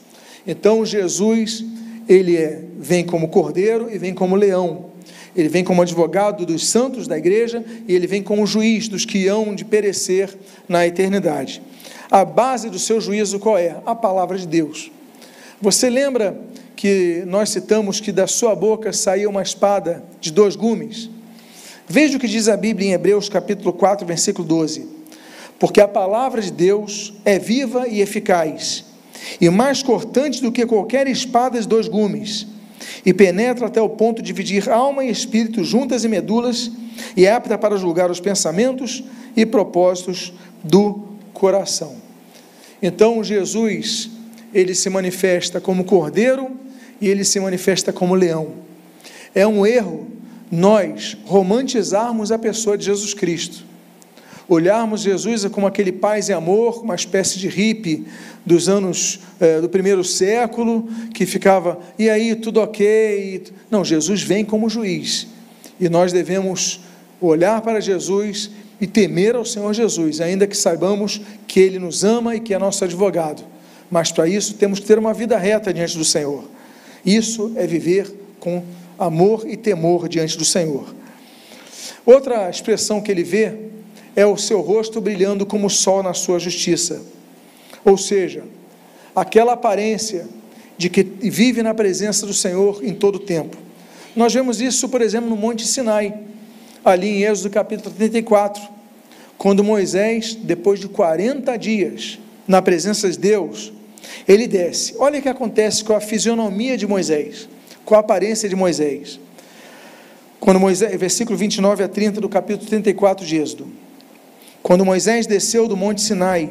Então 0.47 0.85
Jesus, 0.85 1.65
ele 2.07 2.37
é 2.37 2.63
vem 2.79 3.03
como 3.03 3.29
cordeiro 3.29 3.89
e 3.91 3.97
vem 3.97 4.13
como 4.13 4.37
leão. 4.37 4.91
Ele 5.35 5.49
vem 5.49 5.65
como 5.65 5.81
advogado 5.81 6.45
dos 6.45 6.67
santos 6.67 7.09
da 7.09 7.17
igreja 7.17 7.65
e 7.87 7.95
ele 7.95 8.07
vem 8.07 8.23
como 8.23 8.47
juiz 8.47 8.89
dos 8.89 9.07
que 9.07 9.27
hão 9.27 9.55
de 9.55 9.65
perecer 9.65 10.37
na 10.69 10.87
eternidade. 10.87 11.63
A 12.11 12.23
base 12.23 12.69
do 12.69 12.79
seu 12.79 13.01
juízo 13.01 13.39
qual 13.39 13.57
é? 13.57 13.77
A 13.87 13.95
palavra 13.95 14.37
de 14.37 14.47
Deus. 14.47 14.91
Você 15.61 15.91
lembra 15.91 16.41
que 16.77 17.25
nós 17.27 17.51
citamos 17.51 17.99
que 17.99 18.13
da 18.13 18.29
sua 18.29 18.55
boca 18.55 18.93
saía 18.93 19.29
uma 19.29 19.43
espada 19.43 20.05
de 20.21 20.31
dois 20.31 20.55
gumes? 20.55 21.11
Veja 21.89 22.17
o 22.17 22.21
que 22.21 22.29
diz 22.29 22.47
a 22.47 22.57
Bíblia 22.57 22.91
em 22.91 22.93
Hebreus 22.93 23.29
capítulo 23.29 23.73
4, 23.73 24.07
versículo 24.07 24.47
12. 24.47 24.87
Porque 25.59 25.81
a 25.81 25.89
palavra 25.89 26.41
de 26.41 26.53
Deus 26.53 27.13
é 27.25 27.41
viva 27.41 27.89
e 27.89 28.01
eficaz, 28.01 28.85
e 29.41 29.51
mais 29.51 29.83
cortante 29.83 30.41
do 30.41 30.53
que 30.53 30.65
qualquer 30.65 31.09
espada 31.09 31.61
de 31.61 31.67
dois 31.67 31.89
gumes, 31.89 32.47
e 33.05 33.13
penetra 33.13 33.67
até 33.67 33.83
o 33.83 33.89
ponto 33.89 34.23
de 34.23 34.27
dividir 34.29 34.71
alma 34.71 35.05
e 35.05 35.11
espírito, 35.11 35.65
juntas 35.65 36.05
e 36.05 36.09
medulas, 36.09 36.71
e 37.17 37.27
é 37.27 37.33
apta 37.33 37.59
para 37.59 37.77
julgar 37.77 38.13
os 38.13 38.21
pensamentos 38.21 39.03
e 39.37 39.45
propósitos 39.45 40.33
do 40.63 41.09
coração. 41.33 41.97
Então 42.81 43.25
Jesus, 43.25 44.18
ele 44.53 44.75
se 44.75 44.89
manifesta 44.89 45.61
como 45.61 45.85
cordeiro 45.85 46.51
e 47.01 47.09
ele 47.09 47.25
se 47.25 47.39
manifesta 47.41 47.93
como 47.93 48.15
leão. 48.15 48.55
É 49.35 49.47
um 49.47 49.67
erro 49.67 50.07
nós 50.51 51.17
romantizarmos 51.25 52.33
a 52.33 52.39
pessoa 52.39 52.77
de 52.77 52.87
Jesus 52.87 53.15
Cristo. 53.15 53.65
Olharmos 54.49 55.03
Jesus 55.03 55.45
como 55.47 55.67
aquele 55.67 55.93
paz 55.93 56.31
e 56.31 56.33
amor, 56.33 56.83
uma 56.83 56.95
espécie 56.95 57.39
de 57.39 57.49
hippie 57.49 58.07
dos 58.47 58.67
anos 58.67 59.21
eh, 59.39 59.61
do 59.61 59.69
primeiro 59.69 60.03
século, 60.03 60.89
que 61.13 61.27
ficava, 61.27 61.79
e 61.99 62.09
aí, 62.09 62.35
tudo 62.35 62.61
ok? 62.61 63.43
Não, 63.71 63.85
Jesus 63.85 64.23
vem 64.23 64.47
como 64.47 64.71
juiz. 64.71 65.27
E 65.79 65.87
nós 65.91 66.15
devemos 66.15 66.81
olhar 67.21 67.61
para 67.61 67.79
Jesus 67.79 68.51
e 68.81 68.87
temer 68.87 69.37
ao 69.37 69.45
Senhor 69.45 69.75
Jesus, 69.75 70.19
ainda 70.19 70.47
que 70.47 70.57
saibamos 70.57 71.21
que 71.47 71.61
Ele 71.61 71.79
nos 71.79 72.03
ama 72.03 72.35
e 72.35 72.41
que 72.41 72.55
é 72.55 72.59
nosso 72.59 72.83
advogado. 72.85 73.45
Mas 73.91 74.13
para 74.13 74.29
isso 74.29 74.55
temos 74.55 74.81
que 74.81 74.87
ter 74.87 74.99
uma 74.99 75.15
vida 75.15 75.37
reta 75.39 75.73
diante 75.73 75.97
do 75.97 76.05
Senhor. 76.05 76.45
Isso 77.05 77.53
é 77.57 77.67
viver 77.67 78.13
com 78.39 78.63
amor 78.99 79.45
e 79.49 79.57
temor 79.57 80.09
diante 80.09 80.37
do 80.37 80.45
Senhor. 80.45 80.95
Outra 82.05 82.49
expressão 82.51 83.01
que 83.01 83.11
ele 83.11 83.23
vê 83.23 83.55
é 84.17 84.27
o 84.27 84.37
seu 84.37 84.61
rosto 84.61 85.01
brilhando 85.01 85.47
como 85.47 85.67
o 85.67 85.71
sol 85.71 86.03
na 86.03 86.13
sua 86.13 86.39
justiça. 86.39 87.01
Ou 87.85 87.97
seja, 87.97 88.45
aquela 89.15 89.53
aparência 89.53 90.27
de 90.77 90.89
que 90.89 91.03
vive 91.03 91.63
na 91.63 91.75
presença 91.75 92.27
do 92.27 92.35
Senhor 92.35 92.81
em 92.83 92.95
todo 92.95 93.17
o 93.17 93.21
tempo. 93.21 93.57
Nós 94.15 94.33
vemos 94.33 94.61
isso, 94.61 94.89
por 94.89 95.01
exemplo, 95.03 95.29
no 95.29 95.37
Monte 95.37 95.67
Sinai, 95.67 96.15
ali 96.85 97.09
em 97.09 97.23
Êxodo 97.23 97.51
capítulo 97.51 97.95
34, 97.95 98.63
quando 99.37 99.63
Moisés, 99.63 100.35
depois 100.35 100.81
de 100.81 100.89
40 100.89 101.57
dias 101.57 102.19
na 102.47 102.63
presença 102.63 103.11
de 103.11 103.19
Deus, 103.19 103.73
ele 104.27 104.47
desce. 104.47 104.95
Olha 104.99 105.19
o 105.19 105.23
que 105.23 105.29
acontece 105.29 105.83
com 105.85 105.95
a 105.95 106.01
fisionomia 106.01 106.77
de 106.77 106.87
Moisés 106.87 107.49
com 107.89 107.95
a 107.95 108.01
aparência 108.01 108.47
de 108.51 108.55
Moisés. 108.55 109.19
Quando 110.39 110.61
Moisés, 110.61 110.95
versículo 111.01 111.39
29 111.39 111.85
a 111.85 111.89
30 111.89 112.21
do 112.21 112.29
capítulo 112.29 112.69
34 112.69 113.25
de 113.25 113.39
Êxodo. 113.39 113.67
Quando 114.63 114.85
Moisés 114.85 115.27
desceu 115.27 115.67
do 115.67 115.75
monte 115.75 116.03
Sinai, 116.03 116.51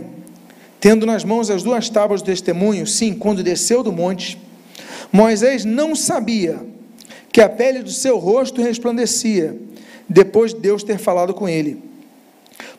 tendo 0.80 1.06
nas 1.06 1.24
mãos 1.24 1.52
as 1.52 1.62
duas 1.62 1.90
tábuas 1.90 2.24
do 2.24 2.26
testemunho, 2.26 2.88
sim, 2.88 3.14
quando 3.14 3.44
desceu 3.44 3.84
do 3.84 3.92
monte, 3.92 4.36
Moisés 5.12 5.64
não 5.64 5.96
sabia 5.96 6.60
que 7.32 7.40
a 7.40 7.48
pele 7.48 7.84
do 7.84 7.92
seu 7.92 8.18
rosto 8.18 8.60
resplandecia, 8.60 9.56
depois 10.10 10.56
de 10.56 10.60
Deus 10.60 10.82
ter 10.82 10.98
falado 10.98 11.36
com 11.36 11.48
ele. 11.48 11.84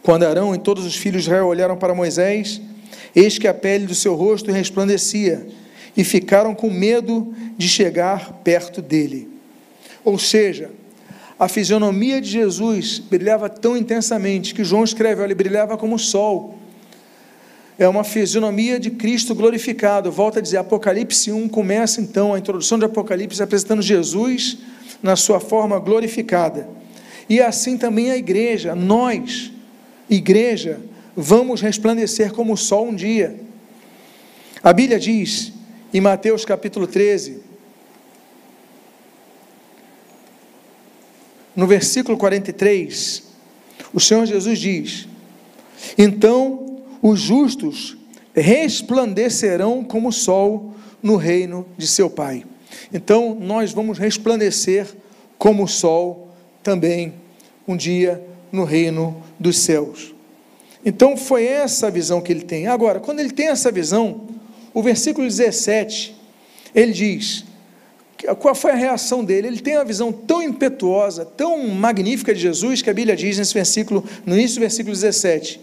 Quando 0.02 0.24
Arão 0.24 0.52
e 0.52 0.58
todos 0.58 0.84
os 0.84 0.96
filhos 0.96 1.22
de 1.22 1.28
Israel 1.28 1.46
olharam 1.46 1.76
para 1.76 1.94
Moisés, 1.94 2.60
eis 3.14 3.38
que 3.38 3.48
a 3.48 3.54
pele 3.54 3.86
do 3.86 3.94
seu 3.94 4.14
rosto 4.14 4.50
resplandecia, 4.50 5.46
e 5.96 6.04
ficaram 6.04 6.54
com 6.54 6.70
medo 6.70 7.34
de 7.56 7.68
chegar 7.68 8.40
perto 8.44 8.80
dele. 8.80 9.28
Ou 10.04 10.16
seja, 10.16 10.70
a 11.38 11.48
fisionomia 11.48 12.20
de 12.20 12.30
Jesus 12.30 13.00
brilhava 13.00 13.48
tão 13.48 13.76
intensamente 13.76 14.54
que 14.54 14.62
João 14.62 14.84
escreve: 14.84 15.22
olha, 15.22 15.34
brilhava 15.34 15.76
como 15.76 15.96
o 15.96 15.98
sol. 15.98 16.58
É 17.78 17.86
uma 17.86 18.02
fisionomia 18.02 18.78
de 18.78 18.90
Cristo 18.90 19.34
glorificado. 19.34 20.10
Volta 20.10 20.40
a 20.40 20.42
dizer, 20.42 20.56
Apocalipse 20.56 21.30
1 21.30 21.48
começa 21.48 22.00
então 22.00 22.34
a 22.34 22.38
introdução 22.38 22.78
de 22.78 22.84
Apocalipse 22.84 23.40
apresentando 23.40 23.82
Jesus 23.82 24.58
na 25.00 25.14
sua 25.14 25.38
forma 25.38 25.78
glorificada. 25.78 26.68
E 27.28 27.40
assim 27.40 27.76
também 27.76 28.10
a 28.10 28.16
igreja, 28.16 28.74
nós, 28.74 29.52
igreja, 30.10 30.80
vamos 31.20 31.60
resplandecer 31.60 32.32
como 32.32 32.52
o 32.52 32.56
sol 32.56 32.86
um 32.86 32.94
dia. 32.94 33.40
A 34.62 34.72
Bíblia 34.72 35.00
diz 35.00 35.52
em 35.92 36.00
Mateus 36.00 36.44
capítulo 36.44 36.86
13, 36.86 37.42
no 41.56 41.66
versículo 41.66 42.16
43, 42.16 43.24
o 43.92 43.98
Senhor 43.98 44.26
Jesus 44.26 44.60
diz: 44.60 45.08
Então 45.96 46.84
os 47.02 47.18
justos 47.18 47.96
resplandecerão 48.32 49.82
como 49.82 50.10
o 50.10 50.12
sol 50.12 50.72
no 51.02 51.16
reino 51.16 51.66
de 51.76 51.88
seu 51.88 52.08
Pai. 52.08 52.44
Então 52.92 53.34
nós 53.34 53.72
vamos 53.72 53.98
resplandecer 53.98 54.86
como 55.36 55.64
o 55.64 55.68
sol 55.68 56.28
também 56.62 57.14
um 57.66 57.76
dia 57.76 58.24
no 58.52 58.62
reino 58.62 59.20
dos 59.36 59.58
céus. 59.58 60.17
Então 60.84 61.16
foi 61.16 61.44
essa 61.44 61.88
a 61.88 61.90
visão 61.90 62.20
que 62.20 62.32
ele 62.32 62.42
tem. 62.42 62.66
Agora, 62.66 63.00
quando 63.00 63.20
ele 63.20 63.30
tem 63.30 63.48
essa 63.48 63.70
visão, 63.70 64.22
o 64.72 64.82
versículo 64.82 65.26
17, 65.26 66.14
ele 66.74 66.92
diz: 66.92 67.44
qual 68.38 68.54
foi 68.54 68.72
a 68.72 68.76
reação 68.76 69.24
dele? 69.24 69.48
Ele 69.48 69.60
tem 69.60 69.76
uma 69.76 69.84
visão 69.84 70.12
tão 70.12 70.42
impetuosa, 70.42 71.24
tão 71.24 71.68
magnífica 71.68 72.34
de 72.34 72.40
Jesus, 72.40 72.82
que 72.82 72.90
a 72.90 72.94
Bíblia 72.94 73.16
diz 73.16 73.38
nesse 73.38 73.54
versículo, 73.54 74.04
no 74.26 74.34
início 74.34 74.56
do 74.56 74.60
versículo 74.60 74.94
17: 74.94 75.60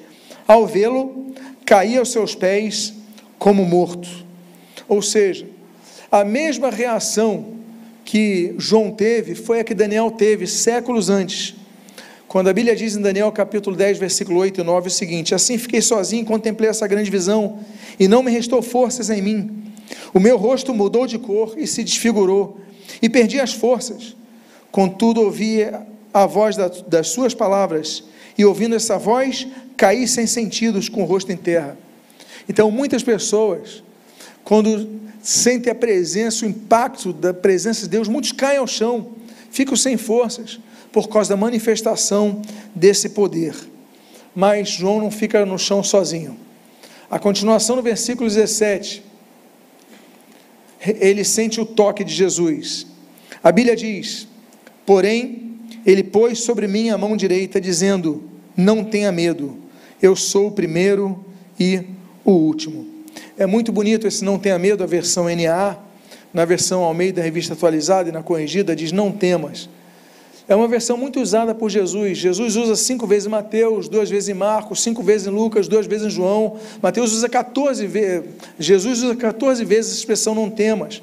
ao 0.48 0.66
vê-lo, 0.66 1.34
caía 1.66 2.00
aos 2.00 2.12
seus 2.12 2.36
pés 2.36 2.94
como 3.38 3.66
morto. 3.66 4.08
Ou 4.88 5.02
seja, 5.02 5.48
a 6.12 6.24
mesma 6.24 6.70
reação 6.70 7.56
que 8.06 8.54
João 8.58 8.92
teve 8.92 9.36
foi 9.36 9.60
a 9.60 9.64
que 9.64 9.74
Daniel 9.74 10.12
teve 10.12 10.46
séculos 10.46 11.10
antes. 11.10 11.56
Quando 12.28 12.50
a 12.50 12.54
Bíblia 12.54 12.76
diz 12.76 12.96
em 12.96 13.02
Daniel 13.02 13.32
capítulo 13.32 13.76
10, 13.76 14.00
versículo 14.00 14.40
8 14.40 14.62
e 14.62 14.64
9 14.64 14.88
o 14.88 14.92
seguinte: 14.92 15.36
Assim 15.36 15.58
fiquei 15.58 15.82
sozinho 15.82 16.24
e 16.24 16.26
contemplei 16.26 16.70
essa 16.70 16.88
grande 16.88 17.10
visão, 17.10 17.60
e 18.00 18.08
não 18.08 18.24
me 18.24 18.32
restou 18.32 18.62
forças 18.62 19.10
em 19.10 19.22
mim. 19.22 19.64
O 20.14 20.20
meu 20.20 20.36
rosto 20.36 20.74
mudou 20.74 21.06
de 21.06 21.20
cor 21.20 21.54
e 21.58 21.68
se 21.68 21.84
desfigurou, 21.84 22.60
e 23.02 23.08
perdi 23.08 23.40
as 23.40 23.54
forças. 23.54 24.16
Contudo, 24.72 25.22
ouvi 25.22 25.60
a 26.14 26.26
voz 26.26 26.56
das 26.88 27.10
suas 27.10 27.34
palavras, 27.34 28.04
e 28.38 28.44
ouvindo 28.44 28.76
essa 28.76 28.98
voz, 28.98 29.48
caí 29.78 30.08
sem 30.08 30.26
sentidos, 30.26 30.90
com 30.90 31.04
o 31.04 31.06
rosto 31.06 31.32
em 31.32 31.38
terra. 31.38 31.78
Então, 32.50 32.72
muitas 32.72 33.04
pessoas, 33.04 33.84
quando 34.44 34.90
sentem 35.22 35.72
a 35.72 35.76
presença, 35.76 36.46
o 36.46 36.50
impacto 36.50 37.14
da 37.14 37.34
presença 37.34 37.84
de 37.84 37.90
Deus, 37.90 38.08
muitos 38.08 38.32
caem 38.32 38.58
ao 38.58 38.68
chão, 38.68 39.12
ficam 39.52 39.76
sem 39.76 39.96
forças 39.96 40.60
por 40.96 41.10
causa 41.10 41.32
da 41.32 41.36
manifestação 41.36 42.42
desse 42.74 43.10
poder. 43.10 43.54
Mas 44.34 44.70
João 44.70 45.02
não 45.02 45.12
fica 45.12 45.46
no 45.46 45.60
chão 45.60 45.84
sozinho. 45.84 46.38
A 47.12 47.20
continuação 47.20 47.76
no 47.76 47.82
versículo 47.82 48.30
17, 48.30 49.04
ele 50.80 51.26
sente 51.26 51.60
o 51.60 51.66
toque 51.66 52.02
de 52.02 52.14
Jesus. 52.14 52.88
A 53.44 53.52
Bíblia 53.52 53.76
diz: 53.76 54.26
Porém, 54.86 55.60
ele 55.86 56.02
pôs 56.02 56.40
sobre 56.40 56.66
mim 56.66 56.90
a 56.92 56.98
mão 56.98 57.18
direita, 57.18 57.60
dizendo: 57.60 58.24
Não 58.56 58.82
tenha 58.82 59.12
medo, 59.12 59.58
eu 60.02 60.16
sou 60.16 60.48
o 60.48 60.52
primeiro 60.52 61.26
e 61.60 61.84
o 62.24 62.32
último. 62.32 62.88
É 63.38 63.46
muito 63.46 63.70
bonito 63.70 64.08
esse 64.08 64.24
não 64.24 64.40
tenha 64.40 64.58
medo, 64.58 64.82
a 64.82 64.88
versão 64.88 65.26
NA, 65.26 65.78
na 66.34 66.46
versão 66.46 66.84
Almeida 66.84 67.22
Revista 67.22 67.52
Atualizada 67.52 68.08
e 68.08 68.14
na 68.14 68.24
corrigida 68.24 68.74
diz: 68.74 68.94
Não 68.94 69.12
temas. 69.12 69.68
É 70.48 70.56
uma 70.56 70.68
versão 70.68 70.96
muito 70.98 71.20
usada 71.20 71.56
por 71.56 71.70
Jesus. 71.70 72.18
Jesus 72.18 72.56
usa 72.56 72.76
cinco 72.76 73.08
vezes 73.08 73.26
em 73.26 73.30
Mateus, 73.30 73.90
duas 73.90 74.10
vezes 74.10 74.30
em 74.30 74.34
Marcos, 74.34 74.82
cinco 74.82 75.02
vezes 75.02 75.28
em 75.28 75.32
Lucas, 75.32 75.68
duas 75.68 75.88
vezes 75.88 76.08
em 76.08 76.10
João. 76.10 76.58
Mateus 76.82 77.14
usa 77.14 77.28
14 77.28 77.86
vezes, 77.88 78.30
Jesus 78.60 79.02
usa 79.04 79.16
14 79.16 79.66
vezes 79.66 79.92
a 79.92 79.96
expressão 79.96 80.36
não 80.36 80.50
temas. 80.50 81.02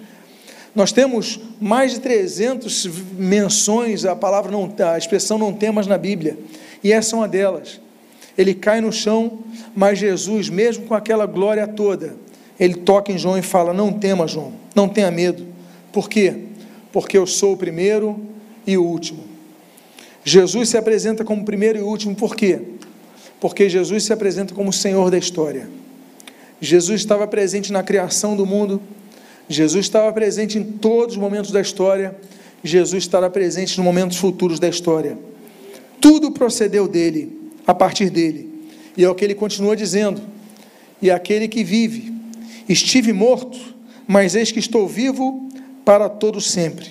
Nós 0.74 0.93
temos 0.93 1.40
mais 1.61 1.93
de 1.93 2.01
300 2.01 2.86
menções 3.18 4.05
à 4.05 4.16
palavra 4.16 4.51
não, 4.51 4.72
a 4.93 4.97
expressão 4.97 5.36
não 5.36 5.53
temas 5.53 5.86
na 5.86 5.99
Bíblia. 5.99 6.38
E 6.82 6.93
essa 6.93 7.14
é 7.14 7.18
uma 7.18 7.28
delas. 7.28 7.80
Ele 8.38 8.55
cai 8.55 8.80
no 8.80 8.90
chão, 8.90 9.40
mas 9.74 9.99
Jesus, 9.99 10.49
mesmo 10.49 10.86
com 10.86 10.95
aquela 10.95 11.26
glória 11.26 11.66
toda, 11.66 12.16
ele 12.59 12.74
toca 12.74 13.12
em 13.12 13.18
João 13.18 13.36
e 13.36 13.43
fala: 13.43 13.74
Não 13.74 13.93
tema, 13.93 14.26
João, 14.26 14.53
não 14.74 14.88
tenha 14.88 15.11
medo. 15.11 15.47
Por 15.93 16.09
quê? 16.09 16.53
porque 16.93 17.16
eu 17.16 17.26
sou 17.26 17.55
o 17.55 17.57
primeiro 17.57 18.20
e 18.66 18.76
o 18.76 18.84
último. 18.84 19.24
Jesus 20.24 20.68
se 20.68 20.76
apresenta 20.76 21.24
como 21.24 21.44
primeiro 21.44 21.78
e 21.78 21.82
último, 21.82 22.14
por 22.14 22.36
quê? 22.36 22.60
Porque 23.40 23.68
Jesus 23.68 24.04
se 24.04 24.12
apresenta 24.12 24.54
como 24.54 24.72
Senhor 24.72 25.10
da 25.10 25.18
história. 25.18 25.68
Jesus 26.60 27.00
estava 27.00 27.26
presente 27.26 27.72
na 27.72 27.82
criação 27.82 28.36
do 28.36 28.46
mundo, 28.46 28.80
Jesus 29.48 29.86
estava 29.86 30.12
presente 30.12 30.58
em 30.58 30.62
todos 30.62 31.16
os 31.16 31.20
momentos 31.20 31.50
da 31.50 31.60
história, 31.60 32.16
Jesus 32.62 33.02
estará 33.02 33.28
presente 33.28 33.76
nos 33.76 33.84
momentos 33.84 34.16
futuros 34.16 34.60
da 34.60 34.68
história. 34.68 35.18
Tudo 36.00 36.30
procedeu 36.30 36.86
dele, 36.86 37.36
a 37.66 37.74
partir 37.74 38.10
dele. 38.10 38.48
E 38.96 39.04
é 39.04 39.10
o 39.10 39.14
que 39.14 39.24
ele 39.24 39.34
continua 39.34 39.74
dizendo: 39.74 40.22
e 41.00 41.10
aquele 41.10 41.48
que 41.48 41.64
vive, 41.64 42.14
estive 42.68 43.12
morto, 43.12 43.58
mas 44.06 44.36
eis 44.36 44.52
que 44.52 44.60
estou 44.60 44.86
vivo 44.86 45.48
para 45.84 46.08
todo 46.08 46.40
sempre. 46.40 46.86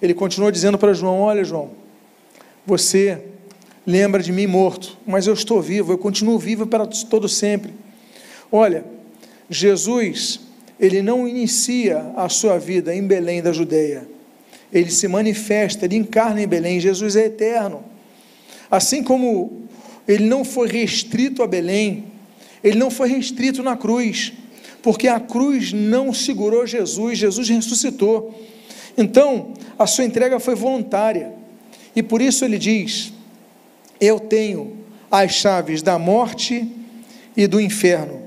Ele 0.00 0.14
continua 0.14 0.50
dizendo 0.50 0.78
para 0.78 0.94
João: 0.94 1.20
Olha, 1.20 1.44
João, 1.44 1.70
você 2.66 3.22
lembra 3.86 4.22
de 4.22 4.32
mim 4.32 4.46
morto, 4.46 4.96
mas 5.06 5.26
eu 5.26 5.34
estou 5.34 5.60
vivo, 5.60 5.92
eu 5.92 5.98
continuo 5.98 6.38
vivo 6.38 6.66
para 6.66 6.86
todo 6.86 7.28
sempre. 7.28 7.72
Olha, 8.50 8.84
Jesus, 9.50 10.40
ele 10.78 11.02
não 11.02 11.28
inicia 11.28 12.12
a 12.16 12.28
sua 12.28 12.58
vida 12.58 12.94
em 12.94 13.06
Belém 13.06 13.42
da 13.42 13.52
Judeia. 13.52 14.08
Ele 14.72 14.90
se 14.90 15.06
manifesta, 15.06 15.84
ele 15.84 15.96
encarna 15.96 16.42
em 16.42 16.48
Belém. 16.48 16.80
Jesus 16.80 17.14
é 17.16 17.26
eterno. 17.26 17.84
Assim 18.70 19.02
como 19.02 19.64
ele 20.08 20.24
não 20.24 20.44
foi 20.44 20.68
restrito 20.68 21.42
a 21.42 21.46
Belém, 21.46 22.06
ele 22.62 22.78
não 22.78 22.90
foi 22.90 23.08
restrito 23.08 23.62
na 23.62 23.76
cruz, 23.76 24.32
porque 24.82 25.06
a 25.06 25.20
cruz 25.20 25.72
não 25.72 26.12
segurou 26.12 26.66
Jesus, 26.66 27.18
Jesus 27.18 27.48
ressuscitou. 27.48 28.34
Então, 28.96 29.52
a 29.78 29.86
sua 29.86 30.04
entrega 30.04 30.40
foi 30.40 30.54
voluntária. 30.54 31.43
E 31.94 32.02
por 32.02 32.20
isso 32.20 32.44
ele 32.44 32.58
diz: 32.58 33.12
Eu 34.00 34.18
tenho 34.18 34.76
as 35.10 35.32
chaves 35.32 35.82
da 35.82 35.98
morte 35.98 36.66
e 37.36 37.46
do 37.46 37.60
inferno. 37.60 38.22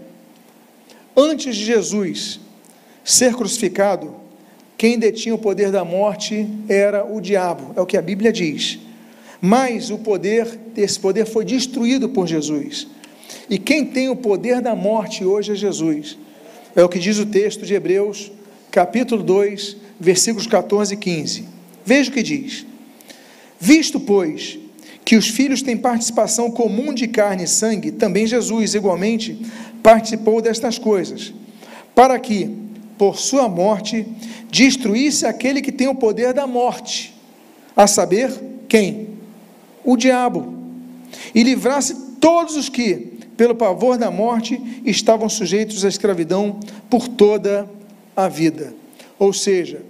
Antes 1.15 1.55
de 1.55 1.65
Jesus 1.65 2.39
ser 3.03 3.33
crucificado, 3.33 4.15
quem 4.77 4.99
detinha 4.99 5.33
o 5.33 5.39
poder 5.39 5.71
da 5.71 5.83
morte 5.83 6.47
era 6.69 7.03
o 7.03 7.19
diabo, 7.19 7.73
é 7.75 7.81
o 7.81 7.85
que 7.85 7.97
a 7.97 8.01
Bíblia 8.01 8.31
diz. 8.31 8.79
Mas 9.41 9.89
o 9.89 9.97
poder, 9.97 10.47
esse 10.75 10.99
poder 10.99 11.25
foi 11.25 11.43
destruído 11.43 12.09
por 12.09 12.27
Jesus. 12.27 12.87
E 13.49 13.57
quem 13.57 13.85
tem 13.85 14.09
o 14.09 14.15
poder 14.15 14.61
da 14.61 14.75
morte 14.75 15.23
hoje 15.25 15.53
é 15.53 15.55
Jesus. 15.55 16.17
É 16.75 16.83
o 16.83 16.89
que 16.89 16.99
diz 16.99 17.17
o 17.17 17.25
texto 17.25 17.65
de 17.65 17.73
Hebreus, 17.73 18.31
capítulo 18.69 19.23
2, 19.23 19.77
versículos 19.99 20.45
14 20.45 20.93
e 20.93 20.97
15. 20.97 21.45
Veja 21.85 22.09
o 22.09 22.13
que 22.13 22.21
diz: 22.21 22.65
Visto, 23.59 23.99
pois, 23.99 24.59
que 25.03 25.15
os 25.15 25.27
filhos 25.27 25.61
têm 25.61 25.77
participação 25.77 26.51
comum 26.51 26.93
de 26.93 27.07
carne 27.07 27.45
e 27.45 27.47
sangue, 27.47 27.91
também 27.91 28.27
Jesus, 28.27 28.75
igualmente, 28.75 29.39
participou 29.81 30.41
destas 30.41 30.77
coisas, 30.77 31.33
para 31.95 32.19
que, 32.19 32.49
por 32.97 33.17
sua 33.17 33.47
morte, 33.47 34.05
destruísse 34.51 35.25
aquele 35.25 35.61
que 35.61 35.71
tem 35.71 35.87
o 35.87 35.95
poder 35.95 36.33
da 36.33 36.45
morte, 36.45 37.15
a 37.75 37.87
saber, 37.87 38.31
quem? 38.67 39.07
O 39.83 39.95
diabo, 39.95 40.53
e 41.33 41.41
livrasse 41.41 41.95
todos 42.19 42.55
os 42.55 42.67
que, 42.67 43.17
pelo 43.37 43.55
pavor 43.55 43.97
da 43.97 44.11
morte, 44.11 44.59
estavam 44.83 45.29
sujeitos 45.29 45.85
à 45.85 45.87
escravidão 45.87 46.59
por 46.89 47.07
toda 47.07 47.69
a 48.15 48.27
vida. 48.27 48.73
Ou 49.17 49.31
seja, 49.31 49.81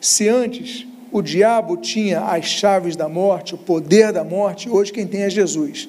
se 0.00 0.28
antes 0.28 0.86
o 1.12 1.20
diabo 1.22 1.76
tinha 1.76 2.20
as 2.20 2.46
chaves 2.46 2.96
da 2.96 3.08
morte, 3.08 3.54
o 3.54 3.58
poder 3.58 4.12
da 4.12 4.22
morte, 4.22 4.68
hoje 4.68 4.92
quem 4.92 5.06
tem 5.06 5.22
é 5.22 5.30
Jesus. 5.30 5.88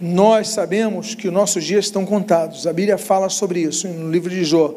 Nós 0.00 0.48
sabemos 0.48 1.14
que 1.14 1.28
os 1.28 1.34
nossos 1.34 1.64
dias 1.64 1.86
estão 1.86 2.06
contados, 2.06 2.66
a 2.66 2.72
Bíblia 2.72 2.98
fala 2.98 3.28
sobre 3.28 3.60
isso 3.60 3.86
no 3.88 4.10
livro 4.10 4.30
de 4.30 4.44
Jó. 4.44 4.74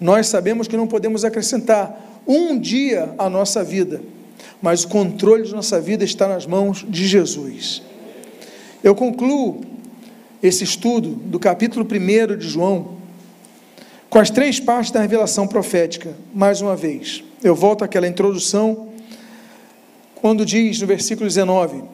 Nós 0.00 0.26
sabemos 0.26 0.68
que 0.68 0.76
não 0.76 0.86
podemos 0.86 1.24
acrescentar 1.24 2.20
um 2.26 2.58
dia 2.58 3.14
à 3.18 3.28
nossa 3.28 3.64
vida, 3.64 4.00
mas 4.60 4.84
o 4.84 4.88
controle 4.88 5.44
de 5.44 5.52
nossa 5.52 5.80
vida 5.80 6.04
está 6.04 6.28
nas 6.28 6.46
mãos 6.46 6.84
de 6.88 7.06
Jesus. 7.06 7.82
Eu 8.82 8.94
concluo 8.94 9.60
esse 10.42 10.62
estudo 10.62 11.10
do 11.10 11.38
capítulo 11.38 11.84
1 11.84 12.36
de 12.36 12.48
João 12.48 12.98
com 14.08 14.18
as 14.18 14.30
três 14.30 14.58
partes 14.58 14.90
da 14.90 15.00
revelação 15.00 15.46
profética, 15.46 16.14
mais 16.32 16.60
uma 16.60 16.76
vez. 16.76 17.24
Eu 17.42 17.54
volto 17.54 17.84
àquela 17.84 18.06
introdução, 18.06 18.88
quando 20.16 20.44
diz 20.44 20.80
no 20.80 20.86
versículo 20.86 21.26
19: 21.26 21.84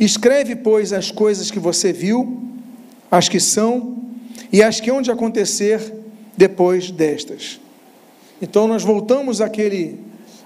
Escreve, 0.00 0.56
pois, 0.56 0.92
as 0.92 1.10
coisas 1.10 1.50
que 1.50 1.58
você 1.58 1.92
viu, 1.92 2.40
as 3.10 3.28
que 3.28 3.38
são 3.38 3.98
e 4.52 4.62
as 4.62 4.80
que 4.80 4.90
hão 4.90 5.02
de 5.02 5.10
acontecer 5.10 5.92
depois 6.36 6.90
destas. 6.90 7.60
Então, 8.40 8.66
nós 8.66 8.82
voltamos 8.82 9.40
àquele, 9.40 10.00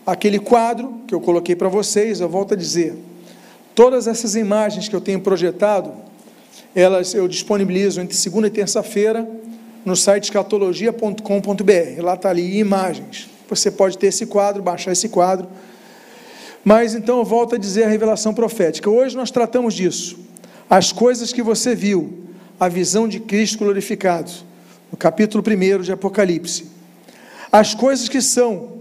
àquele 0.04 0.38
quadro 0.38 1.00
que 1.06 1.14
eu 1.14 1.20
coloquei 1.20 1.54
para 1.54 1.68
vocês, 1.68 2.20
eu 2.20 2.28
volto 2.28 2.54
a 2.54 2.56
dizer. 2.56 2.94
Todas 3.74 4.06
essas 4.06 4.34
imagens 4.34 4.88
que 4.88 4.96
eu 4.96 5.00
tenho 5.00 5.20
projetado, 5.20 5.92
elas 6.74 7.14
eu 7.14 7.28
disponibilizo 7.28 8.00
entre 8.00 8.16
segunda 8.16 8.48
e 8.48 8.50
terça-feira 8.50 9.28
no 9.84 9.94
site 9.94 10.24
escatologia.com.br. 10.24 12.02
Lá 12.02 12.14
está 12.14 12.30
ali 12.30 12.58
imagens. 12.58 13.35
Você 13.48 13.70
pode 13.70 13.96
ter 13.98 14.08
esse 14.08 14.26
quadro, 14.26 14.62
baixar 14.62 14.92
esse 14.92 15.08
quadro. 15.08 15.48
Mas 16.64 16.94
então 16.94 17.18
eu 17.18 17.24
volto 17.24 17.54
a 17.54 17.58
dizer 17.58 17.84
a 17.84 17.88
revelação 17.88 18.34
profética. 18.34 18.90
Hoje 18.90 19.16
nós 19.16 19.30
tratamos 19.30 19.74
disso. 19.74 20.18
As 20.68 20.90
coisas 20.90 21.32
que 21.32 21.42
você 21.42 21.74
viu, 21.74 22.24
a 22.58 22.68
visão 22.68 23.06
de 23.06 23.20
Cristo 23.20 23.58
glorificado, 23.58 24.30
no 24.90 24.98
capítulo 24.98 25.44
1 25.46 25.82
de 25.82 25.92
Apocalipse. 25.92 26.66
As 27.52 27.74
coisas 27.74 28.08
que 28.08 28.20
são, 28.20 28.72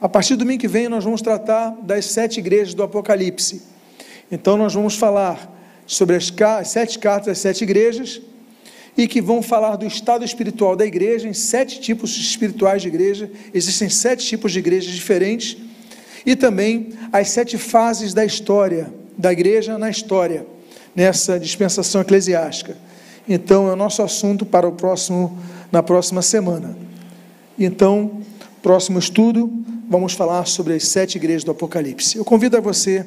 a 0.00 0.08
partir 0.08 0.34
do 0.34 0.40
domingo 0.40 0.60
que 0.60 0.68
vem 0.68 0.88
nós 0.88 1.04
vamos 1.04 1.22
tratar 1.22 1.70
das 1.82 2.06
sete 2.06 2.40
igrejas 2.40 2.74
do 2.74 2.82
Apocalipse. 2.82 3.62
Então 4.30 4.56
nós 4.56 4.74
vamos 4.74 4.94
falar 4.94 5.50
sobre 5.86 6.16
as 6.16 6.32
sete 6.68 6.98
cartas 6.98 7.26
das 7.26 7.38
sete 7.38 7.64
igrejas 7.64 8.20
e 8.96 9.08
que 9.08 9.20
vão 9.20 9.42
falar 9.42 9.76
do 9.76 9.86
estado 9.86 10.24
espiritual 10.24 10.76
da 10.76 10.86
igreja, 10.86 11.28
em 11.28 11.32
sete 11.32 11.80
tipos 11.80 12.16
espirituais 12.16 12.82
de 12.82 12.88
igreja, 12.88 13.30
existem 13.52 13.88
sete 13.88 14.24
tipos 14.26 14.52
de 14.52 14.60
igrejas 14.60 14.92
diferentes, 14.92 15.56
e 16.24 16.34
também 16.34 16.90
as 17.12 17.30
sete 17.30 17.58
fases 17.58 18.14
da 18.14 18.24
história, 18.24 18.92
da 19.18 19.32
igreja 19.32 19.76
na 19.78 19.90
história, 19.90 20.46
nessa 20.94 21.38
dispensação 21.38 22.00
eclesiástica. 22.00 22.76
Então, 23.28 23.68
é 23.68 23.72
o 23.72 23.76
nosso 23.76 24.02
assunto 24.02 24.46
para 24.46 24.66
o 24.66 24.72
próximo, 24.72 25.38
na 25.72 25.82
próxima 25.82 26.22
semana. 26.22 26.76
Então, 27.58 28.22
próximo 28.62 28.98
estudo, 28.98 29.52
vamos 29.88 30.14
falar 30.14 30.46
sobre 30.46 30.74
as 30.74 30.88
sete 30.88 31.16
igrejas 31.16 31.44
do 31.44 31.50
Apocalipse. 31.50 32.16
Eu 32.16 32.24
convido 32.24 32.56
a 32.56 32.60
você 32.60 33.06